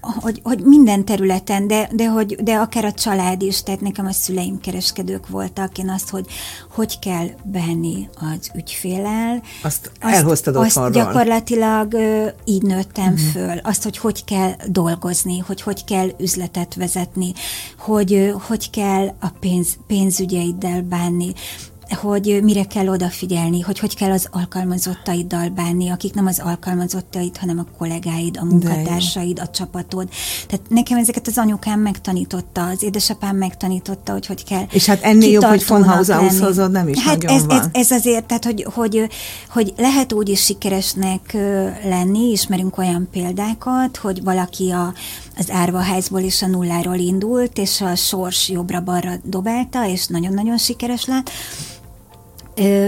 hogy, 0.00 0.40
hogy 0.42 0.60
minden 0.64 1.04
területen, 1.04 1.66
de, 1.66 1.88
de, 1.92 2.08
hogy, 2.08 2.42
de 2.42 2.54
akár 2.54 2.84
a 2.84 2.92
család 2.92 3.42
is, 3.42 3.62
tehát 3.62 3.80
nekem 3.80 4.06
a 4.06 4.12
szüleim 4.12 4.60
kereskedők 4.60 5.28
voltak, 5.28 5.78
én 5.78 5.88
azt, 5.88 6.10
hogy 6.10 6.26
hogy 6.74 6.98
kell 6.98 7.26
benni 7.42 8.08
az 8.14 8.50
ügyfélel. 8.56 9.42
Azt, 9.62 9.90
azt 10.00 10.14
elhoztad 10.14 10.56
Azt 10.56 10.92
gyakorlatilag 10.92 11.92
ö, 11.92 12.26
így 12.44 12.62
nőttem 12.62 13.12
uh-huh. 13.12 13.28
föl. 13.28 13.58
Azt, 13.62 13.82
hogy 13.82 13.98
hogy 13.98 14.24
kell 14.24 14.52
dolgozni, 14.66 15.38
hogy 15.38 15.62
hogy 15.62 15.84
kell 15.84 16.08
üzletet 16.18 16.74
vezetni, 16.74 17.32
hogy 17.78 18.34
hogy 18.46 18.70
kell 18.70 19.14
a 19.20 19.28
pénz, 19.40 19.76
pénzügyeiddel 19.86 20.83
bánni 20.84 21.34
hogy 21.90 22.40
mire 22.42 22.64
kell 22.64 22.88
odafigyelni, 22.88 23.60
hogy 23.60 23.78
hogy 23.78 23.96
kell 23.96 24.10
az 24.10 24.28
alkalmazottaiddal 24.30 25.48
bánni, 25.48 25.88
akik 25.88 26.14
nem 26.14 26.26
az 26.26 26.40
alkalmazottaid, 26.44 27.36
hanem 27.36 27.58
a 27.58 27.76
kollégáid, 27.78 28.36
a 28.40 28.44
munkatársaid, 28.44 29.38
a 29.38 29.48
csapatod. 29.48 30.08
Tehát 30.46 30.64
nekem 30.68 30.98
ezeket 30.98 31.26
az 31.26 31.38
anyukám 31.38 31.80
megtanította, 31.80 32.66
az 32.66 32.82
édesapám 32.82 33.36
megtanította, 33.36 34.12
hogy 34.12 34.26
hogy 34.26 34.44
kell 34.44 34.64
És 34.70 34.86
hát 34.86 35.02
ennél 35.02 35.30
jobb, 35.30 35.44
hogy 35.44 35.66
von 35.66 35.84
hozod, 35.84 36.70
nem 36.70 36.88
is 36.88 36.98
hát 36.98 37.22
nagyon 37.22 37.36
ez, 37.36 37.46
van. 37.46 37.58
Ez, 37.58 37.68
ez 37.72 37.90
azért, 37.90 38.24
tehát 38.24 38.44
hogy, 38.44 38.66
hogy, 38.74 39.08
hogy 39.48 39.72
lehet 39.76 40.12
úgy 40.12 40.28
is 40.28 40.44
sikeresnek 40.44 41.36
lenni, 41.84 42.30
ismerünk 42.30 42.78
olyan 42.78 43.08
példákat, 43.10 43.96
hogy 43.96 44.22
valaki 44.22 44.70
a, 44.70 44.94
az 45.38 45.50
árvaházból 45.50 46.20
és 46.20 46.42
a 46.42 46.46
nulláról 46.46 46.98
indult, 46.98 47.58
és 47.58 47.80
a 47.80 47.94
sors 47.94 48.48
jobbra-balra 48.48 49.12
dobálta, 49.24 49.88
és 49.88 50.06
nagyon-nagyon 50.06 50.58
sikeres 50.58 51.04
lett. 51.04 51.30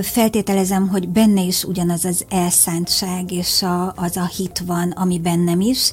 Feltételezem, 0.03 0.89
hogy 0.89 1.09
benne 1.09 1.43
is 1.43 1.65
ugyanaz 1.65 2.05
az 2.05 2.25
elszántság 2.29 3.33
és 3.33 3.63
a, 3.63 3.93
az 3.97 4.17
a 4.17 4.27
hit 4.27 4.63
van, 4.67 4.91
ami 4.91 5.19
bennem 5.19 5.61
is. 5.61 5.93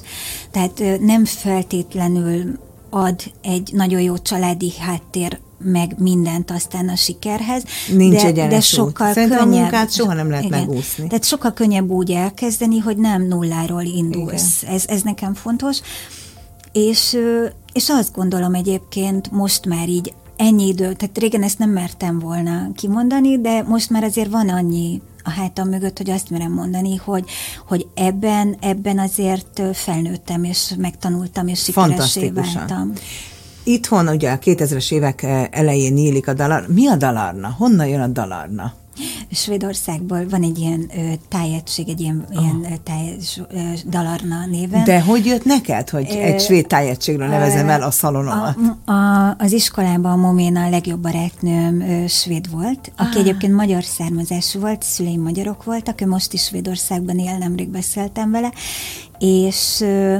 Tehát 0.50 0.82
nem 1.00 1.24
feltétlenül 1.24 2.58
ad 2.90 3.22
egy 3.42 3.70
nagyon 3.72 4.00
jó 4.00 4.18
családi 4.18 4.72
háttér 4.78 5.38
meg 5.58 5.94
mindent 5.98 6.50
aztán 6.50 6.88
a 6.88 6.96
sikerhez. 6.96 7.62
Nincs 7.92 8.22
de, 8.22 8.46
de 8.46 8.60
sokkal 8.60 9.08
út. 9.08 9.14
könnyebb. 9.14 9.40
a 9.40 9.46
munkát 9.46 9.92
soha 9.92 10.14
nem 10.14 10.30
lehet 10.30 10.44
igen, 10.44 10.58
megúszni. 10.58 11.06
Tehát 11.06 11.24
sokkal 11.24 11.52
könnyebb 11.52 11.90
úgy 11.90 12.10
elkezdeni, 12.10 12.78
hogy 12.78 12.96
nem 12.96 13.22
nulláról 13.22 13.82
indulsz. 13.82 14.62
Ez, 14.62 14.84
ez 14.86 15.02
nekem 15.02 15.34
fontos. 15.34 15.80
És, 16.72 17.16
és 17.72 17.88
azt 17.88 18.14
gondolom 18.14 18.54
egyébként 18.54 19.30
most 19.30 19.66
már 19.66 19.88
így 19.88 20.14
ennyi 20.36 20.66
idő, 20.66 20.92
tehát 20.92 21.18
régen 21.18 21.42
ezt 21.42 21.58
nem 21.58 21.70
mertem 21.70 22.18
volna 22.18 22.68
kimondani, 22.74 23.40
de 23.40 23.62
most 23.62 23.90
már 23.90 24.04
azért 24.04 24.30
van 24.30 24.48
annyi 24.48 25.00
a 25.22 25.30
hátam 25.30 25.68
mögött, 25.68 25.96
hogy 25.96 26.10
azt 26.10 26.30
merem 26.30 26.52
mondani, 26.52 26.96
hogy, 26.96 27.24
hogy 27.66 27.86
ebben, 27.94 28.56
ebben 28.60 28.98
azért 28.98 29.62
felnőttem, 29.72 30.44
és 30.44 30.74
megtanultam, 30.78 31.46
és 31.46 31.62
sikeressé 31.62 32.30
váltam. 32.30 32.92
Itthon 33.62 34.08
ugye 34.08 34.30
a 34.30 34.38
2000-es 34.38 34.92
évek 34.92 35.22
elején 35.50 35.92
nyílik 35.92 36.28
a 36.28 36.32
dalar. 36.32 36.66
Mi 36.68 36.86
a 36.86 36.96
dalarna? 36.96 37.54
Honnan 37.58 37.86
jön 37.86 38.00
a 38.00 38.06
dalarna? 38.06 38.72
Svédországból 39.30 40.26
van 40.28 40.42
egy 40.42 40.58
ilyen 40.58 40.90
ö, 40.96 41.12
tájegység, 41.28 41.88
egy 41.88 42.00
ilyen, 42.00 42.26
oh. 42.34 42.42
ilyen 42.42 42.80
táj, 42.82 43.16
ö, 43.50 43.58
Dalarna 43.88 44.46
néven. 44.46 44.84
De 44.84 45.00
hogy 45.00 45.26
jött 45.26 45.44
neked, 45.44 45.90
hogy 45.90 46.06
ö, 46.10 46.14
egy 46.14 46.40
svéd 46.40 46.66
tájegységről 46.66 47.28
nevezem 47.28 47.68
el 47.68 47.82
a 47.82 47.90
szalonomat? 47.90 48.56
A, 48.84 48.92
a, 48.92 49.34
az 49.38 49.52
iskolában 49.52 50.12
a 50.12 50.16
Moména 50.16 50.64
a 50.64 50.68
legjobb 50.68 51.00
barátnőm 51.00 51.80
ö, 51.80 52.06
svéd 52.06 52.50
volt, 52.50 52.92
aki 52.96 53.16
ah. 53.16 53.20
egyébként 53.20 53.54
magyar 53.54 53.84
származású 53.84 54.60
volt, 54.60 54.82
szüleim 54.82 55.22
magyarok 55.22 55.64
voltak, 55.64 56.00
ő 56.00 56.06
most 56.06 56.32
is 56.32 56.42
Svédországban 56.42 57.18
él, 57.18 57.38
nemrég 57.38 57.68
beszéltem 57.68 58.30
vele, 58.30 58.52
és 59.18 59.80
ö, 59.80 60.18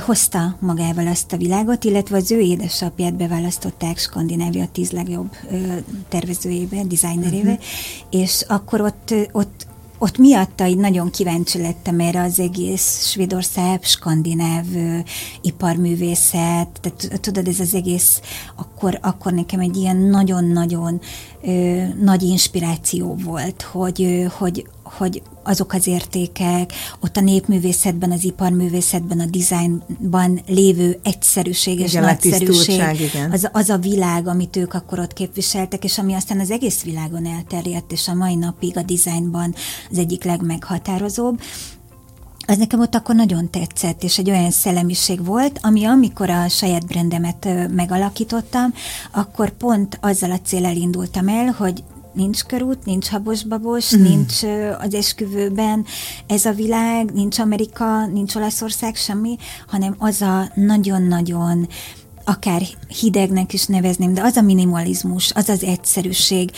hozta 0.00 0.56
magával 0.60 1.06
azt 1.06 1.32
a 1.32 1.36
világot, 1.36 1.84
illetve 1.84 2.16
az 2.16 2.30
ő 2.30 2.38
édesapját 2.38 3.14
beválasztották 3.14 3.98
Skandinávia 3.98 4.66
tíz 4.72 4.90
legjobb 4.90 5.36
tervezőjébe, 6.08 6.82
designerébe, 6.84 7.50
uh-huh. 7.50 7.64
és 8.10 8.44
akkor 8.48 8.80
ott, 8.80 9.14
ott 9.32 9.66
ott 9.98 10.18
miatta 10.18 10.66
így 10.66 10.76
nagyon 10.76 11.10
kíváncsi 11.10 11.60
lettem 11.60 12.00
erre 12.00 12.22
az 12.22 12.40
egész 12.40 13.06
Svédország, 13.06 13.82
skandináv 13.82 14.64
ö, 14.74 14.98
iparművészet, 15.40 16.68
tehát 16.80 17.20
tudod, 17.20 17.48
ez 17.48 17.60
az 17.60 17.74
egész, 17.74 18.20
akkor, 18.56 18.98
akkor 19.02 19.32
nekem 19.32 19.60
egy 19.60 19.76
ilyen 19.76 19.96
nagyon-nagyon 19.96 21.00
nagy 22.00 22.22
inspiráció 22.22 23.14
volt, 23.24 23.62
hogy, 23.62 24.02
ö, 24.02 24.24
hogy, 24.24 24.66
hogy 24.82 25.22
azok 25.48 25.72
az 25.72 25.86
értékek, 25.86 26.72
ott 27.00 27.16
a 27.16 27.20
népművészetben, 27.20 28.12
az 28.12 28.24
iparművészetben, 28.24 29.20
a 29.20 29.26
dizájnban 29.26 30.40
lévő 30.46 30.98
egyszerűség 31.02 31.80
és 31.80 31.90
igen, 31.90 32.04
nagyszerűség, 32.04 33.00
igen. 33.00 33.30
Az, 33.30 33.48
az 33.52 33.68
a 33.68 33.78
világ, 33.78 34.26
amit 34.26 34.56
ők 34.56 34.74
akkor 34.74 34.98
ott 34.98 35.12
képviseltek, 35.12 35.84
és 35.84 35.98
ami 35.98 36.14
aztán 36.14 36.40
az 36.40 36.50
egész 36.50 36.82
világon 36.82 37.26
elterjedt, 37.26 37.92
és 37.92 38.08
a 38.08 38.14
mai 38.14 38.34
napig 38.34 38.76
a 38.76 38.82
dizájnban 38.82 39.54
az 39.90 39.98
egyik 39.98 40.24
legmeghatározóbb, 40.24 41.40
az 42.46 42.58
nekem 42.58 42.80
ott 42.80 42.94
akkor 42.94 43.14
nagyon 43.14 43.50
tetszett, 43.50 44.02
és 44.02 44.18
egy 44.18 44.30
olyan 44.30 44.50
szellemiség 44.50 45.24
volt, 45.24 45.58
ami 45.62 45.84
amikor 45.84 46.30
a 46.30 46.48
saját 46.48 46.86
brandemet 46.86 47.48
megalakítottam, 47.70 48.74
akkor 49.12 49.50
pont 49.50 49.98
azzal 50.00 50.30
a 50.30 50.40
célel 50.40 50.76
indultam 50.76 51.28
el, 51.28 51.54
hogy 51.58 51.82
nincs 52.18 52.42
körút, 52.42 52.84
nincs 52.84 53.08
habos-babos, 53.08 53.96
mm. 53.96 54.02
nincs 54.02 54.42
az 54.78 54.94
esküvőben 54.94 55.86
ez 56.26 56.44
a 56.44 56.52
világ, 56.52 57.12
nincs 57.12 57.38
Amerika, 57.38 58.06
nincs 58.06 58.34
Olaszország, 58.34 58.94
semmi, 58.94 59.36
hanem 59.66 59.94
az 59.98 60.20
a 60.20 60.50
nagyon-nagyon 60.54 61.68
akár 62.24 62.62
hidegnek 63.00 63.52
is 63.52 63.66
nevezném, 63.66 64.14
de 64.14 64.22
az 64.22 64.36
a 64.36 64.42
minimalizmus, 64.42 65.32
az 65.34 65.48
az 65.48 65.62
egyszerűség, 65.62 66.50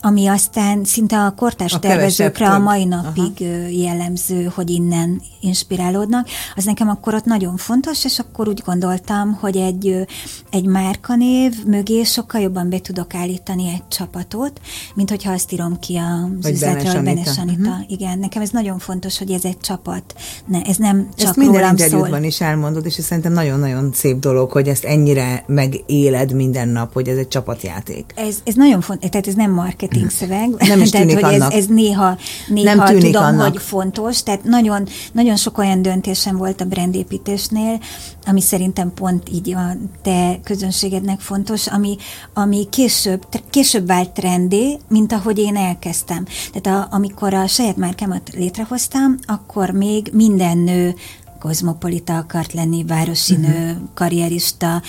ami 0.00 0.26
aztán 0.26 0.84
szinte 0.84 1.18
a 1.18 1.30
kortárs 1.30 1.72
a 1.72 1.78
tervezőkre 1.78 2.48
a 2.48 2.58
mai 2.58 2.84
napig 2.84 3.32
Aha. 3.40 3.68
jellemző, 3.68 4.52
hogy 4.54 4.70
innen 4.70 5.22
inspirálódnak, 5.40 6.28
az 6.54 6.64
nekem 6.64 6.88
akkor 6.88 7.14
ott 7.14 7.24
nagyon 7.24 7.56
fontos, 7.56 8.04
és 8.04 8.18
akkor 8.18 8.48
úgy 8.48 8.62
gondoltam, 8.64 9.32
hogy 9.32 9.56
egy, 9.56 10.06
egy 10.50 10.64
márkanév 10.64 11.64
mögé 11.66 12.02
sokkal 12.02 12.40
jobban 12.40 12.68
be 12.68 12.78
tudok 12.80 13.14
állítani 13.14 13.68
egy 13.68 13.88
csapatot, 13.88 14.60
mint 14.94 15.10
hogyha 15.10 15.32
azt 15.32 15.52
írom 15.52 15.78
ki 15.78 15.96
az 15.96 16.50
üzletről, 16.50 16.92
hogy 16.92 17.04
Benes 17.04 17.38
Anita. 17.38 17.70
Uh-huh. 17.70 17.90
Igen, 17.90 18.18
nekem 18.18 18.42
ez 18.42 18.50
nagyon 18.50 18.78
fontos, 18.78 19.18
hogy 19.18 19.30
ez 19.30 19.44
egy 19.44 19.58
csapat, 19.58 20.14
ne, 20.46 20.62
ez 20.62 20.76
nem 20.76 21.08
csak 21.16 21.28
ezt 21.28 21.36
minden 21.36 21.70
interjúban 21.70 22.10
szól. 22.10 22.22
is 22.22 22.40
elmondod, 22.40 22.86
és 22.86 22.96
ez 22.96 23.04
szerintem 23.04 23.32
nagyon-nagyon 23.32 23.90
szép 23.92 24.18
dolog, 24.18 24.50
hogy 24.50 24.68
ezt 24.68 24.84
ennyire 24.84 25.44
megéled 25.46 26.32
minden 26.32 26.68
nap, 26.68 26.92
hogy 26.92 27.08
ez 27.08 27.16
egy 27.16 27.28
csapatjáték. 27.28 28.12
Ez, 28.14 28.36
ez 28.44 28.54
nagyon 28.54 28.80
fontos, 28.80 29.10
tehát 29.10 29.26
ez 29.26 29.34
nem 29.34 29.50
marketing 29.50 29.85
szöveg. 30.08 30.48
Nem 30.58 30.80
is 30.80 30.90
tűnik 30.96 31.18
tehát, 31.18 31.24
hogy 31.24 31.34
annak. 31.34 31.52
Ez, 31.52 31.58
ez 31.58 31.66
néha, 31.66 32.16
néha 32.48 32.74
nem 32.74 32.86
tűnik 32.86 33.04
tudom, 33.04 33.22
annak. 33.22 33.52
hogy 33.52 33.62
fontos. 33.62 34.22
Tehát 34.22 34.44
nagyon, 34.44 34.86
nagyon 35.12 35.36
sok 35.36 35.58
olyan 35.58 35.82
döntésem 35.82 36.36
volt 36.36 36.60
a 36.60 36.64
brandépítésnél, 36.64 37.80
ami 38.26 38.40
szerintem 38.40 38.92
pont 38.94 39.28
így 39.32 39.54
a 39.54 39.76
te 40.02 40.40
közönségednek 40.44 41.20
fontos, 41.20 41.66
ami, 41.66 41.96
ami 42.34 42.66
később, 42.70 43.26
később 43.50 43.86
vált 43.86 44.10
trendé, 44.10 44.78
mint 44.88 45.12
ahogy 45.12 45.38
én 45.38 45.56
elkezdtem. 45.56 46.24
Tehát 46.52 46.80
a, 46.90 46.94
amikor 46.94 47.34
a 47.34 47.46
saját 47.46 47.76
márkámat 47.76 48.30
létrehoztam, 48.34 49.14
akkor 49.26 49.70
még 49.70 50.10
minden 50.12 50.58
nő 50.58 50.94
kozmopolita 51.38 52.16
akart 52.16 52.52
lenni, 52.52 52.84
városi 52.84 53.34
uh-huh. 53.34 53.48
nő, 53.48 53.80
karrierista. 53.94 54.82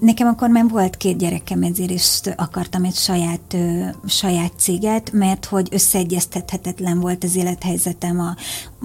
Nekem 0.00 0.26
akkor 0.26 0.48
már 0.48 0.68
volt 0.68 0.96
két 0.96 1.18
gyerekem, 1.18 1.62
ezért 1.62 1.90
is 1.90 2.20
akartam 2.36 2.84
egy 2.84 2.94
saját, 2.94 3.56
saját 4.06 4.52
céget, 4.56 5.12
mert 5.12 5.44
hogy 5.44 5.68
összeegyeztethetetlen 5.70 7.00
volt 7.00 7.24
az 7.24 7.36
élethelyzetem 7.36 8.20
a 8.20 8.36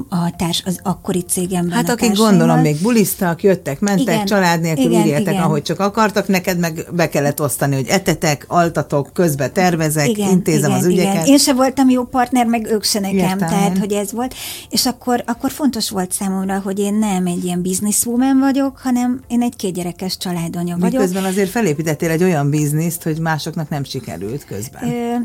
a 0.10 0.36
társ, 0.36 0.64
az 0.66 0.80
akkori 0.84 1.22
cégemben. 1.22 1.76
Hát 1.76 1.90
akik 1.90 2.16
gondolom 2.16 2.60
még 2.60 2.82
bulisztak, 2.82 3.44
jöttek, 3.44 3.80
mentek, 3.80 4.02
igen, 4.02 4.26
család 4.26 4.62
nélkül 4.62 4.84
igen, 4.84 5.02
úgy 5.02 5.08
éltek, 5.08 5.34
igen. 5.34 5.44
ahogy 5.44 5.62
csak 5.62 5.80
akartak, 5.80 6.28
neked 6.28 6.60
meg 6.60 6.86
be 6.92 7.10
kellett 7.10 7.42
osztani, 7.42 7.76
hogy 7.76 7.88
etetek, 7.88 8.46
altatok, 8.48 9.10
közbe 9.14 9.50
tervezek, 9.50 10.08
igen, 10.08 10.30
intézem 10.30 10.70
igen, 10.70 10.82
az 10.82 10.86
ügyeket. 10.86 11.14
Igen. 11.14 11.26
Én 11.26 11.38
se 11.38 11.54
voltam 11.54 11.90
jó 11.90 12.04
partner, 12.04 12.46
meg 12.46 12.68
ők 12.72 12.84
se 12.84 13.00
nekem, 13.00 13.18
Értem. 13.18 13.38
tehát 13.38 13.78
hogy 13.78 13.92
ez 13.92 14.12
volt. 14.12 14.36
És 14.70 14.86
akkor, 14.86 15.24
akkor 15.26 15.52
fontos 15.52 15.90
volt 15.90 16.12
számomra, 16.12 16.62
hogy 16.64 16.80
én 16.80 16.94
nem 16.94 17.26
egy 17.26 17.44
ilyen 17.44 17.62
businesswoman 17.62 18.40
vagyok, 18.40 18.78
hanem 18.78 19.22
én 19.28 19.42
egy 19.42 19.56
kétgyerekes 19.56 20.18
családanya 20.18 20.78
vagyok. 20.78 21.00
Miközben 21.00 21.24
azért 21.24 21.50
felépítettél 21.50 22.10
egy 22.10 22.24
olyan 22.24 22.50
bizniszt, 22.50 23.04
hogy 23.04 23.20
másoknak 23.20 23.70
nem 23.70 23.84
sikerült 23.84 24.46
közben. 24.46 24.84
Ö, 24.84 25.16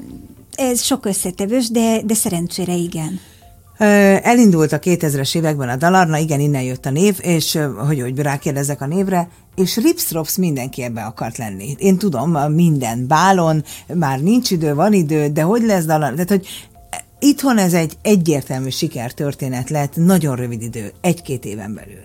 ez 0.54 0.82
sok 0.82 1.06
összetevős, 1.06 1.70
de, 1.70 2.02
de 2.02 2.14
szerencsére 2.14 2.74
igen. 2.74 3.20
Elindult 3.76 4.72
a 4.72 4.78
2000-es 4.78 5.36
években 5.36 5.68
a 5.68 5.76
Dalarna, 5.76 6.16
igen, 6.16 6.40
innen 6.40 6.62
jött 6.62 6.86
a 6.86 6.90
név, 6.90 7.18
és 7.20 7.58
hogy, 7.86 8.00
hogy 8.00 8.18
rákérdezek 8.18 8.80
a 8.80 8.86
névre, 8.86 9.28
és 9.54 9.76
Ripstrops 9.76 10.36
mindenki 10.36 10.82
ebbe 10.82 11.02
akart 11.02 11.36
lenni. 11.36 11.74
Én 11.78 11.98
tudom, 11.98 12.30
minden 12.52 13.06
bálon, 13.06 13.64
már 13.94 14.20
nincs 14.20 14.50
idő, 14.50 14.74
van 14.74 14.92
idő, 14.92 15.28
de 15.28 15.42
hogy 15.42 15.62
lesz 15.62 15.84
Dalarna? 15.84 16.24
Tehát, 16.24 16.28
hogy 16.28 16.46
itthon 17.18 17.58
ez 17.58 17.74
egy 17.74 17.96
egyértelmű 18.02 18.68
sikertörténet 18.68 19.70
lett, 19.70 19.96
nagyon 19.96 20.36
rövid 20.36 20.62
idő, 20.62 20.92
egy-két 21.00 21.44
éven 21.44 21.74
belül. 21.74 22.02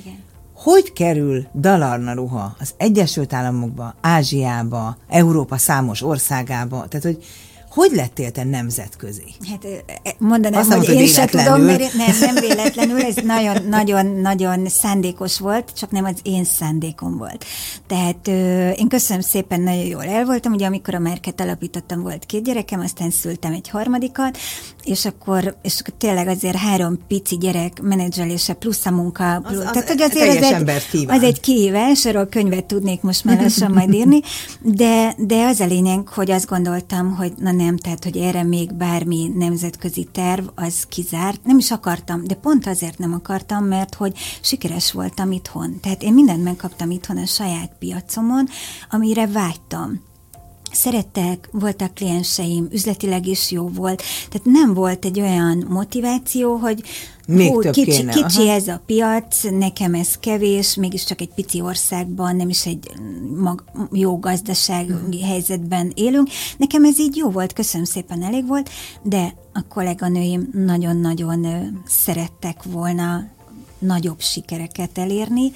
Igen. 0.00 0.18
Hogy 0.54 0.92
kerül 0.92 1.46
Dalarna 1.60 2.12
ruha 2.12 2.56
az 2.58 2.74
Egyesült 2.76 3.32
Államokba, 3.32 3.94
Ázsiába, 4.00 4.96
Európa 5.08 5.56
számos 5.56 6.02
országába? 6.02 6.86
Tehát, 6.88 7.04
hogy 7.04 7.24
hogy 7.74 7.90
lettél 7.92 8.30
te 8.30 8.44
nemzetközi? 8.44 9.34
Hát 9.50 9.66
mondanám, 10.18 10.60
Azt 10.60 10.72
hogy, 10.72 10.86
hogy 10.86 10.94
én 10.94 11.06
sem 11.06 11.26
tudom, 11.26 11.60
mert 11.60 11.94
nem, 11.94 12.16
nem 12.20 12.34
véletlenül, 12.34 13.02
ez 13.02 13.14
nagyon-nagyon-nagyon 13.14 14.68
szándékos 14.68 15.38
volt, 15.38 15.72
csak 15.76 15.90
nem 15.90 16.04
az 16.04 16.14
én 16.22 16.44
szándékom 16.44 17.16
volt. 17.16 17.44
Tehát 17.86 18.28
én 18.78 18.88
köszönöm 18.88 19.22
szépen, 19.22 19.60
nagyon 19.60 19.84
jól 19.84 20.04
el 20.04 20.24
voltam, 20.24 20.52
ugye 20.52 20.66
amikor 20.66 20.94
a 20.94 20.98
Merket 20.98 21.40
alapítottam, 21.40 22.02
volt 22.02 22.26
két 22.26 22.44
gyerekem, 22.44 22.80
aztán 22.80 23.10
szültem 23.10 23.52
egy 23.52 23.68
harmadikat, 23.68 24.38
és 24.84 25.04
akkor, 25.04 25.56
és 25.62 25.80
akkor 25.80 25.94
tényleg 25.98 26.28
azért 26.28 26.56
három 26.56 26.98
pici 27.08 27.36
gyerek 27.36 27.80
menedzselése 27.82 28.52
plusz 28.52 28.86
a 28.86 28.90
munka, 28.90 29.40
plusz, 29.42 29.58
az, 29.58 29.64
az, 29.64 29.70
tehát 29.72 29.88
hogy 29.88 30.02
azért 30.02 30.42
az 30.42 30.52
egy, 30.92 31.06
az 31.08 31.22
egy 31.22 31.40
kihívás, 31.40 32.06
arról 32.06 32.26
könyvet 32.26 32.64
tudnék 32.64 33.00
most 33.00 33.24
már 33.24 33.40
lassan 33.40 33.70
majd 33.70 33.92
írni, 33.92 34.20
de, 34.60 35.14
de 35.16 35.46
az 35.46 35.60
a 35.60 35.66
lényeg, 35.66 36.08
hogy 36.08 36.30
azt 36.30 36.46
gondoltam, 36.46 37.16
hogy 37.16 37.32
na 37.36 37.50
nem, 37.62 37.76
tehát 37.76 38.04
hogy 38.04 38.16
erre 38.16 38.42
még 38.42 38.74
bármi 38.74 39.30
nemzetközi 39.34 40.08
terv, 40.12 40.46
az 40.54 40.86
kizárt. 40.88 41.44
Nem 41.44 41.58
is 41.58 41.70
akartam, 41.70 42.24
de 42.24 42.34
pont 42.34 42.66
azért 42.66 42.98
nem 42.98 43.12
akartam, 43.12 43.64
mert 43.64 43.94
hogy 43.94 44.16
sikeres 44.40 44.92
voltam 44.92 45.32
itthon. 45.32 45.80
Tehát 45.80 46.02
én 46.02 46.12
mindent 46.12 46.44
megkaptam 46.44 46.90
itthon 46.90 47.16
a 47.16 47.26
saját 47.26 47.72
piacomon, 47.78 48.48
amire 48.90 49.26
vágytam 49.26 50.00
szerettek, 50.72 51.48
voltak 51.52 51.94
klienseim, 51.94 52.68
üzletileg 52.70 53.26
is 53.26 53.50
jó 53.50 53.68
volt. 53.68 54.02
Tehát 54.30 54.46
nem 54.46 54.74
volt 54.74 55.04
egy 55.04 55.20
olyan 55.20 55.66
motiváció, 55.68 56.56
hogy 56.56 56.82
még 57.26 57.50
hú, 57.50 57.60
több 57.60 57.72
kicsi, 57.72 57.90
kéne, 57.90 58.12
kicsi 58.12 58.48
ez 58.48 58.68
a 58.68 58.82
piac, 58.86 59.42
nekem 59.50 59.94
ez 59.94 60.18
kevés, 60.18 60.74
mégiscsak 60.74 61.20
egy 61.20 61.34
pici 61.34 61.60
országban, 61.60 62.36
nem 62.36 62.48
is 62.48 62.66
egy 62.66 62.90
mag, 63.36 63.64
jó 63.92 64.18
gazdasági 64.18 64.92
hmm. 64.92 65.28
helyzetben 65.28 65.92
élünk. 65.94 66.28
Nekem 66.56 66.84
ez 66.84 67.00
így 67.00 67.16
jó 67.16 67.30
volt, 67.30 67.52
köszönöm 67.52 67.86
szépen, 67.86 68.22
elég 68.22 68.46
volt, 68.46 68.70
de 69.02 69.34
a 69.52 69.64
kolléganőim 69.68 70.48
nagyon-nagyon 70.52 71.46
szerettek 71.86 72.62
volna 72.62 73.30
nagyobb 73.78 74.20
sikereket 74.20 74.98
elérni. 74.98 75.52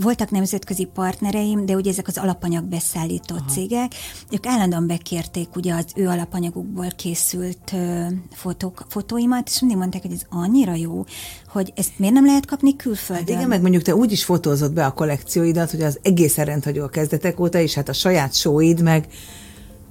Voltak 0.00 0.30
nemzetközi 0.30 0.84
partnereim, 0.84 1.66
de 1.66 1.74
ugye 1.74 1.90
ezek 1.90 2.08
az 2.08 2.18
alapanyag 2.18 2.64
beszállító 2.64 3.34
Aha. 3.34 3.48
cégek, 3.48 3.92
ők 4.30 4.46
állandóan 4.46 4.86
bekérték 4.86 5.56
ugye 5.56 5.74
az 5.74 5.84
ő 5.94 6.08
alapanyagukból 6.08 6.88
készült 6.96 7.74
fotók, 8.32 8.86
fotóimat, 8.88 9.48
és 9.48 9.60
mindig 9.60 9.78
mondták, 9.78 10.02
hogy 10.02 10.12
ez 10.12 10.22
annyira 10.28 10.74
jó, 10.74 11.04
hogy 11.48 11.72
ezt 11.76 11.92
miért 11.96 12.14
nem 12.14 12.26
lehet 12.26 12.46
kapni 12.46 12.76
külföldön? 12.76 13.26
Hát 13.26 13.36
igen, 13.36 13.48
meg 13.48 13.60
mondjuk 13.60 13.82
te 13.82 13.94
úgy 13.94 14.12
is 14.12 14.24
fotózott 14.24 14.72
be 14.72 14.86
a 14.86 14.92
kollekcióidat, 14.92 15.70
hogy 15.70 15.82
az 15.82 15.98
egészen 16.02 16.44
rendhagyó 16.44 16.82
a 16.82 16.88
kezdetek 16.88 17.40
óta, 17.40 17.58
és 17.58 17.74
hát 17.74 17.88
a 17.88 17.92
saját 17.92 18.34
showid 18.34 18.82
meg 18.82 19.06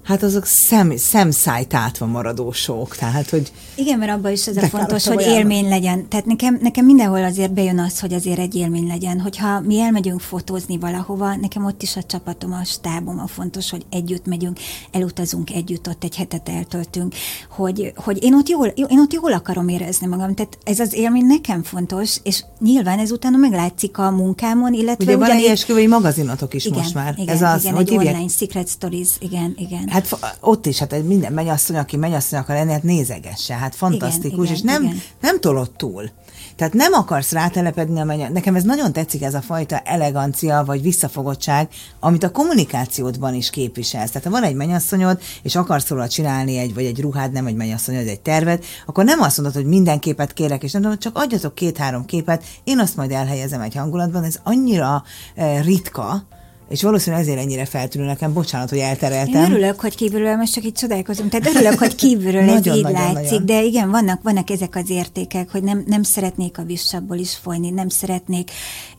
hát 0.08 0.24
azok 0.24 0.45
szem, 0.45 0.97
szemszájtátva 0.97 2.05
maradó 2.05 2.51
sok, 2.51 2.95
tehát 2.95 3.30
hogy... 3.30 3.51
Igen, 3.76 3.99
mert 3.99 4.12
abban 4.12 4.32
is 4.32 4.47
ez 4.47 4.58
a 4.58 4.68
fontos, 4.68 5.08
hogy 5.08 5.22
élmény 5.22 5.68
legyen. 5.68 6.08
Tehát 6.08 6.26
nekem, 6.26 6.60
nekem 6.62 6.86
mindenhol 6.86 7.24
azért 7.24 7.53
bejön 7.53 7.80
az, 7.80 7.99
hogy 7.99 8.14
azért 8.14 8.39
egy 8.39 8.55
élmény 8.55 8.88
legyen. 8.88 9.20
Hogyha 9.20 9.60
mi 9.60 9.80
elmegyünk 9.80 10.22
fotózni 10.22 10.78
valahova, 10.78 11.36
nekem 11.36 11.66
ott 11.66 11.82
is 11.82 11.95
a 11.95 12.03
csapatom, 12.03 12.53
a 12.53 12.64
stábom 12.64 13.20
a 13.20 13.28
fontos, 13.28 13.70
hogy 13.70 13.86
együtt 13.89 14.26
megyünk, 14.26 14.60
elutazunk 14.91 15.51
együtt, 15.51 15.88
ott 15.88 16.03
egy 16.03 16.16
hetet 16.16 16.49
eltöltünk, 16.49 17.16
hogy, 17.49 17.93
hogy 17.95 18.24
én, 18.24 18.34
ott 18.34 18.49
jól, 18.49 18.68
én 18.68 18.99
ott 18.99 19.14
jól 19.14 19.34
akarom 19.34 19.68
érezni 19.68 20.08
magam. 20.08 20.34
Tehát 20.34 20.58
ez 20.64 20.80
az 20.80 20.93
élmény 20.93 21.26
nekem 21.26 21.64
fontos, 21.64 22.18
és 22.24 22.43
nyilván 22.60 22.99
ez 22.99 23.12
utána 23.12 23.38
meglátszik 23.38 23.97
a 23.97 24.12
munkámon, 24.12 24.74
illetve... 24.74 25.16
Ugye 25.16 25.18
van 25.18 25.78
egy 25.78 25.88
magazinatok 25.88 26.53
is 26.53 26.66
igen, 26.66 26.78
most 26.78 26.93
már. 26.93 27.14
Igen, 27.18 27.36
ez 27.36 27.41
az, 27.41 27.64
igen, 27.64 27.76
hogy 27.76 27.89
egy 27.89 27.97
online 27.97 28.28
Secret 28.28 28.68
Stories, 28.68 29.10
igen, 29.20 29.53
igen. 29.58 29.95
Hát 29.96 29.96
ott 30.39 30.65
is, 30.65 30.79
hát 30.79 31.03
minden 31.03 31.33
mennyasszony, 31.33 31.77
aki 31.77 31.97
mennyasszony 31.97 32.39
akar 32.39 32.55
lenni, 32.55 32.71
hát 32.71 32.83
nézegesse, 32.83 33.55
hát 33.55 33.75
fantasztikus, 33.75 34.45
igen, 34.45 34.55
és 34.55 34.61
nem, 34.61 34.83
igen. 34.83 35.01
nem 35.21 35.39
tolott 35.39 35.77
túl. 35.77 36.11
Tehát 36.55 36.73
nem 36.73 36.93
akarsz 36.93 37.31
rátelepedni 37.31 37.99
a 37.99 38.03
mennyel. 38.03 38.29
Nekem 38.29 38.55
ez 38.55 38.63
nagyon 38.63 38.93
tetszik 38.93 39.23
ez 39.23 39.33
a 39.33 39.41
fajta 39.41 39.79
elegancia 39.79 40.63
vagy 40.65 40.81
visszafogottság, 40.81 41.67
amit 41.99 42.23
a 42.23 42.31
kommunikációdban 42.31 43.33
is 43.33 43.49
képviselsz. 43.49 44.11
Tehát 44.11 44.27
ha 44.27 44.33
van 44.33 44.43
egy 44.43 44.55
mennyasszonyod, 44.55 45.19
és 45.43 45.55
akarsz 45.55 45.89
róla 45.89 46.07
csinálni 46.07 46.57
egy, 46.57 46.73
vagy 46.73 46.85
egy 46.85 47.01
ruhád, 47.01 47.31
nem 47.31 47.45
egy 47.45 47.55
mennyasszonyod, 47.55 48.07
egy 48.07 48.19
tervet, 48.19 48.65
akkor 48.85 49.03
nem 49.03 49.21
azt 49.21 49.37
mondod, 49.37 49.55
hogy 49.55 49.65
minden 49.65 49.99
képet 49.99 50.33
kérek, 50.33 50.63
és 50.63 50.71
nem 50.71 50.81
tudom, 50.81 50.97
csak 50.97 51.17
adjatok 51.17 51.55
két-három 51.55 52.05
képet, 52.05 52.43
én 52.63 52.79
azt 52.79 52.95
majd 52.95 53.11
elhelyezem 53.11 53.61
egy 53.61 53.75
hangulatban. 53.75 54.23
Ez 54.23 54.39
annyira 54.43 55.03
eh, 55.35 55.63
ritka, 55.63 56.27
és 56.70 56.82
valószínűleg 56.82 57.26
ezért 57.26 57.39
ennyire 57.39 57.65
feltűnő 57.65 58.05
nekem, 58.05 58.34
bocsánat, 58.34 58.70
hogy 58.70 58.78
eltereltem. 58.78 59.43
Én 59.43 59.51
örülök, 59.51 59.80
hogy 59.80 59.95
kívülről, 59.95 60.36
most 60.36 60.53
csak 60.53 60.63
itt 60.63 60.76
csodálkozom, 60.76 61.30
tehát 61.30 61.55
örülök, 61.55 61.80
hogy 61.80 61.95
kívülről 61.95 62.49
ez 62.49 62.65
így 62.65 62.82
nagyon, 62.82 62.91
látszik, 62.91 63.30
nagyon. 63.30 63.45
de 63.45 63.63
igen, 63.63 63.89
vannak, 63.89 64.22
vannak 64.24 64.49
ezek 64.49 64.76
az 64.76 64.89
értékek, 64.89 65.51
hogy 65.51 65.63
nem, 65.63 65.84
nem 65.86 66.03
szeretnék 66.03 66.57
a 66.57 66.63
visszabból 66.63 67.18
is 67.18 67.36
folyni, 67.36 67.70
nem 67.70 67.89
szeretnék 67.89 68.51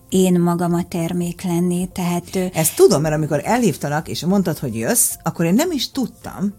én 0.08 0.40
magam 0.40 0.74
a 0.74 0.84
termék 0.88 1.42
lenni, 1.42 1.88
tehát... 1.92 2.50
Ezt 2.54 2.76
tudom, 2.76 3.02
mert 3.02 3.14
amikor 3.14 3.40
elhívtalak, 3.44 4.08
és 4.08 4.24
mondtad, 4.24 4.58
hogy 4.58 4.76
jössz, 4.76 5.14
akkor 5.22 5.44
én 5.44 5.54
nem 5.54 5.72
is 5.72 5.90
tudtam, 5.90 6.54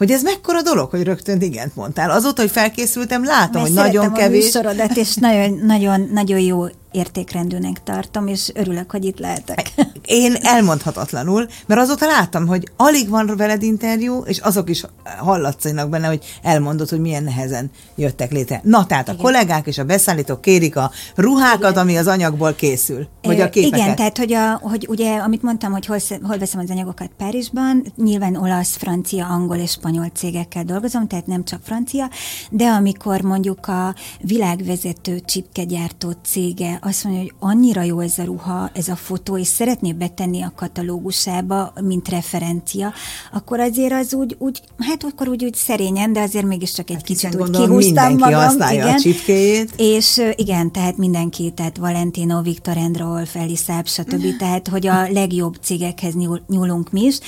hogy 0.00 0.10
ez 0.10 0.22
mekkora 0.22 0.62
dolog, 0.62 0.90
hogy 0.90 1.02
rögtön 1.02 1.40
igent 1.40 1.76
mondtál. 1.76 2.10
Azóta, 2.10 2.40
hogy 2.40 2.50
felkészültem, 2.50 3.24
látom, 3.24 3.62
Mert 3.62 3.74
hogy 3.74 3.84
nagyon 3.84 4.12
kevés. 4.12 4.54
A 4.54 4.70
és 4.94 5.14
nagyon, 5.14 5.60
nagyon, 5.64 6.08
nagyon 6.12 6.38
jó 6.38 6.64
értékrendűnek 6.90 7.82
tartom, 7.82 8.26
és 8.26 8.50
örülök, 8.54 8.90
hogy 8.90 9.04
itt 9.04 9.18
lehetek. 9.18 9.72
Én 10.04 10.34
elmondhatatlanul, 10.42 11.46
mert 11.66 11.80
azóta 11.80 12.06
láttam, 12.06 12.46
hogy 12.46 12.68
alig 12.76 13.08
van 13.08 13.32
veled 13.36 13.62
interjú, 13.62 14.22
és 14.24 14.38
azok 14.38 14.70
is 14.70 14.84
hallatszanak 15.18 15.88
benne, 15.88 16.06
hogy 16.06 16.24
elmondod, 16.42 16.88
hogy 16.88 17.00
milyen 17.00 17.24
nehezen 17.24 17.70
jöttek 17.96 18.32
létre. 18.32 18.60
Na, 18.64 18.86
tehát 18.86 19.08
igen. 19.08 19.18
a 19.18 19.22
kollégák 19.22 19.66
és 19.66 19.78
a 19.78 19.84
beszállítók 19.84 20.40
kérik 20.40 20.76
a 20.76 20.90
ruhákat, 21.14 21.70
igen. 21.70 21.82
ami 21.82 21.96
az 21.96 22.06
anyagból 22.06 22.54
készül, 22.54 23.08
vagy 23.22 23.40
a 23.40 23.48
képeket. 23.48 23.78
Igen, 23.78 23.96
tehát 23.96 24.18
hogy, 24.18 24.32
a, 24.32 24.58
hogy 24.62 24.86
ugye, 24.88 25.16
amit 25.16 25.42
mondtam, 25.42 25.72
hogy 25.72 25.86
hol, 25.86 25.98
hol 26.22 26.38
veszem 26.38 26.60
az 26.60 26.70
anyagokat 26.70 27.10
Párizsban, 27.16 27.92
nyilván 27.96 28.36
olasz, 28.36 28.76
francia, 28.76 29.26
angol 29.26 29.56
és 29.56 29.70
spanyol 29.70 30.10
cégekkel 30.14 30.64
dolgozom, 30.64 31.06
tehát 31.06 31.26
nem 31.26 31.44
csak 31.44 31.60
francia, 31.62 32.10
de 32.50 32.66
amikor 32.66 33.20
mondjuk 33.20 33.66
a 33.66 33.94
világvezető 34.20 35.20
csipkegyártó 35.24 36.12
cége 36.22 36.78
azt 36.80 37.04
mondja, 37.04 37.22
hogy 37.22 37.32
annyira 37.38 37.82
jó 37.82 38.00
ez 38.00 38.18
a 38.18 38.24
ruha, 38.24 38.70
ez 38.74 38.88
a 38.88 38.96
fotó, 38.96 39.38
és 39.38 39.46
szeretné 39.46 39.92
betenni 39.92 40.42
a 40.42 40.52
katalógusába, 40.56 41.72
mint 41.80 42.08
referencia, 42.08 42.92
akkor 43.32 43.60
azért 43.60 43.92
az 43.92 44.14
úgy, 44.14 44.36
úgy 44.38 44.62
hát 44.78 45.04
akkor 45.04 45.28
úgy, 45.28 45.44
úgy 45.44 45.54
szerényen, 45.54 46.12
de 46.12 46.20
azért 46.20 46.44
mégiscsak 46.44 46.90
egy 46.90 46.96
hát 46.96 47.04
kicsit 47.04 47.34
úgy 47.34 47.50
kihúztam 47.50 48.16
magam. 48.16 48.56
igen. 48.72 48.94
a 48.94 48.98
csipkéjét. 48.98 49.72
És 49.76 50.22
igen, 50.36 50.72
tehát 50.72 50.96
mindenki, 50.96 51.52
tehát 51.56 51.76
Valentino, 51.76 52.42
Viktor 52.42 52.76
Endrolf, 52.76 53.36
Elisab, 53.36 53.86
stb. 53.86 54.36
tehát, 54.38 54.68
hogy 54.68 54.86
a 54.86 55.10
legjobb 55.10 55.56
cégekhez 55.62 56.14
nyúl, 56.14 56.40
nyúlunk 56.48 56.90
mi 56.92 57.02
is, 57.02 57.18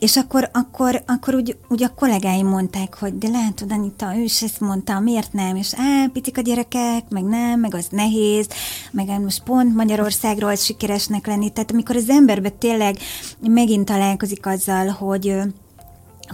és 0.00 0.16
akkor, 0.16 0.50
akkor, 0.52 1.02
akkor 1.06 1.34
úgy, 1.34 1.56
úgy 1.68 1.82
a 1.82 1.94
kollégáim 1.94 2.46
mondták, 2.46 2.94
hogy 2.94 3.18
de 3.18 3.28
látod, 3.28 3.72
Anita, 3.72 4.16
ő 4.16 4.20
is 4.20 4.42
ezt 4.42 4.60
mondta, 4.60 5.00
miért 5.00 5.32
nem? 5.32 5.56
És 5.56 5.74
á, 5.76 6.06
picik 6.12 6.38
a 6.38 6.40
gyerekek, 6.40 7.08
meg 7.08 7.22
nem, 7.22 7.60
meg 7.60 7.74
az 7.74 7.86
nehéz, 7.90 8.48
meg 8.90 9.08
hát 9.08 9.22
most 9.22 9.42
pont 9.42 9.74
Magyarországról 9.74 10.54
sikeresnek 10.54 11.26
lenni. 11.26 11.50
Tehát 11.50 11.70
amikor 11.70 11.96
az 11.96 12.08
emberbe 12.08 12.48
tényleg 12.48 12.96
megint 13.40 13.84
találkozik 13.84 14.46
azzal, 14.46 14.88
hogy 14.88 15.36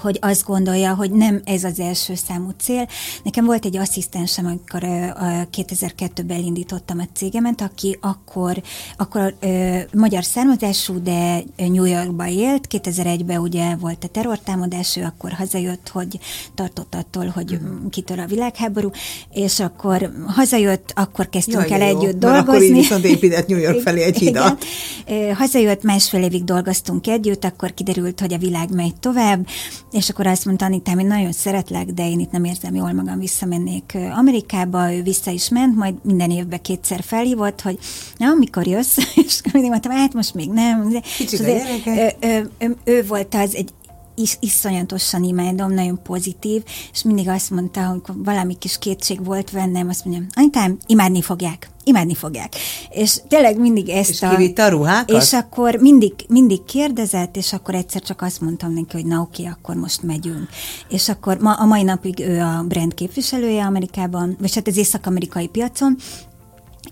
hogy 0.00 0.18
azt 0.20 0.44
gondolja, 0.44 0.94
hogy 0.94 1.10
nem 1.10 1.40
ez 1.44 1.64
az 1.64 1.80
első 1.80 2.14
számú 2.14 2.50
cél. 2.58 2.88
Nekem 3.22 3.44
volt 3.44 3.64
egy 3.64 3.76
asszisztensem, 3.76 4.46
amikor 4.46 4.84
a 4.84 5.48
2002-ben 5.56 6.36
elindítottam 6.36 6.98
a 6.98 7.06
cégemet, 7.14 7.60
aki 7.60 7.98
akkor, 8.00 8.62
akkor 8.96 9.34
ö, 9.40 9.78
magyar 9.92 10.24
származású, 10.24 11.02
de 11.02 11.42
New 11.56 11.84
Yorkba 11.84 12.28
élt. 12.28 12.66
2001-ben 12.70 13.38
ugye 13.38 13.76
volt 13.76 14.04
a 14.04 14.08
terrortámadás, 14.08 14.96
ő 14.96 15.02
akkor 15.02 15.32
hazajött, 15.32 15.88
hogy 15.88 16.18
tartott 16.54 16.94
attól, 16.94 17.26
hogy 17.26 17.52
uh-huh. 17.52 17.90
kitör 17.90 18.18
a 18.18 18.26
világháború, 18.26 18.90
és 19.32 19.60
akkor 19.60 20.12
hazajött, 20.26 20.92
akkor 20.94 21.28
kezdtünk 21.28 21.68
Jaj, 21.68 21.80
el 21.80 21.88
jó. 21.88 21.98
együtt 21.98 22.18
dolgozni. 22.18 22.48
Akkor 22.48 22.62
így 22.62 22.72
viszont 22.72 23.04
épített 23.04 23.46
New 23.46 23.58
York 23.58 23.80
felé 23.86 24.02
egy 24.02 24.18
hidat. 24.18 24.64
Igen. 25.06 25.34
Hazajött, 25.34 25.82
másfél 25.82 26.22
évig 26.22 26.44
dolgoztunk 26.44 27.06
együtt, 27.06 27.44
akkor 27.44 27.74
kiderült, 27.74 28.20
hogy 28.20 28.32
a 28.32 28.38
világ 28.38 28.74
megy 28.74 28.94
tovább, 28.94 29.46
és 29.92 30.08
akkor 30.08 30.26
azt 30.26 30.44
mondta 30.44 30.64
Anitám, 30.64 30.98
én 30.98 31.06
nagyon 31.06 31.32
szeretlek, 31.32 31.86
de 31.86 32.08
én 32.08 32.20
itt 32.20 32.30
nem 32.30 32.44
érzem 32.44 32.74
jól 32.74 32.92
magam, 32.92 33.18
visszamennék 33.18 33.96
Amerikába, 34.16 34.92
ő 34.94 35.02
vissza 35.02 35.30
is 35.30 35.48
ment, 35.48 35.76
majd 35.76 35.94
minden 36.02 36.30
évben 36.30 36.62
kétszer 36.62 37.02
felhívott, 37.02 37.60
hogy 37.60 37.78
na, 38.16 38.34
mikor 38.34 38.66
jössz? 38.66 38.96
és 39.26 39.40
mindig 39.52 39.70
mondtam, 39.70 39.92
hát 39.92 40.14
most 40.14 40.34
még 40.34 40.50
nem. 40.50 40.92
Kicsit 41.16 41.40
ő, 41.40 41.60
ő, 42.20 42.50
ő, 42.58 42.76
ő 42.84 43.04
volt 43.06 43.34
az 43.34 43.54
egy 43.54 43.70
is, 44.16 44.36
iszonyatosan 44.40 45.22
imádom, 45.22 45.72
nagyon 45.72 46.02
pozitív, 46.02 46.62
és 46.92 47.02
mindig 47.02 47.28
azt 47.28 47.50
mondta, 47.50 47.86
hogy 47.86 48.00
valami 48.14 48.54
kis 48.58 48.78
kétség 48.78 49.24
volt 49.24 49.52
bennem, 49.52 49.88
azt 49.88 50.04
mondja, 50.04 50.26
anyukám, 50.34 50.78
imádni 50.86 51.22
fogják, 51.22 51.70
imádni 51.84 52.14
fogják. 52.14 52.54
És 52.90 53.20
tényleg 53.28 53.58
mindig 53.58 53.88
ezt 53.88 54.10
és 54.10 54.22
a... 54.22 54.62
a 54.62 54.68
ruhákat? 54.68 55.22
És 55.22 55.32
akkor 55.32 55.74
mindig, 55.74 56.12
mindig 56.28 56.64
kérdezett, 56.64 57.36
és 57.36 57.52
akkor 57.52 57.74
egyszer 57.74 58.02
csak 58.02 58.22
azt 58.22 58.40
mondtam 58.40 58.72
neki, 58.72 58.96
hogy 58.96 59.06
na 59.06 59.20
oké, 59.20 59.44
akkor 59.44 59.74
most 59.74 60.02
megyünk. 60.02 60.48
És 60.88 61.08
akkor 61.08 61.38
ma, 61.38 61.52
a 61.52 61.64
mai 61.64 61.82
napig 61.82 62.20
ő 62.20 62.40
a 62.40 62.64
brand 62.68 62.94
képviselője 62.94 63.64
Amerikában, 63.64 64.36
vagy 64.40 64.54
hát 64.54 64.68
az 64.68 64.76
észak-amerikai 64.76 65.46
piacon, 65.46 65.96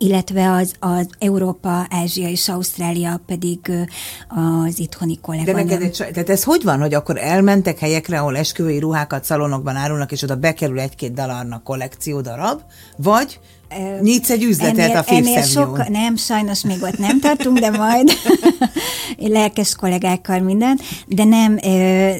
illetve 0.04 0.50
az, 0.52 0.74
az 0.78 1.06
Európa, 1.18 1.86
Ázsia 1.90 2.28
és 2.28 2.48
Ausztrália 2.48 3.20
pedig 3.26 3.58
az 4.28 4.78
itthoni 4.78 5.18
kollega. 5.20 5.44
De 5.44 5.52
neked 5.52 5.82
egy, 5.82 5.96
tehát 5.96 6.30
ez 6.30 6.44
hogy 6.44 6.62
van, 6.62 6.80
hogy 6.80 6.94
akkor 6.94 7.18
elmentek 7.18 7.78
helyekre, 7.78 8.18
ahol 8.18 8.36
esküvői 8.36 8.78
ruhákat 8.78 9.24
szalonokban 9.24 9.76
árulnak, 9.76 10.12
és 10.12 10.22
oda 10.22 10.36
bekerül 10.36 10.80
egy-két 10.80 11.12
dalárnak 11.12 11.64
kollekció 11.64 12.20
darab, 12.20 12.60
vagy 12.96 13.40
Nyitsz 14.00 14.30
egy 14.30 14.42
üzletet 14.42 14.78
ennél, 14.78 14.96
a 14.96 15.02
Fifth 15.02 15.50
sok, 15.50 15.88
Nem, 15.88 16.16
sajnos 16.16 16.62
még 16.62 16.82
ott 16.82 16.98
nem 16.98 17.20
tartunk, 17.20 17.58
de 17.58 17.70
majd. 17.70 18.12
Lelkes 19.16 19.74
kollégákkal 19.74 20.40
minden, 20.40 20.80
de 21.06 21.24
nem, 21.24 21.58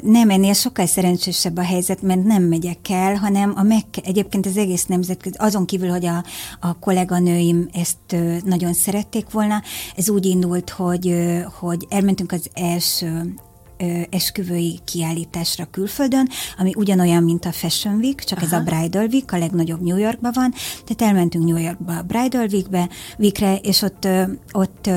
nem 0.03 0.31
ennél 0.31 0.53
sokkal 0.53 0.87
szerencsésebb 0.87 1.57
a 1.57 1.63
helyzet, 1.63 2.03
mert 2.03 2.25
nem 2.25 2.43
megyek 2.43 2.91
el, 2.91 3.15
hanem 3.15 3.53
a 3.57 3.63
meg, 3.63 3.85
egyébként 4.05 4.47
az 4.47 4.57
egész 4.57 4.85
nemzetközi, 4.85 5.37
azon 5.39 5.67
kívül, 5.67 5.89
hogy 5.89 6.07
a, 6.07 6.25
a 6.61 6.79
kolléganőim 6.79 7.69
ezt 7.73 8.23
nagyon 8.45 8.73
szerették 8.73 9.31
volna, 9.31 9.63
ez 9.97 10.11
úgy 10.11 10.27
indult, 10.27 10.71
hogy, 10.71 11.15
hogy 11.61 11.87
elmentünk 11.89 12.33
az 12.33 12.51
első 12.55 13.35
esküvői 14.11 14.81
kiállításra 14.85 15.65
külföldön, 15.71 16.29
ami 16.59 16.73
ugyanolyan, 16.77 17.23
mint 17.23 17.45
a 17.45 17.53
Fashion 17.53 17.95
Week, 17.95 18.25
csak 18.25 18.39
Aha. 18.39 18.47
ez 18.47 18.53
a 18.53 18.61
Bridal 18.61 19.07
Week, 19.07 19.33
a 19.33 19.39
legnagyobb 19.39 19.83
New 19.83 19.97
Yorkban 19.97 20.33
van. 20.35 20.53
Tehát 20.85 21.13
elmentünk 21.13 21.45
New 21.45 21.63
Yorkba 21.63 21.97
a 21.97 22.03
Bridal 22.03 22.47
Weekbe, 22.47 22.89
Weekre, 23.19 23.57
és 23.57 23.83
ott, 23.83 24.09
ott 24.53 24.91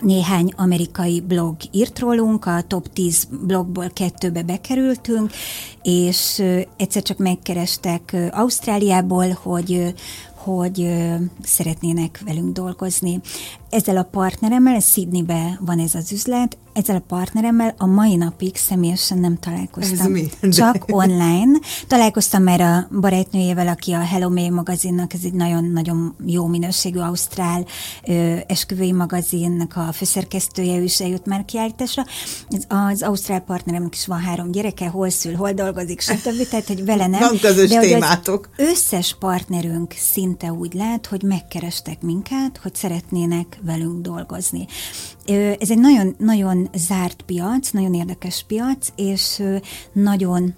néhány 0.00 0.52
amerikai 0.56 1.20
blog 1.20 1.56
írt 1.70 1.98
rólunk, 1.98 2.46
a 2.46 2.62
top 2.66 2.92
10 2.92 3.28
blogból 3.46 3.90
kettőbe 3.92 4.42
bekerültünk, 4.42 5.32
és 5.82 6.42
egyszer 6.76 7.02
csak 7.02 7.18
megkerestek 7.18 8.16
Ausztráliából, 8.30 9.38
hogy 9.42 9.94
hogy 10.46 10.88
szeretnének 11.42 12.22
velünk 12.24 12.52
dolgozni. 12.52 13.20
Ezzel 13.70 13.96
a 13.96 14.02
partneremmel, 14.02 14.80
Sydneybe 14.80 15.60
van 15.60 15.78
ez 15.78 15.94
az 15.94 16.12
üzlet, 16.12 16.56
ezzel 16.76 16.96
a 16.96 17.02
partneremmel 17.08 17.74
a 17.78 17.86
mai 17.86 18.16
napig 18.16 18.56
személyesen 18.56 19.18
nem 19.18 19.38
találkoztam. 19.38 20.14
Ez 20.14 20.22
mi? 20.40 20.50
Csak 20.50 20.84
online. 20.86 21.58
Találkoztam 21.86 22.42
már 22.42 22.60
a 22.60 22.88
barátnőjével, 23.00 23.68
aki 23.68 23.92
a 23.92 23.98
Hello 23.98 24.30
May 24.30 24.48
magazinnak, 24.48 25.12
ez 25.12 25.20
egy 25.24 25.32
nagyon-nagyon 25.32 26.16
jó 26.26 26.46
minőségű 26.46 26.98
ausztrál 26.98 27.66
ö, 28.06 28.36
esküvői 28.46 28.92
magazinnak 28.92 29.76
a 29.76 29.92
főszerkesztője, 29.92 30.78
ő 30.78 30.82
is 30.82 31.00
eljött 31.00 31.26
már 31.26 31.44
kiállításra. 31.44 32.04
Az, 32.48 32.64
az 32.68 33.02
ausztrál 33.02 33.40
partneremnek 33.40 33.94
is 33.94 34.06
van 34.06 34.20
három 34.20 34.50
gyereke, 34.50 34.88
hol 34.88 35.10
szül, 35.10 35.34
hol 35.34 35.52
dolgozik, 35.52 36.00
stb. 36.00 36.48
Tehát, 36.48 36.66
hogy 36.66 36.84
vele 36.84 37.06
nem. 37.06 37.20
Van 37.20 37.38
közös 37.40 37.68
de, 37.70 37.80
témátok. 37.80 38.48
Összes 38.56 39.16
partnerünk 39.18 39.92
szinte 40.12 40.52
úgy 40.52 40.74
lát, 40.74 41.06
hogy 41.06 41.22
megkerestek 41.22 42.02
minket, 42.02 42.60
hogy 42.62 42.74
szeretnének 42.74 43.55
velünk 43.62 44.02
dolgozni. 44.02 44.66
Ez 45.58 45.70
egy 45.70 45.78
nagyon, 45.78 46.14
nagyon 46.18 46.68
zárt 46.74 47.22
piac, 47.22 47.70
nagyon 47.70 47.94
érdekes 47.94 48.44
piac, 48.46 48.88
és 48.96 49.42
nagyon 49.92 50.54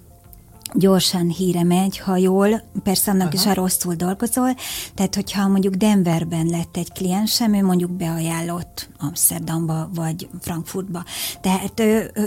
gyorsan 0.73 1.27
híre 1.27 1.63
megy, 1.63 1.97
ha 1.97 2.17
jól, 2.17 2.61
persze 2.83 3.11
annak 3.11 3.27
Aha. 3.27 3.35
is, 3.35 3.43
ha 3.43 3.53
rosszul 3.53 3.93
dolgozol, 3.93 4.55
tehát 4.95 5.15
hogyha 5.15 5.47
mondjuk 5.47 5.73
Denverben 5.73 6.45
lett 6.45 6.77
egy 6.77 6.91
kliensem, 6.91 7.53
ő 7.53 7.63
mondjuk 7.63 7.91
beajánlott 7.91 8.89
Amsterdamba 8.99 9.89
vagy 9.93 10.29
Frankfurtba. 10.41 11.03
Tehát 11.41 11.81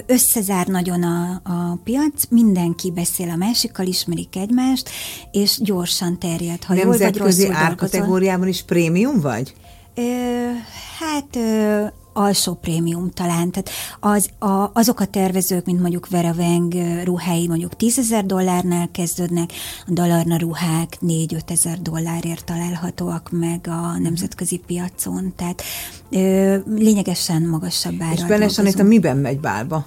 összezár 0.06 0.66
nagyon 0.66 1.02
a, 1.02 1.40
a 1.44 1.78
piac, 1.84 2.24
mindenki 2.28 2.90
beszél 2.90 3.30
a 3.30 3.36
másikkal, 3.36 3.86
ismerik 3.86 4.36
egymást, 4.36 4.90
és 5.30 5.58
gyorsan 5.60 6.18
terjed. 6.18 6.64
Ha 6.64 6.74
jól 6.74 6.96
vagy 6.96 7.16
rosszul 7.16 7.52
árkategóriában 7.52 8.48
is 8.48 8.62
prémium 8.62 9.20
vagy? 9.20 9.54
Ö, 9.94 10.50
hát 10.98 11.36
ö, 11.36 11.84
alsó 12.12 12.54
prémium 12.54 13.10
talán. 13.10 13.50
Tehát 13.50 13.70
az, 14.00 14.30
a, 14.38 14.70
azok 14.72 15.00
a 15.00 15.04
tervezők, 15.04 15.64
mint 15.64 15.80
mondjuk 15.80 16.08
Vera 16.08 16.32
Weng 16.36 16.74
ruhái 17.04 17.48
mondjuk 17.48 17.76
10 17.76 17.98
ezer 17.98 18.26
dollárnál 18.26 18.88
kezdődnek, 18.92 19.52
a 19.86 19.90
Dalarna 19.92 20.36
ruhák 20.36 20.98
4-5 21.06 21.50
ezer 21.50 21.82
dollárért 21.82 22.44
találhatóak 22.44 23.28
meg 23.30 23.66
a 23.68 23.98
nemzetközi 23.98 24.60
piacon. 24.66 25.32
Tehát 25.36 25.62
ö, 26.10 26.56
lényegesen 26.76 27.42
magasabb 27.42 28.00
árral 28.00 28.14
És 28.14 28.24
Benes 28.24 28.58
a 28.58 28.82
miben 28.82 29.16
megy 29.16 29.38
bálba? 29.38 29.86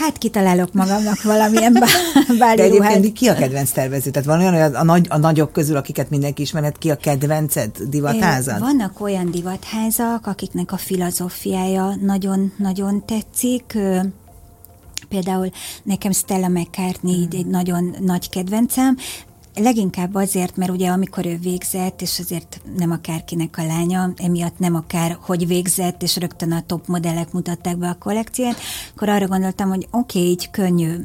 Hát 0.00 0.18
kitalálok 0.18 0.72
magamnak 0.72 1.22
valamilyen 1.22 1.72
báli 2.38 2.56
De 2.56 2.62
egyébként 2.62 3.12
ki 3.12 3.28
a 3.28 3.34
kedvenc 3.34 3.70
tervező? 3.70 4.10
Tehát 4.10 4.28
van 4.28 4.40
olyan, 4.40 4.74
a, 4.74 4.84
nagy, 4.84 5.06
a 5.08 5.18
nagyok 5.18 5.52
közül, 5.52 5.76
akiket 5.76 6.10
mindenki 6.10 6.42
ismeret, 6.42 6.78
ki 6.78 6.90
a 6.90 6.96
kedvenced 6.96 7.70
divatházad? 7.88 8.58
Vannak 8.58 9.00
olyan 9.00 9.30
divatházak, 9.30 10.26
akiknek 10.26 10.72
a 10.72 10.76
filozófiája 10.76 11.94
nagyon-nagyon 12.00 13.04
tetszik. 13.04 13.78
Például 15.08 15.50
nekem 15.82 16.12
Stella 16.12 16.48
McCartney 16.48 17.14
hmm. 17.14 17.38
egy 17.38 17.46
nagyon 17.46 17.96
nagy 18.00 18.28
kedvencem, 18.28 18.96
Leginkább 19.62 20.14
azért, 20.14 20.56
mert 20.56 20.70
ugye 20.70 20.88
amikor 20.88 21.26
ő 21.26 21.38
végzett, 21.42 22.02
és 22.02 22.18
azért 22.18 22.60
nem 22.76 22.90
akárkinek 22.90 23.58
a 23.58 23.66
lánya, 23.66 24.12
emiatt 24.16 24.58
nem 24.58 24.74
akár 24.74 25.16
hogy 25.20 25.46
végzett, 25.46 26.02
és 26.02 26.16
rögtön 26.16 26.52
a 26.52 26.62
top 26.66 26.86
modellek 26.86 27.32
mutatták 27.32 27.76
be 27.76 27.88
a 27.88 27.96
kollekciót, 27.98 28.56
akkor 28.94 29.08
arra 29.08 29.26
gondoltam, 29.26 29.68
hogy 29.68 29.88
oké, 29.90 30.18
okay, 30.18 30.30
így 30.30 30.50
könnyű. 30.50 30.96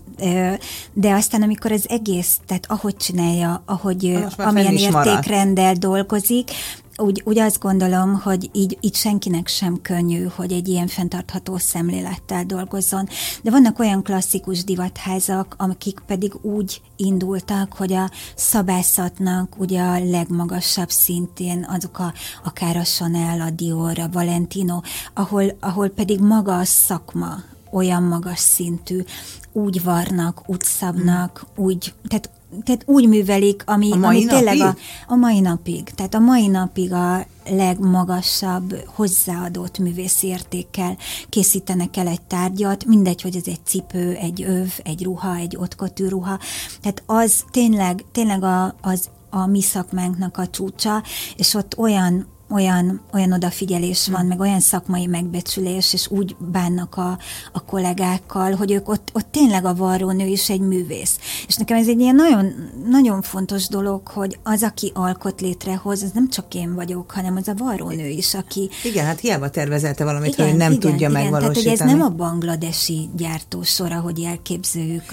De 0.94 1.14
aztán 1.14 1.42
amikor 1.42 1.72
az 1.72 1.90
egész, 1.90 2.40
tehát 2.46 2.66
ahogy 2.68 2.96
csinálja, 2.96 3.64
ahogy 3.66 4.26
amilyen 4.38 4.78
értékrendel 4.78 5.74
dolgozik, 5.74 6.52
úgy, 6.98 7.22
úgy 7.26 7.40
azt 7.40 7.60
gondolom, 7.60 8.14
hogy 8.14 8.50
így, 8.54 8.78
így 8.82 8.96
senkinek 8.96 9.48
sem 9.48 9.82
könnyű, 9.82 10.24
hogy 10.36 10.52
egy 10.52 10.68
ilyen 10.68 10.88
fenntartható 10.88 11.58
szemlélettel 11.58 12.46
dolgozzon. 12.46 13.08
De 13.42 13.52
vannak 13.52 13.80
olyan 13.80 14.04
klasszikus 14.04 14.64
divatházak, 14.64 15.56
akik 15.58 16.00
pedig 16.08 16.34
úgy 16.42 16.82
indultak, 16.96 17.74
hogy 17.74 17.94
a 17.94 18.12
szabászatnak 18.36 19.60
ugye 19.60 19.82
a 19.82 20.04
legmagasabb 20.04 20.90
szintén 20.90 21.66
azok 21.70 22.00
a, 22.00 22.14
akár 22.44 22.78
a 22.78 22.84
Chanel, 22.84 23.42
a 23.42 23.50
Dior, 23.50 24.00
a 24.00 24.10
Valentino, 24.12 24.82
ahol, 25.14 25.58
ahol 25.60 25.90
pedig 25.90 26.20
maga 26.20 26.58
a 26.58 26.66
szakma 26.66 27.44
olyan 27.72 28.04
magas 28.04 28.40
szintű, 28.40 29.04
úgy 29.52 29.84
varnak, 29.84 30.42
úgy 30.46 30.64
szabnak, 30.64 31.46
mm. 31.46 31.64
úgy, 31.64 31.94
tehát 32.08 32.30
tehát 32.64 32.84
úgy 32.86 33.08
művelik, 33.08 33.64
ami, 33.66 33.92
a 33.92 34.06
ami 34.06 34.26
tényleg 34.26 34.60
a, 34.60 34.76
a 35.08 35.16
mai 35.16 35.40
napig. 35.40 35.84
Tehát 35.84 36.14
a 36.14 36.20
mai 36.20 36.48
napig 36.48 36.94
a 36.94 37.26
legmagasabb 37.50 38.76
hozzáadott 38.86 39.78
művészi 39.78 40.28
értékkel 40.28 40.98
készítenek 41.30 41.98
el 41.98 42.08
egy 42.08 42.22
tárgyat, 42.22 42.86
mindegy, 42.86 43.22
hogy 43.22 43.36
ez 43.36 43.46
egy 43.46 43.66
cipő, 43.66 44.14
egy 44.14 44.44
öv, 44.44 44.72
egy 44.84 45.04
ruha, 45.04 45.36
egy 45.36 45.58
ottkotű 45.60 46.08
ruha. 46.08 46.40
Tehát 46.82 47.04
az 47.06 47.44
tényleg, 47.52 48.06
tényleg 48.12 48.44
a, 48.44 48.76
az 48.82 49.10
a 49.30 49.46
mi 49.46 49.62
szakmánknak 49.62 50.38
a 50.38 50.48
csúcsa, 50.48 51.04
és 51.36 51.54
ott 51.54 51.78
olyan 51.78 52.28
olyan, 52.56 53.02
olyan 53.14 53.32
odafigyelés 53.32 54.08
van, 54.08 54.26
meg 54.26 54.40
olyan 54.40 54.60
szakmai 54.60 55.06
megbecsülés, 55.06 55.94
és 55.94 56.08
úgy 56.10 56.36
bánnak 56.40 56.98
a, 56.98 57.18
a 57.52 57.64
kollégákkal, 57.66 58.52
hogy 58.52 58.72
ők 58.72 58.90
ott, 58.90 59.10
ott 59.14 59.28
tényleg 59.32 59.66
a 59.66 59.76
varrónő 59.76 60.26
is 60.26 60.50
egy 60.50 60.60
művész. 60.60 61.18
És 61.48 61.56
nekem 61.56 61.78
ez 61.78 61.88
egy 61.88 62.00
ilyen 62.00 62.16
nagyon, 62.16 62.54
nagyon 62.90 63.22
fontos 63.22 63.68
dolog, 63.68 64.08
hogy 64.08 64.40
az, 64.44 64.64
aki 64.64 64.92
alkot 64.94 65.42
létrehoz, 65.42 66.04
az 66.04 66.12
nem 66.14 66.30
csak 66.30 66.54
én 66.54 66.76
vagyok, 66.76 67.12
hanem 67.12 67.36
az 67.36 67.48
a 67.48 67.54
varrónő 67.58 68.08
is, 68.08 68.34
aki... 68.34 68.70
Igen, 68.84 69.06
hát 69.06 69.20
hiába 69.20 69.50
tervezelte 69.50 70.04
valamit, 70.04 70.34
igen, 70.34 70.48
hogy 70.48 70.58
nem 70.58 70.72
igen, 70.72 70.92
tudja 70.92 71.10
igen, 71.10 71.12
megvalósítani. 71.12 71.64
Tehát, 71.64 71.80
hogy 71.80 71.90
ez 71.90 71.98
nem 71.98 72.08
a 72.08 72.16
bangladesi 72.16 73.10
gyártósor, 73.16 73.92
ahogy 73.92 74.22
elképzeljük. 74.22 75.04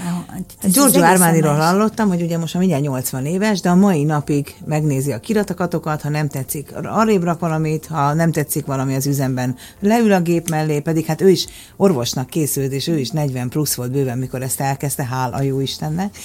Giorgio 0.63 1.03
Armaniról 1.03 1.55
hallottam, 1.55 2.09
hogy 2.09 2.23
ugye 2.23 2.39
most 2.39 2.55
már 2.55 2.63
mindjárt 2.63 2.85
80 2.85 3.27
éves, 3.27 3.61
de 3.61 3.71
a 3.71 3.75
mai 3.75 4.05
napig 4.05 4.55
megnézi 4.65 5.13
a 5.13 5.21
kiratokatokat, 5.21 6.01
ha 6.01 6.09
nem 6.09 6.29
tetszik, 6.29 6.73
arrébb 6.83 7.23
rak 7.33 7.41
valamit, 7.41 7.87
ha 7.87 8.13
nem 8.13 8.33
tetszik 8.33 8.67
valami 8.67 8.95
az 8.95 9.07
üzemben, 9.07 9.57
leül 9.81 10.13
a 10.13 10.21
gép 10.21 10.49
mellé, 10.49 10.81
pedig 10.81 11.05
hát 11.05 11.21
ő 11.21 11.31
is 11.31 11.47
orvosnak 11.77 12.31
készült, 12.31 12.73
és 12.73 12.87
ő 12.87 12.99
is 12.99 13.11
40 13.11 13.49
plusz 13.49 13.75
volt 13.75 13.91
bőven, 13.91 14.19
mikor 14.19 14.43
ezt 14.43 14.61
elkezdte, 14.61 15.05
hál 15.05 15.33
a 15.33 15.43
jó 15.43 15.61
Istennek. 15.61 16.19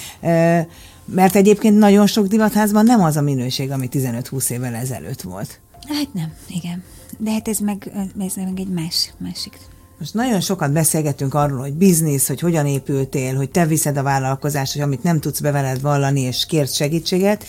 Mert 1.05 1.36
egyébként 1.36 1.78
nagyon 1.78 2.08
sok 2.08 2.28
divatházban 2.28 2.86
nem 2.86 3.03
az 3.03 3.18
a 3.18 3.22
minőség, 3.22 3.72
ami 3.72 3.89
15-20 3.91 4.49
évvel 4.49 4.76
ezelőtt 4.76 5.22
volt. 5.22 5.60
Hát 5.88 6.14
nem, 6.14 6.34
igen. 6.47 6.84
De 7.18 7.32
hát 7.32 7.47
ez 7.47 7.58
meg, 7.58 7.91
ez 8.20 8.36
meg 8.36 8.60
egy 8.60 8.70
más, 8.70 9.14
másik 9.18 9.58
most 9.99 10.14
nagyon 10.14 10.39
sokat 10.39 10.72
beszélgetünk 10.72 11.34
arról, 11.34 11.60
hogy 11.60 11.74
biznisz, 11.74 12.28
hogy 12.28 12.39
hogyan 12.39 12.66
épültél, 12.66 13.36
hogy 13.36 13.49
te 13.49 13.66
viszed 13.66 13.97
a 13.97 14.03
vállalkozást, 14.03 14.74
hogy 14.74 14.82
amit 14.82 15.03
nem 15.03 15.20
tudsz 15.20 15.39
beveled 15.39 15.82
vallani, 15.82 16.22
és 16.22 16.45
kérsz 16.45 16.76
segítséget, 16.76 17.45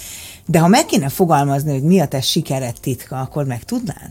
de 0.50 0.58
ha 0.58 0.68
meg 0.68 0.86
kéne 0.86 1.08
fogalmazni, 1.08 1.72
hogy 1.72 1.82
mi 1.82 2.00
a 2.00 2.08
te 2.08 2.20
sikered 2.20 2.80
titka, 2.80 3.20
akkor 3.20 3.44
meg 3.44 3.64
tudnád? 3.64 4.10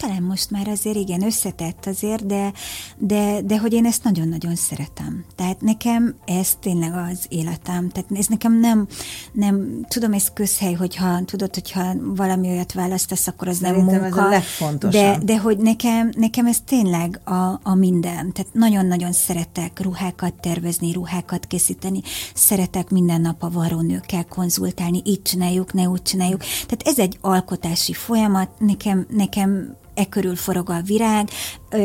Talán 0.00 0.22
most 0.22 0.50
már 0.50 0.68
azért 0.68 0.96
igen, 0.96 1.22
összetett 1.22 1.86
azért, 1.86 2.26
de, 2.26 2.52
de, 2.98 3.40
de 3.42 3.58
hogy 3.58 3.72
én 3.72 3.86
ezt 3.86 4.04
nagyon-nagyon 4.04 4.54
szeretem. 4.56 5.24
Tehát 5.36 5.60
nekem 5.60 6.14
ez 6.24 6.56
tényleg 6.60 6.92
az 7.10 7.26
életem. 7.28 7.88
Tehát 7.88 8.10
ez 8.14 8.26
nekem 8.26 8.60
nem, 8.60 8.86
nem 9.32 9.84
tudom, 9.88 10.12
ez 10.12 10.32
közhely, 10.32 10.72
hogyha 10.72 11.24
tudod, 11.24 11.54
hogyha 11.54 11.94
valami 12.00 12.48
olyat 12.48 12.72
választasz, 12.72 13.26
akkor 13.26 13.48
az 13.48 13.56
Szerintem 13.56 13.84
nem 13.84 14.00
munka. 14.00 14.34
Ez 14.34 14.42
a 14.80 14.86
de, 14.86 15.18
de 15.22 15.38
hogy 15.38 15.58
nekem, 15.58 16.12
nekem 16.16 16.46
ez 16.46 16.60
tényleg 16.66 17.20
a, 17.24 17.60
a 17.62 17.74
minden. 17.74 18.32
Tehát 18.32 18.52
nagyon-nagyon 18.52 19.12
szeretek 19.12 19.80
ruhákat 19.80 20.34
tervezni, 20.34 20.92
ruhákat 20.92 21.46
készíteni. 21.46 22.00
Szeretek 22.34 22.90
minden 22.90 23.20
nap 23.20 23.42
a 23.42 23.50
varrónőkkel 23.50 24.24
konzultálni, 24.24 25.02
így 25.04 25.22
csináljuk, 25.22 25.72
ne 25.72 25.88
úgy 25.88 26.02
csináljuk. 26.02 26.40
Tehát 26.40 26.82
ez 26.84 26.98
egy 26.98 27.18
alkotási 27.20 27.92
folyamat, 27.92 28.48
nekem, 28.58 29.06
nekem 29.10 29.78
e 29.94 30.04
körül 30.08 30.36
forog 30.36 30.70
a 30.70 30.82
virág. 30.82 31.28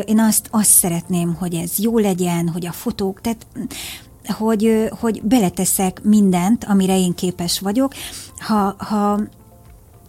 Én 0.05 0.19
azt, 0.19 0.47
azt 0.51 0.69
szeretném, 0.69 1.33
hogy 1.33 1.53
ez 1.53 1.77
jó 1.77 1.97
legyen, 1.97 2.49
hogy 2.49 2.65
a 2.65 2.71
fotók, 2.71 3.21
tehát 3.21 3.45
hogy, 4.27 4.89
hogy 4.99 5.21
beleteszek 5.23 6.03
mindent, 6.03 6.63
amire 6.63 6.97
én 6.97 7.13
képes 7.13 7.59
vagyok. 7.59 7.93
Ha, 8.37 8.75
ha 8.77 9.19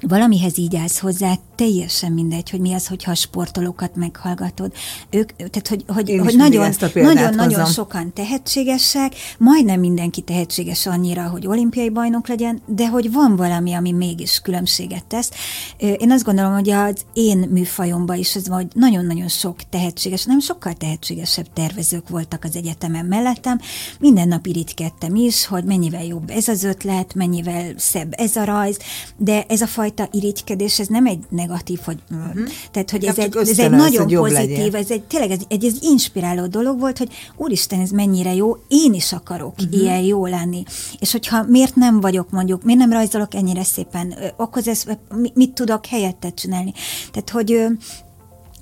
valamihez 0.01 0.59
így 0.59 0.77
állsz 0.77 0.99
hozzá, 0.99 1.35
teljesen 1.57 2.13
mindegy, 2.13 2.51
hogy 2.51 2.61
mi 2.61 2.73
az, 2.73 2.87
hogyha 2.87 3.11
a 3.11 3.15
sportolókat 3.15 3.97
meghallgatod. 3.97 4.73
Ők, 5.11 5.33
tehát, 5.37 5.69
hogy, 5.69 5.85
hogy, 5.87 6.21
hogy 6.25 6.37
nagyon, 6.37 6.75
nagyon, 6.95 7.35
nagyon 7.35 7.67
sokan 7.67 8.13
tehetségesek, 8.13 9.15
majdnem 9.39 9.81
mindenki 9.81 10.21
tehetséges 10.21 10.87
annyira, 10.87 11.29
hogy 11.29 11.47
olimpiai 11.47 11.91
bajnok 11.91 12.29
legyen, 12.29 12.63
de 12.67 12.89
hogy 12.89 13.13
van 13.13 13.37
valami, 13.37 13.73
ami 13.73 13.93
mégis 13.93 14.41
különbséget 14.41 15.05
tesz. 15.05 15.31
Én 15.79 16.11
azt 16.11 16.25
gondolom, 16.25 16.53
hogy 16.53 16.71
az 16.71 17.05
én 17.13 17.39
műfajomban 17.51 18.17
is 18.17 18.35
ez 18.35 18.49
van, 18.49 18.57
hogy 18.57 18.69
nagyon-nagyon 18.75 19.29
sok 19.29 19.57
tehetséges, 19.71 20.25
nem 20.25 20.41
sokkal 20.41 20.73
tehetségesebb 20.73 21.47
tervezők 21.53 22.09
voltak 22.09 22.45
az 22.45 22.57
egyetemen 22.57 23.05
mellettem. 23.05 23.61
Minden 24.01 24.29
nap 24.29 24.47
irigykedtem 24.47 25.15
is, 25.15 25.47
hogy 25.47 25.65
mennyivel 25.65 26.05
jobb 26.05 26.31
ez 26.31 26.49
az 26.49 26.65
ötlet, 26.65 27.15
mennyivel 27.15 27.73
szebb 27.77 28.15
ez 28.17 28.37
a 28.37 28.45
rajz, 28.45 28.79
de 29.17 29.45
ez 29.49 29.61
a 29.61 29.67
fajta 29.67 30.09
irigykedés, 30.13 30.79
ez 30.79 30.87
nem 30.87 31.07
egy 31.07 31.25
negatív, 31.47 31.81
hogy, 31.85 31.99
uh-huh. 32.11 32.49
tehát, 32.71 32.91
hogy 32.91 33.05
ez 33.05 33.19
egy, 33.19 33.37
ez 33.37 33.59
egy 33.59 33.71
nagyon 33.71 34.07
pozitív, 34.07 34.57
legyen. 34.57 34.75
ez 34.75 34.91
egy, 34.91 35.03
tényleg 35.03 35.31
ez 35.31 35.39
egy, 35.49 35.65
egy 35.65 35.79
inspiráló 35.81 36.47
dolog 36.47 36.81
volt, 36.81 36.99
hogy 36.99 37.09
úristen, 37.37 37.81
ez 37.81 37.91
mennyire 37.91 38.35
jó, 38.35 38.57
én 38.69 38.95
is 38.95 39.13
akarok 39.13 39.55
uh-huh. 39.59 39.81
ilyen 39.81 40.01
jó 40.01 40.27
lenni. 40.27 40.63
És 40.99 41.13
hogyha 41.13 41.45
miért 41.49 41.75
nem 41.75 42.01
vagyok 42.01 42.31
mondjuk, 42.31 42.63
miért 42.63 42.81
nem 42.81 42.93
rajzolok 42.93 43.35
ennyire 43.35 43.65
szépen, 43.65 44.15
akkor 44.37 44.63
ez, 44.69 44.85
mit 45.35 45.51
tudok 45.51 45.87
helyettet 45.87 46.35
csinálni. 46.35 46.73
Tehát, 47.11 47.31
hogy 47.31 47.67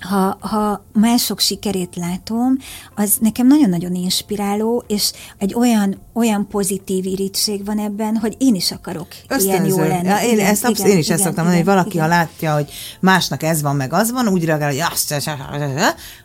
ha, 0.09 0.37
ha 0.39 0.85
mások 0.93 1.39
sikerét 1.39 1.95
látom, 1.95 2.57
az 2.95 3.17
nekem 3.19 3.47
nagyon-nagyon 3.47 3.95
inspiráló, 3.95 4.83
és 4.87 5.11
egy 5.37 5.53
olyan, 5.53 6.01
olyan 6.13 6.47
pozitív 6.47 7.05
irítség 7.05 7.65
van 7.65 7.79
ebben, 7.79 8.17
hogy 8.17 8.35
én 8.39 8.55
is 8.55 8.71
akarok 8.71 9.07
Ösztönző. 9.27 9.45
ilyen 9.47 9.65
jó 9.65 9.77
lenni. 9.77 10.07
Ja, 10.07 10.17
én, 10.21 10.33
igen, 10.33 10.45
ezt 10.45 10.67
igen, 10.67 10.87
én 10.87 10.97
is 10.97 11.05
igen, 11.05 11.17
ezt 11.17 11.25
szoktam 11.25 11.43
mondani, 11.45 11.63
hogy 11.63 11.73
valaki, 11.73 11.89
igen. 11.89 12.01
ha 12.01 12.07
látja, 12.07 12.53
hogy 12.53 12.71
másnak 12.99 13.43
ez 13.43 13.61
van, 13.61 13.75
meg 13.75 13.93
az 13.93 14.11
van, 14.11 14.27
úgy 14.27 14.45
reagál, 14.45 14.69
hogy 14.69 14.83
azt, 14.91 15.31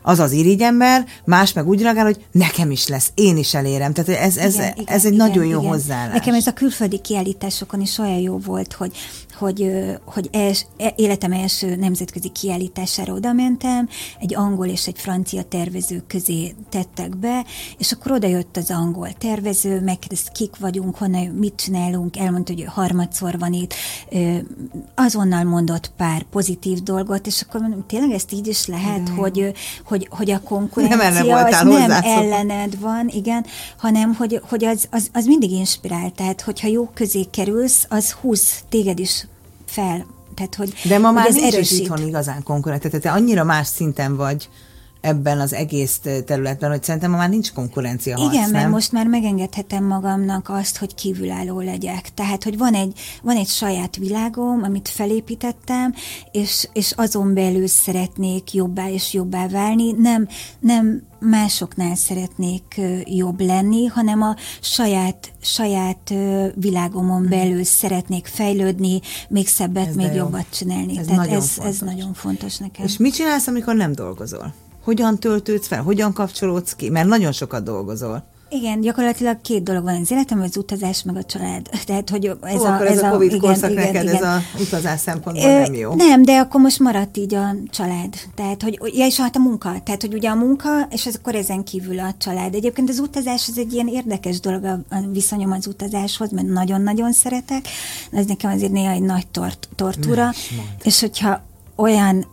az 0.01 0.19
az 0.19 0.31
irigyember, 0.31 1.05
más 1.25 1.53
meg 1.53 1.67
úgy 1.67 1.81
reagál, 1.81 2.05
hogy 2.05 2.25
nekem 2.31 2.71
is 2.71 2.87
lesz, 2.87 3.11
én 3.15 3.37
is 3.37 3.53
elérem. 3.53 3.93
Tehát 3.93 4.21
ez, 4.21 4.37
ez, 4.37 4.53
igen, 4.53 4.73
ez 4.85 5.05
egy 5.05 5.13
igen, 5.13 5.27
nagyon 5.27 5.45
jó 5.45 5.59
igen. 5.59 5.71
hozzáállás. 5.71 6.13
Nekem 6.13 6.33
ez 6.33 6.47
a 6.47 6.53
külföldi 6.53 6.99
kiállításokon 6.99 7.81
is 7.81 7.97
olyan 7.97 8.19
jó 8.19 8.37
volt, 8.37 8.73
hogy, 8.73 8.91
hogy, 9.41 9.71
hogy 10.05 10.29
els, 10.31 10.65
e, 10.77 10.93
életem 10.95 11.31
első 11.31 11.75
nemzetközi 11.75 12.29
kiállítására 12.29 13.13
oda 13.13 13.33
mentem, 13.33 13.89
egy 14.19 14.35
angol 14.35 14.67
és 14.67 14.87
egy 14.87 14.97
francia 14.97 15.43
tervező 15.43 16.03
közé 16.07 16.55
tettek 16.69 17.17
be, 17.17 17.45
és 17.77 17.91
akkor 17.91 18.11
oda 18.11 18.27
jött 18.27 18.57
az 18.57 18.71
angol 18.71 19.11
tervező, 19.17 19.81
megkérdezte, 19.81 20.31
kik 20.31 20.57
vagyunk, 20.59 20.97
honnan, 20.97 21.25
mit 21.25 21.55
csinálunk, 21.55 22.17
elmondta, 22.17 22.53
hogy 22.53 22.65
harmadszor 22.67 23.39
van 23.39 23.53
itt, 23.53 23.73
azonnal 24.95 25.43
mondott 25.43 25.91
pár 25.97 26.23
pozitív 26.23 26.83
dolgot, 26.83 27.27
és 27.27 27.41
akkor 27.41 27.61
mondom, 27.61 27.83
tényleg 27.87 28.11
ezt 28.11 28.33
így 28.33 28.47
is 28.47 28.65
lehet, 28.65 29.09
mm. 29.09 29.15
hogy, 29.15 29.53
hogy, 29.85 30.07
hogy 30.09 30.31
a 30.31 30.41
konkurencia 30.41 30.97
nem 30.97 31.45
az 31.45 31.63
nem 31.63 31.91
ellened 32.03 32.79
van, 32.79 33.07
igen, 33.07 33.45
hanem 33.77 34.13
hogy, 34.13 34.41
hogy 34.49 34.65
az, 34.65 34.87
az, 34.91 35.09
az 35.13 35.25
mindig 35.25 35.51
inspirál, 35.51 36.11
tehát 36.11 36.41
hogyha 36.41 36.67
jó 36.67 36.89
közé 36.93 37.23
kerülsz, 37.31 37.85
az 37.89 38.11
húz 38.11 38.63
téged 38.69 38.99
is 38.99 39.25
fel. 39.71 40.05
Tehát, 40.35 40.55
hogy, 40.55 40.73
De 40.83 40.97
ma 40.97 41.11
már 41.11 41.25
hogy 41.25 41.33
nincs 41.33 41.53
erősít. 41.53 41.79
itthon 41.79 42.07
igazán 42.07 42.43
konkurencia, 42.43 42.89
tehát 42.89 43.05
te 43.05 43.11
annyira 43.11 43.43
más 43.43 43.67
szinten 43.67 44.15
vagy, 44.15 44.49
ebben 45.01 45.39
az 45.39 45.53
egész 45.53 45.99
területben, 46.25 46.69
hogy 46.69 46.83
szerintem 46.83 47.11
már 47.11 47.29
nincs 47.29 47.51
konkurencia 47.51 48.17
harc, 48.17 48.33
Igen, 48.33 48.49
mert 48.49 48.69
most 48.69 48.91
már 48.91 49.07
megengedhetem 49.07 49.83
magamnak 49.83 50.49
azt, 50.49 50.77
hogy 50.77 50.95
kívülálló 50.95 51.59
legyek. 51.59 52.13
Tehát, 52.13 52.43
hogy 52.43 52.57
van 52.57 52.73
egy, 52.73 52.99
van 53.21 53.35
egy 53.35 53.47
saját 53.47 53.95
világom, 53.95 54.63
amit 54.63 54.89
felépítettem, 54.89 55.93
és, 56.31 56.69
és 56.73 56.91
azon 56.91 57.33
belül 57.33 57.67
szeretnék 57.67 58.53
jobbá 58.53 58.89
és 58.89 59.13
jobbá 59.13 59.47
válni. 59.47 59.91
Nem, 59.91 60.27
nem 60.59 61.01
másoknál 61.19 61.95
szeretnék 61.95 62.81
jobb 63.05 63.39
lenni, 63.39 63.85
hanem 63.85 64.21
a 64.21 64.35
saját, 64.61 65.31
saját 65.41 66.13
világomon 66.55 67.27
belül 67.29 67.63
szeretnék 67.63 68.25
fejlődni, 68.25 69.01
még 69.29 69.47
szebbet, 69.47 69.87
ez 69.87 69.95
még 69.95 70.13
jobbat 70.13 70.45
csinálni. 70.49 70.97
Ez 70.97 71.05
Tehát 71.05 71.21
nagyon 71.21 71.41
ez, 71.41 71.51
fontos. 71.51 71.73
ez 71.73 71.79
nagyon 71.79 72.13
fontos 72.13 72.57
nekem. 72.57 72.85
És 72.85 72.97
mit 72.97 73.13
csinálsz, 73.13 73.47
amikor 73.47 73.75
nem 73.75 73.93
dolgozol? 73.93 74.53
Hogyan 74.83 75.19
töltődsz 75.19 75.67
fel, 75.67 75.81
hogyan 75.81 76.13
kapcsolódsz 76.13 76.75
ki, 76.75 76.89
mert 76.89 77.07
nagyon 77.07 77.31
sokat 77.31 77.63
dolgozol. 77.63 78.23
Igen, 78.53 78.81
gyakorlatilag 78.81 79.41
két 79.41 79.63
dolog 79.63 79.83
van 79.83 80.01
az 80.01 80.11
életem, 80.11 80.41
az 80.41 80.57
utazás, 80.57 81.03
meg 81.03 81.15
a 81.15 81.23
család. 81.23 81.69
Tehát, 81.85 82.09
hogy 82.09 82.25
ez 82.41 82.59
Ó, 82.59 82.63
a, 82.63 82.73
akkor 82.73 82.85
ez, 82.85 82.97
ez 82.97 83.03
a 83.03 83.09
Covid 83.09 83.27
igen, 83.27 83.39
korszak 83.39 83.71
igen, 83.71 83.85
neked, 83.85 84.03
igen. 84.03 84.15
ez 84.15 84.21
a 84.21 84.39
utazás 84.59 84.99
szempontból 84.99 85.49
Ö, 85.49 85.59
nem 85.59 85.73
jó. 85.73 85.93
Nem, 85.95 86.23
de 86.23 86.37
akkor 86.37 86.61
most 86.61 86.79
maradt 86.79 87.17
így 87.17 87.35
a 87.35 87.55
család. 87.69 88.13
Tehát, 88.35 88.61
hogy, 88.63 88.79
ja, 88.93 89.05
és 89.05 89.19
hát 89.19 89.35
a 89.35 89.39
munka. 89.39 89.73
Tehát, 89.83 90.01
hogy 90.01 90.13
ugye 90.13 90.29
a 90.29 90.35
munka, 90.35 90.69
és 90.89 91.05
az 91.05 91.15
akkor 91.19 91.35
ezen 91.35 91.63
kívül 91.63 91.99
a 91.99 92.13
család. 92.17 92.55
Egyébként 92.55 92.89
az 92.89 92.99
utazás 92.99 93.47
az 93.47 93.57
egy 93.57 93.73
ilyen 93.73 93.87
érdekes 93.87 94.39
dolog 94.39 94.63
a, 94.63 94.79
a 94.89 94.95
viszonyom 95.11 95.51
az 95.51 95.67
utazáshoz, 95.67 96.31
mert 96.31 96.47
nagyon-nagyon 96.47 97.13
szeretek. 97.13 97.65
Ez 98.11 98.25
nekem 98.25 98.51
azért 98.51 98.71
néha 98.71 98.91
egy 98.91 99.01
nagy 99.01 99.27
tort, 99.27 99.69
tortúra. 99.75 100.31
És 100.83 100.99
hogyha 100.99 101.41
olyan 101.75 102.25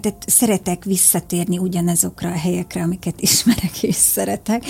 tehát 0.00 0.24
szeretek 0.26 0.84
visszatérni 0.84 1.58
ugyanazokra 1.58 2.28
a 2.28 2.38
helyekre, 2.38 2.82
amiket 2.82 3.20
ismerek 3.20 3.82
és 3.82 3.94
szeretek, 3.94 4.64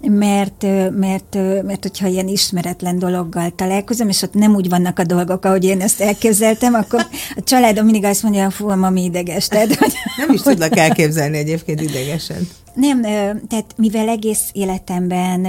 mert, 0.00 0.62
mert, 0.90 1.34
mert 1.62 1.82
hogyha 1.82 2.06
ilyen 2.06 2.28
ismeretlen 2.28 2.98
dologgal 2.98 3.50
találkozom, 3.50 4.08
és 4.08 4.22
ott 4.22 4.34
nem 4.34 4.54
úgy 4.54 4.68
vannak 4.68 4.98
a 4.98 5.04
dolgok, 5.04 5.44
ahogy 5.44 5.64
én 5.64 5.80
ezt 5.80 6.00
elképzeltem, 6.00 6.74
akkor 6.74 7.06
a 7.36 7.42
családom 7.42 7.84
mindig 7.84 8.04
azt 8.04 8.22
mondja, 8.22 8.44
hogy 8.44 8.52
fú, 8.52 8.68
a 8.68 8.76
mami 8.76 9.02
ideges. 9.02 9.46
Tehát, 9.48 9.74
hogy, 9.78 9.92
nem 10.16 10.32
is 10.32 10.40
tudlak 10.40 10.76
elképzelni 10.76 11.38
egyébként 11.38 11.80
idegesen. 11.80 12.48
Nem, 12.76 13.02
tehát 13.48 13.74
mivel 13.76 14.08
egész 14.08 14.48
életemben 14.52 15.44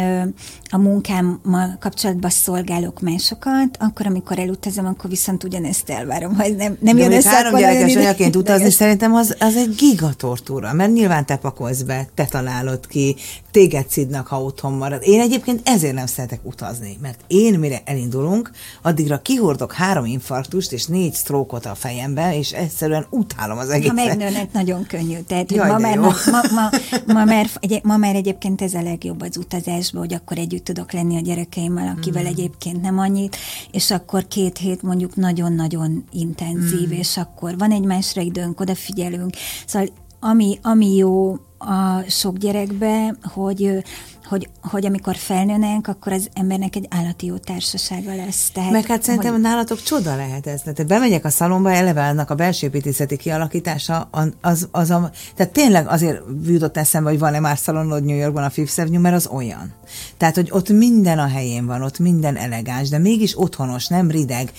a 0.70 0.78
munkámmal 0.78 1.78
kapcsolatban 1.80 2.30
szolgálok 2.30 3.02
másokat, 3.02 3.78
akkor 3.80 4.06
amikor 4.06 4.40
elutazom, 4.40 4.86
akkor 4.86 5.10
viszont 5.10 5.44
ugyanezt 5.44 5.90
elvárom, 5.90 6.36
ha 6.36 6.44
ez 6.44 6.56
nem, 6.56 6.78
nem 6.80 6.98
jön 6.98 7.12
össze, 7.12 7.30
három 7.30 7.60
gyerekes 7.60 7.96
anyaként 7.96 8.36
utazni, 8.36 8.72
szerintem 8.72 9.14
az, 9.14 9.36
az 9.40 9.56
egy 9.56 9.76
gigatortúra, 9.76 10.74
mert 10.74 10.94
nyilván 10.94 11.26
te 11.26 11.36
pakolsz 11.36 11.82
be, 11.82 12.08
te 12.14 12.26
találod 12.26 12.88
ki, 12.88 13.16
téged 13.58 13.90
szidnak, 13.90 14.28
ha 14.28 14.44
otthon 14.44 14.74
marad. 14.74 15.02
Én 15.04 15.20
egyébként 15.20 15.62
ezért 15.64 15.94
nem 15.94 16.06
szeretek 16.06 16.40
utazni, 16.44 16.98
mert 17.02 17.20
én 17.28 17.60
mire 17.60 17.82
elindulunk, 17.86 18.52
addigra 18.82 19.22
kihordok 19.22 19.74
három 19.74 20.06
infarktust 20.06 20.72
és 20.72 20.86
négy 20.86 21.14
sztrókot 21.14 21.66
a 21.66 21.76
fejembe, 21.76 22.38
és 22.38 22.52
egyszerűen 22.52 23.06
utálom 23.10 23.58
az 23.58 23.70
egészet. 23.70 23.98
Ha 23.98 24.06
megnőnek, 24.06 24.52
nagyon 24.52 24.86
könnyű. 24.88 25.18
Tehát, 25.28 25.52
Jaj, 25.52 25.70
ma, 25.70 25.78
már, 25.78 25.98
ma, 25.98 26.14
ma, 26.32 26.42
ma, 26.52 26.70
ma, 27.14 27.24
már, 27.24 27.50
egy, 27.60 27.84
ma 27.84 27.98
már 27.98 28.16
egyébként 28.16 28.62
ez 28.62 28.74
a 28.74 28.82
legjobb 28.82 29.22
az 29.22 29.38
utazásban, 29.38 30.02
hogy 30.02 30.14
akkor 30.14 30.38
együtt 30.38 30.64
tudok 30.64 30.92
lenni 30.92 31.16
a 31.16 31.22
gyerekeimmel, 31.22 31.96
akivel 31.98 32.24
mm. 32.24 32.28
egyébként 32.28 32.82
nem 32.82 33.00
annyit, 33.00 33.38
és 33.72 33.92
akkor 33.92 34.28
két 34.28 34.58
hét 34.58 34.82
mondjuk 34.82 35.16
nagyon-nagyon 35.16 36.04
intenzív, 36.12 36.88
mm. 36.88 36.92
és 36.92 37.18
akkor 37.18 37.58
van 37.58 37.72
egymásra 37.72 38.22
időnk, 38.22 38.60
odafigyelünk. 38.60 39.36
Szóval 39.66 39.88
ami, 40.20 40.60
ami 40.62 40.96
jó 40.96 41.38
a 41.58 42.02
sok 42.08 42.38
gyerekbe, 42.38 43.16
hogy 43.34 43.84
hogy, 44.28 44.50
hogy 44.62 44.86
amikor 44.86 45.16
felnőnek, 45.16 45.88
akkor 45.88 46.14
az 46.14 46.30
embernek 46.34 46.76
egy 46.76 46.88
állati 46.90 47.26
jó 47.26 47.38
társasága 47.38 48.16
lesz. 48.16 48.50
Tehát, 48.54 48.72
Meg 48.72 48.86
hát 48.86 49.04
szerintem 49.04 49.32
hogy... 49.32 49.42
nálatok 49.42 49.82
csoda 49.82 50.16
lehet 50.16 50.48
ez. 50.48 50.62
Tehát 50.62 50.88
bemegyek 50.88 51.26
a 51.26 51.30
szalomba, 51.30 51.72
eleve 51.72 52.08
annak 52.08 52.30
a 52.30 52.36
belsőépítészeti 52.36 53.18
kialakítása, 53.18 54.10
az, 54.42 54.68
az 54.72 54.90
a, 54.90 55.12
tehát 55.36 55.54
tényleg 55.54 55.88
azért 55.88 56.22
jutott 56.46 56.78
eszembe, 56.78 57.10
hogy 57.10 57.20
van-e 57.20 57.40
már 57.40 57.58
szalonod 57.58 58.04
New 58.04 58.16
Yorkban 58.16 58.44
a 58.44 58.50
Fifth 58.50 58.80
Avenue, 58.80 59.00
mert 59.00 59.16
az 59.16 59.28
olyan. 59.28 59.74
Tehát, 60.18 60.36
hogy 60.36 60.50
ott 60.52 60.70
minden 60.70 61.20
a 61.20 61.28
helyén 61.28 61.66
van, 61.66 61.82
ott 61.82 62.00
minden 62.00 62.36
elegáns, 62.36 62.90
de 62.90 62.98
mégis 62.98 63.40
otthonos, 63.40 63.88
nem 63.88 64.12
rideg, 64.12 64.52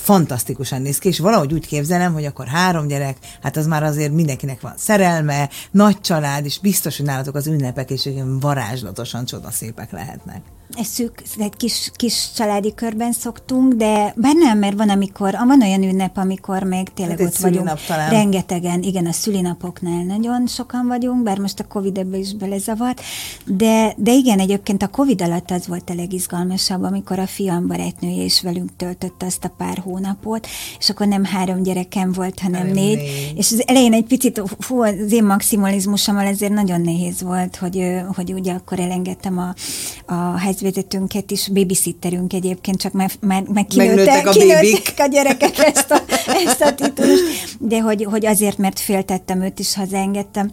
fantasztikusan 0.00 0.82
néz 0.82 0.98
ki, 0.98 1.08
és 1.08 1.18
valahogy 1.18 1.52
úgy 1.52 1.66
képzelem, 1.66 2.12
hogy 2.12 2.24
akkor 2.24 2.46
három 2.46 2.86
gyerek, 2.86 3.16
hát 3.42 3.56
az 3.56 3.66
már 3.66 3.82
azért 3.82 4.12
mindenkinek 4.12 4.60
van 4.60 4.74
szerelme, 4.76 5.48
nagy 5.70 6.00
család, 6.00 6.44
és 6.44 6.58
biztos, 6.58 6.96
hogy 6.96 7.06
nálatok 7.06 7.34
az 7.34 7.46
ünnepek 7.46 7.90
és 7.90 8.08
varázslatosan 8.40 9.24
csodaszépek 9.24 9.90
lehetnek 9.90 10.42
szűk, 10.82 11.22
egy 11.38 11.56
kis, 11.56 11.90
kis 11.94 12.28
családi 12.36 12.74
körben 12.74 13.12
szoktunk, 13.12 13.72
de 13.72 14.14
bennem, 14.16 14.58
mert 14.58 14.76
van, 14.76 14.88
amikor, 14.88 15.36
van 15.46 15.62
olyan 15.62 15.82
ünnep, 15.82 16.16
amikor 16.16 16.62
még 16.62 16.88
tényleg 16.88 17.18
hát 17.18 17.26
ott 17.26 17.36
vagyunk. 17.36 17.70
Talán. 17.86 18.10
Rengetegen, 18.10 18.82
igen, 18.82 19.06
a 19.06 19.12
szülinapoknál 19.12 20.02
nagyon 20.02 20.46
sokan 20.46 20.86
vagyunk, 20.86 21.22
bár 21.22 21.38
most 21.38 21.60
a 21.60 21.64
Covid 21.64 21.98
ebbe 21.98 22.16
is 22.16 22.34
belezavart, 22.34 23.00
de, 23.46 23.94
de 23.96 24.12
igen, 24.12 24.38
egyébként 24.38 24.82
a 24.82 24.88
Covid 24.88 25.22
alatt 25.22 25.50
az 25.50 25.66
volt 25.66 25.90
a 25.90 25.94
legizgalmasabb, 25.94 26.82
amikor 26.82 27.18
a 27.18 27.26
fiam 27.26 27.66
barátnője 27.66 28.22
is 28.22 28.42
velünk 28.42 28.76
töltötte 28.76 29.26
azt 29.26 29.44
a 29.44 29.52
pár 29.56 29.78
hónapot, 29.78 30.46
és 30.78 30.90
akkor 30.90 31.06
nem 31.06 31.24
három 31.24 31.62
gyerekem 31.62 32.12
volt, 32.12 32.40
hanem 32.40 32.66
Aj, 32.66 32.72
négy, 32.72 32.96
négy, 32.96 33.32
és 33.36 33.52
az 33.52 33.62
elején 33.66 33.92
egy 33.92 34.06
picit, 34.06 34.42
fú, 34.58 34.82
az 34.82 35.12
én 35.12 35.24
maximalizmusommal 35.24 36.26
ezért 36.26 36.52
nagyon 36.52 36.80
nehéz 36.80 37.22
volt, 37.22 37.56
hogy, 37.56 38.00
hogy 38.16 38.32
ugye 38.32 38.52
akkor 38.52 38.80
elengedtem 38.80 39.38
a, 39.38 39.54
a 40.14 40.38
házvezetőnket 40.60 41.30
is, 41.30 41.48
babysitterünk 41.48 42.32
egyébként, 42.32 42.80
csak 42.80 42.92
már, 42.92 43.10
már, 43.20 43.42
már 43.42 43.66
kinőttek, 43.66 44.26
a, 44.26 44.30
kinőttek 44.30 44.94
a 44.98 45.06
gyerekek 45.06 45.58
ezt 45.58 45.90
a, 45.90 46.02
ezt 46.46 46.60
a 46.60 46.74
titulust, 46.74 47.56
de 47.58 47.80
hogy, 47.80 48.04
hogy 48.04 48.26
azért, 48.26 48.58
mert 48.58 48.78
féltettem 48.78 49.42
őt 49.42 49.58
is, 49.58 49.74
hazaengedtem, 49.74 50.50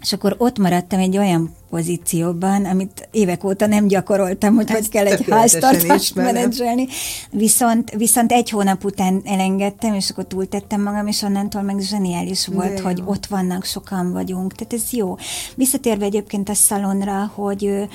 és 0.00 0.12
akkor 0.12 0.34
ott 0.38 0.58
maradtam 0.58 0.98
egy 0.98 1.18
olyan 1.18 1.54
pozícióban, 1.70 2.64
amit 2.64 3.08
évek 3.10 3.44
óta 3.44 3.66
nem 3.66 3.86
gyakoroltam, 3.86 4.54
hogy 4.54 4.70
Ezt 4.70 4.78
hogy 4.78 4.88
kell 4.88 5.06
egy 5.06 5.24
háztartást 5.30 6.14
menedzselni. 6.14 6.86
Viszont, 7.30 7.90
viszont 7.90 8.32
egy 8.32 8.50
hónap 8.50 8.84
után 8.84 9.22
elengedtem, 9.24 9.94
és 9.94 10.10
akkor 10.10 10.26
túltettem 10.26 10.82
magam, 10.82 11.06
és 11.06 11.22
onnantól 11.22 11.62
meg 11.62 11.78
zseniális 11.80 12.46
volt, 12.46 12.80
hogy 12.80 13.02
ott 13.04 13.26
vannak, 13.26 13.64
sokan 13.64 14.12
vagyunk. 14.12 14.54
Tehát 14.54 14.72
ez 14.72 14.92
jó. 14.92 15.16
Visszatérve 15.54 16.04
egyébként 16.04 16.48
a 16.48 16.54
szalonra, 16.54 17.32
hogy, 17.34 17.88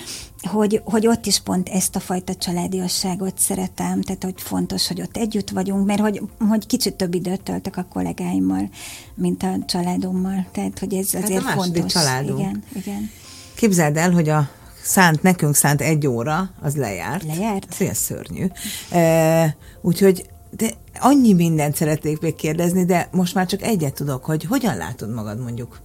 hogy, 0.44 0.82
hogy 0.84 1.08
ott 1.08 1.26
is 1.26 1.40
pont 1.40 1.70
ezt 1.70 1.96
a 1.96 2.00
fajta 2.00 2.36
családiasságot 2.36 3.38
szeretem, 3.38 4.02
tehát 4.02 4.24
hogy 4.24 4.42
fontos, 4.42 4.88
hogy 4.88 5.02
ott 5.02 5.18
együtt 5.18 5.50
vagyunk, 5.50 5.86
mert 5.86 6.00
hogy, 6.00 6.22
hogy 6.50 6.68
kicsit 6.68 6.94
több 6.94 7.14
időt 7.14 7.42
töltök 7.42 7.78
a 7.78 7.86
kollégáimmal, 7.90 8.70
mint 9.16 9.44
a 9.44 9.58
családommal. 9.66 10.48
Tehát, 10.52 10.80
hogy 10.80 10.94
ez 10.94 11.14
hát 11.14 11.24
azért 11.24 11.46
a 11.46 11.50
fontos. 11.50 11.92
családunk. 11.92 12.40
Igen, 12.40 12.64
igen. 12.76 13.10
Képzeld 13.56 13.98
el, 13.98 14.12
hogy 14.12 14.30
a 14.30 14.50
szánt, 14.84 15.22
nekünk 15.22 15.56
szánt 15.56 15.82
egy 15.82 16.08
óra, 16.08 16.50
az 16.62 16.76
lejárt. 16.76 17.24
Lejárt? 17.24 17.82
Ez 17.82 17.98
szörnyű. 17.98 18.48
E, 18.92 19.56
úgyhogy 19.82 20.26
de 20.58 20.72
annyi 21.00 21.34
mindent 21.34 21.76
szeretnék 21.76 22.20
még 22.20 22.36
kérdezni, 22.36 22.86
de 22.86 23.08
most 23.12 23.34
már 23.34 23.46
csak 23.46 23.62
egyet 23.62 23.94
tudok, 23.94 24.26
hogy 24.26 24.44
hogyan 24.44 24.78
látod 24.78 25.14
magad 25.14 25.40
mondjuk, 25.40 25.80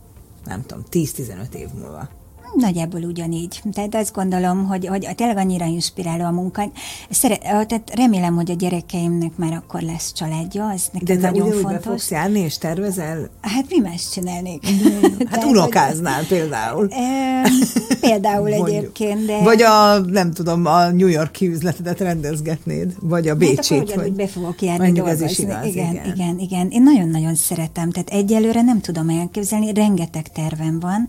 nem 0.44 0.62
tudom, 0.66 0.84
10-15 0.90 1.52
év 1.52 1.68
múlva? 1.74 2.08
Nagyjából 2.54 3.02
ugyanígy. 3.02 3.62
Tehát 3.72 3.94
azt 3.94 4.12
gondolom, 4.12 4.66
hogy, 4.66 4.86
hogy 4.86 5.08
tényleg 5.14 5.36
annyira 5.36 5.64
inspiráló 5.64 6.24
a 6.24 6.30
munka. 6.30 6.70
Szeret, 7.10 7.40
tehát 7.40 7.92
remélem, 7.94 8.34
hogy 8.34 8.50
a 8.50 8.54
gyerekeimnek 8.54 9.36
már 9.36 9.52
akkor 9.52 9.80
lesz 9.80 10.12
családja, 10.12 10.68
az 10.68 10.88
nekem 10.92 11.20
De 11.20 11.30
nagyon 11.30 11.46
úgy, 11.46 11.52
fontos. 11.52 11.72
De 11.72 11.80
fogsz 11.80 12.10
járni 12.10 12.40
és 12.40 12.58
tervezel? 12.58 13.30
Hát 13.40 13.64
mi 13.68 13.78
más 13.78 14.08
csinálnék? 14.10 14.66
hát 15.18 15.28
Tehát, 15.30 15.44
unokáznál 15.44 16.24
például. 16.26 16.88
E, 16.90 17.42
például 18.00 18.52
egyébként, 18.52 19.24
de... 19.26 19.42
Vagy 19.42 19.62
a, 19.62 19.98
nem 19.98 20.32
tudom, 20.32 20.66
a 20.66 20.90
New 20.90 21.08
York 21.08 21.40
üzletedet 21.40 22.00
rendezgetnéd, 22.00 22.92
vagy 23.00 23.28
a 23.28 23.34
Bécsét. 23.34 23.90
Hát 23.90 23.94
vagy... 23.94 24.12
be 24.12 24.26
fogok 24.26 24.62
járni 24.62 24.92
dolgozni. 24.92 25.24
Ez 25.24 25.30
is 25.30 25.38
igaz, 25.38 25.66
igen, 25.66 25.94
igen, 25.94 26.06
igen, 26.14 26.38
igen. 26.38 26.68
Én 26.70 26.82
nagyon-nagyon 26.82 27.34
szeretem. 27.34 27.90
Tehát 27.90 28.10
egyelőre 28.10 28.62
nem 28.62 28.80
tudom 28.80 29.08
elképzelni, 29.08 29.72
rengeteg 29.72 30.28
tervem 30.32 30.80
van, 30.80 31.08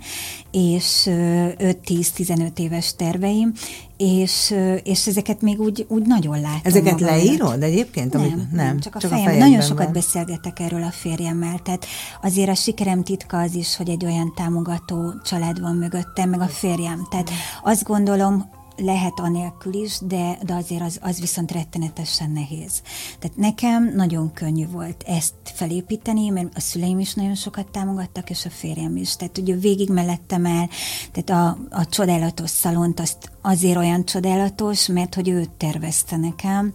és 0.51 1.09
5-10-15 1.57 2.59
éves 2.59 2.95
terveim, 2.95 3.53
és, 3.97 4.55
és 4.83 5.07
ezeket 5.07 5.41
még 5.41 5.59
úgy, 5.59 5.85
úgy 5.89 6.05
nagyon 6.05 6.41
látom. 6.41 6.59
Ezeket 6.63 6.99
leírod 6.99 7.63
egyébként? 7.63 8.13
Nem, 8.13 8.21
nem, 8.21 8.49
nem, 8.51 8.79
csak 8.79 8.95
a 8.95 8.99
csak 8.99 9.11
fejem. 9.11 9.35
A 9.35 9.37
nagyon 9.37 9.61
sokat 9.61 9.83
van. 9.83 9.93
beszélgetek 9.93 10.59
erről 10.59 10.83
a 10.83 10.91
férjemmel, 10.91 11.59
tehát 11.63 11.85
azért 12.21 12.49
a 12.49 12.55
sikerem 12.55 13.03
titka 13.03 13.37
az 13.37 13.55
is, 13.55 13.75
hogy 13.75 13.89
egy 13.89 14.05
olyan 14.05 14.33
támogató 14.35 15.13
család 15.23 15.61
van 15.61 15.75
mögöttem, 15.75 16.29
meg 16.29 16.41
a 16.41 16.47
férjem. 16.47 17.07
Tehát 17.09 17.29
azt 17.63 17.83
gondolom, 17.83 18.49
lehet 18.79 19.19
anélkül 19.19 19.73
is, 19.73 19.97
de, 20.01 20.37
de 20.45 20.53
azért 20.53 20.81
az, 20.81 20.99
az 21.01 21.19
viszont 21.19 21.51
rettenetesen 21.51 22.31
nehéz. 22.31 22.81
Tehát 23.19 23.37
nekem 23.37 23.91
nagyon 23.95 24.33
könnyű 24.33 24.67
volt 24.67 25.03
ezt 25.07 25.33
felépíteni, 25.43 26.29
mert 26.29 26.55
a 26.55 26.59
szüleim 26.59 26.99
is 26.99 27.13
nagyon 27.13 27.35
sokat 27.35 27.71
támogattak, 27.71 28.29
és 28.29 28.45
a 28.45 28.49
férjem 28.49 28.95
is. 28.95 29.15
Tehát 29.15 29.37
ugye 29.37 29.55
végig 29.55 29.89
mellettem 29.89 30.45
el, 30.45 30.69
tehát 31.11 31.29
a, 31.29 31.75
a 31.75 31.85
csodálatos 31.85 32.49
szalont 32.49 32.99
azt 32.99 33.31
azért 33.41 33.77
olyan 33.77 34.05
csodálatos, 34.05 34.87
mert 34.87 35.15
hogy 35.15 35.29
ő 35.29 35.45
tervezte 35.57 36.17
nekem, 36.17 36.73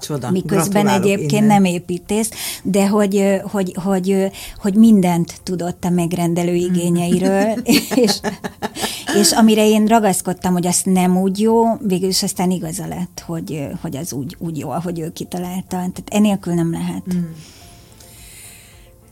Csoda. 0.00 0.30
Miközben 0.30 0.88
egyébként 0.88 1.32
innen. 1.32 1.46
nem 1.46 1.64
építész, 1.64 2.30
de 2.62 2.88
hogy, 2.88 3.40
hogy, 3.42 3.74
hogy, 3.84 4.30
hogy 4.58 4.74
mindent 4.74 5.40
tudott 5.42 5.84
a 5.84 5.90
megrendelő 5.90 6.52
mm. 6.52 6.74
igényeiről, 6.74 7.52
és, 7.94 8.20
és 9.20 9.32
amire 9.32 9.68
én 9.68 9.86
ragaszkodtam, 9.86 10.52
hogy 10.52 10.66
azt 10.66 10.86
nem 10.86 11.16
úgy 11.16 11.40
jó, 11.40 11.64
végül 11.86 12.08
is 12.08 12.22
aztán 12.22 12.50
igaza 12.50 12.86
lett, 12.86 13.22
hogy, 13.26 13.66
hogy 13.80 13.96
az 13.96 14.12
úgy, 14.12 14.36
úgy 14.38 14.58
jó, 14.58 14.70
ahogy 14.70 14.98
ő 14.98 15.12
kitalálta. 15.12 15.66
Tehát 15.68 16.02
enélkül 16.10 16.54
nem 16.54 16.70
lehet. 16.70 17.14
Mm. 17.14 17.18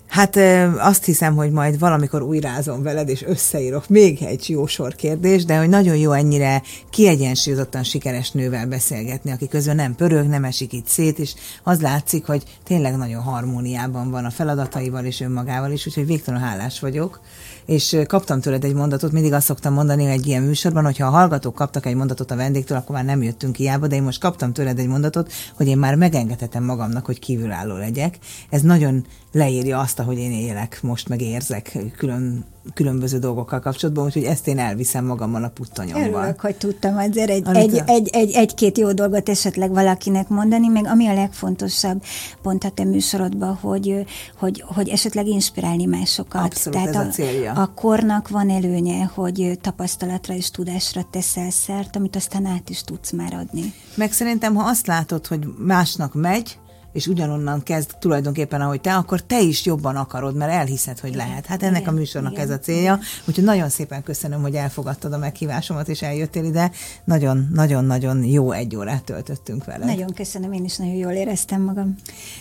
Hát 0.09 0.37
azt 0.79 1.05
hiszem, 1.05 1.35
hogy 1.35 1.51
majd 1.51 1.79
valamikor 1.79 2.23
újrázom 2.23 2.83
veled, 2.83 3.09
és 3.09 3.23
összeírok. 3.23 3.89
Még 3.89 4.23
egy 4.23 4.51
jó 4.51 4.67
sor 4.67 4.95
kérdés, 4.95 5.45
de 5.45 5.59
hogy 5.59 5.69
nagyon 5.69 5.97
jó 5.97 6.13
ennyire 6.13 6.63
kiegyensúlyozottan 6.91 7.83
sikeres 7.83 8.31
nővel 8.31 8.67
beszélgetni, 8.67 9.31
aki 9.31 9.49
közben 9.49 9.77
nem 9.77 9.95
pörög, 9.95 10.27
nem 10.27 10.45
esik 10.45 10.73
itt 10.73 10.87
szét, 10.87 11.19
és 11.19 11.35
az 11.63 11.81
látszik, 11.81 12.27
hogy 12.27 12.43
tényleg 12.65 12.97
nagyon 12.97 13.23
harmóniában 13.23 14.11
van 14.11 14.25
a 14.25 14.31
feladataival 14.31 15.05
és 15.05 15.21
önmagával 15.21 15.71
is, 15.71 15.87
úgyhogy 15.87 16.07
végtelen 16.07 16.41
hálás 16.41 16.81
vagyok 16.81 17.21
és 17.69 17.97
kaptam 18.07 18.41
tőled 18.41 18.65
egy 18.65 18.75
mondatot, 18.75 19.13
mindig 19.13 19.33
azt 19.33 19.47
szoktam 19.47 19.73
mondani 19.73 20.07
egy 20.07 20.27
ilyen 20.27 20.43
műsorban, 20.43 20.85
hogyha 20.85 21.07
a 21.07 21.11
hallgatók 21.11 21.55
kaptak 21.55 21.87
egy 21.87 21.95
mondatot 21.95 22.31
a 22.31 22.37
vendégtől, 22.37 22.79
akkor 22.79 22.95
már 22.95 23.05
nem 23.05 23.23
jöttünk 23.23 23.57
hiába, 23.57 23.87
de 23.87 23.95
én 23.95 24.03
most 24.03 24.21
kaptam 24.21 24.53
tőled 24.53 24.79
egy 24.79 24.87
mondatot, 24.87 25.33
hogy 25.55 25.67
én 25.67 25.79
már 25.79 25.95
megengedhetem 25.95 26.65
magamnak, 26.65 27.07
hogy 27.07 27.19
kívülálló 27.19 27.77
legyek. 27.77 28.19
Ez 28.51 28.63
nagyon 28.63 29.07
leírja 29.33 29.79
azt, 29.79 29.99
ahogy 29.99 30.19
én 30.19 30.33
élek 30.33 30.79
most, 30.83 31.09
meg 31.09 31.21
érzek 31.21 31.79
külön 31.97 32.45
különböző 32.75 33.19
dolgokkal 33.19 33.61
kapcsolatban, 33.61 34.05
úgyhogy 34.05 34.25
ezt 34.25 34.49
én 34.49 34.59
elviszem 34.59 35.05
magammal 35.05 35.45
a 35.45 35.49
puttonyomban. 35.49 36.03
Örülök, 36.03 36.41
hogy 36.41 36.57
tudtam 36.57 36.97
azért 36.97 37.31
egy, 37.31 37.47
egy, 37.47 37.83
egy, 37.87 38.09
egy, 38.09 38.33
egy-két 38.33 38.79
jó 38.79 38.93
dolgot 38.93 39.29
esetleg 39.29 39.71
valakinek 39.71 40.29
mondani, 40.29 40.69
meg 40.69 40.87
ami 40.87 41.07
a 41.07 41.15
legfontosabb 41.15 42.03
pont 42.43 42.65
a 42.65 42.71
te 42.71 42.85
műsorodban, 42.85 43.55
hogy, 43.55 44.07
hogy, 44.39 44.65
hogy 44.67 44.89
esetleg 44.89 45.27
inspirálni 45.27 45.85
másokat. 45.85 46.45
Abszolút, 46.45 46.79
Tehát 46.79 46.95
ez 46.95 47.05
a, 47.05 47.09
a 47.09 47.11
célja. 47.11 47.53
A 47.53 47.73
kornak 47.75 48.29
van 48.29 48.51
előnye, 48.51 49.05
hogy 49.15 49.59
tapasztalatra 49.61 50.35
és 50.35 50.51
tudásra 50.51 51.07
teszel 51.11 51.51
szert, 51.51 51.97
amit 51.97 52.17
aztán 52.17 52.47
át 52.47 52.71
is 52.71 52.83
tudsz 52.83 53.11
már 53.11 53.35
adni. 53.35 53.73
Meg 53.95 54.13
szerintem, 54.13 54.55
ha 54.55 54.69
azt 54.69 54.87
látod, 54.87 55.27
hogy 55.27 55.49
másnak 55.59 56.15
megy, 56.15 56.59
és 56.93 57.07
ugyanonnan 57.07 57.63
kezd 57.63 57.97
tulajdonképpen, 57.99 58.61
ahogy 58.61 58.81
te, 58.81 58.95
akkor 58.95 59.21
te 59.21 59.41
is 59.41 59.65
jobban 59.65 59.97
akarod, 59.97 60.37
mert 60.37 60.53
elhiszed, 60.53 60.99
hogy 60.99 61.15
lehet. 61.15 61.47
Hát 61.47 61.63
ennek 61.63 61.81
igen, 61.81 61.95
a 61.95 61.97
műsornak 61.97 62.33
igen, 62.33 62.45
ez 62.45 62.51
a 62.51 62.59
célja. 62.59 62.93
Igen. 62.93 63.01
Úgyhogy 63.25 63.45
nagyon 63.45 63.69
szépen 63.69 64.03
köszönöm, 64.03 64.43
hogy 64.43 64.55
elfogadtad 64.55 65.13
a 65.13 65.19
meghívásomat, 65.19 65.89
és 65.89 66.03
eljöttél 66.03 66.45
ide. 66.45 66.71
Nagyon-nagyon-nagyon 67.05 68.25
jó 68.25 68.53
egy 68.53 68.77
órát 68.77 69.05
töltöttünk 69.05 69.65
vele. 69.65 69.85
Nagyon 69.85 70.13
köszönöm, 70.15 70.53
én 70.53 70.65
is 70.65 70.77
nagyon 70.77 70.95
jól 70.95 71.13
éreztem 71.13 71.63
magam. 71.63 71.97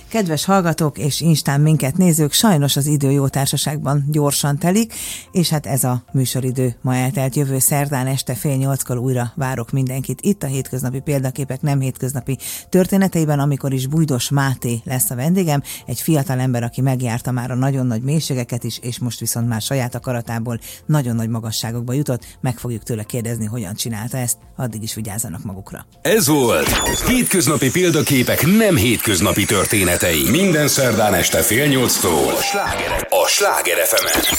Kedves 0.07 0.45
hallgatók 0.45 0.97
és 0.97 1.21
Instán 1.21 1.61
minket 1.61 1.97
nézők, 1.97 2.31
sajnos 2.31 2.75
az 2.75 2.85
idő 2.85 3.11
jó 3.11 3.27
társaságban 3.27 4.05
gyorsan 4.11 4.57
telik, 4.57 4.93
és 5.31 5.49
hát 5.49 5.65
ez 5.65 5.83
a 5.83 6.03
műsoridő 6.11 6.75
ma 6.81 6.95
eltelt 6.95 7.35
jövő 7.35 7.59
szerdán 7.59 8.07
este 8.07 8.35
fél 8.35 8.55
nyolckor 8.55 8.97
újra 8.97 9.31
várok 9.35 9.71
mindenkit 9.71 10.21
itt 10.21 10.43
a 10.43 10.47
hétköznapi 10.47 10.99
példaképek 10.99 11.61
nem 11.61 11.79
hétköznapi 11.79 12.37
történeteiben, 12.69 13.39
amikor 13.39 13.73
is 13.73 13.87
Bújdos 13.87 14.29
Máté 14.37 14.81
lesz 14.83 15.09
a 15.09 15.15
vendégem, 15.15 15.63
egy 15.85 15.99
fiatal 15.99 16.39
ember, 16.39 16.63
aki 16.63 16.81
megjárta 16.81 17.31
már 17.31 17.51
a 17.51 17.55
nagyon 17.55 17.87
nagy 17.87 18.01
mélységeket 18.01 18.63
is, 18.63 18.79
és 18.81 18.99
most 18.99 19.19
viszont 19.19 19.47
már 19.47 19.61
saját 19.61 19.95
akaratából 19.95 20.59
nagyon 20.85 21.15
nagy 21.15 21.29
magasságokba 21.29 21.93
jutott. 21.93 22.25
Meg 22.41 22.57
fogjuk 22.57 22.83
tőle 22.83 23.03
kérdezni, 23.03 23.45
hogyan 23.45 23.75
csinálta 23.75 24.17
ezt. 24.17 24.37
Addig 24.55 24.83
is 24.83 24.93
vigyázzanak 24.93 25.43
magukra. 25.43 25.85
Ez 26.01 26.27
volt 26.27 26.67
Hétköznapi 27.07 27.71
példaképek 27.71 28.45
nem 28.45 28.75
hétköznapi 28.75 29.45
történetei. 29.45 30.29
Minden 30.29 30.67
szerdán 30.67 31.13
este 31.13 31.41
fél 31.41 31.65
nyolctól. 31.67 32.33
A 32.33 32.41
Sláger, 32.41 33.07
a 33.09 33.27
Sláger 33.27 33.77
fm 33.85 34.35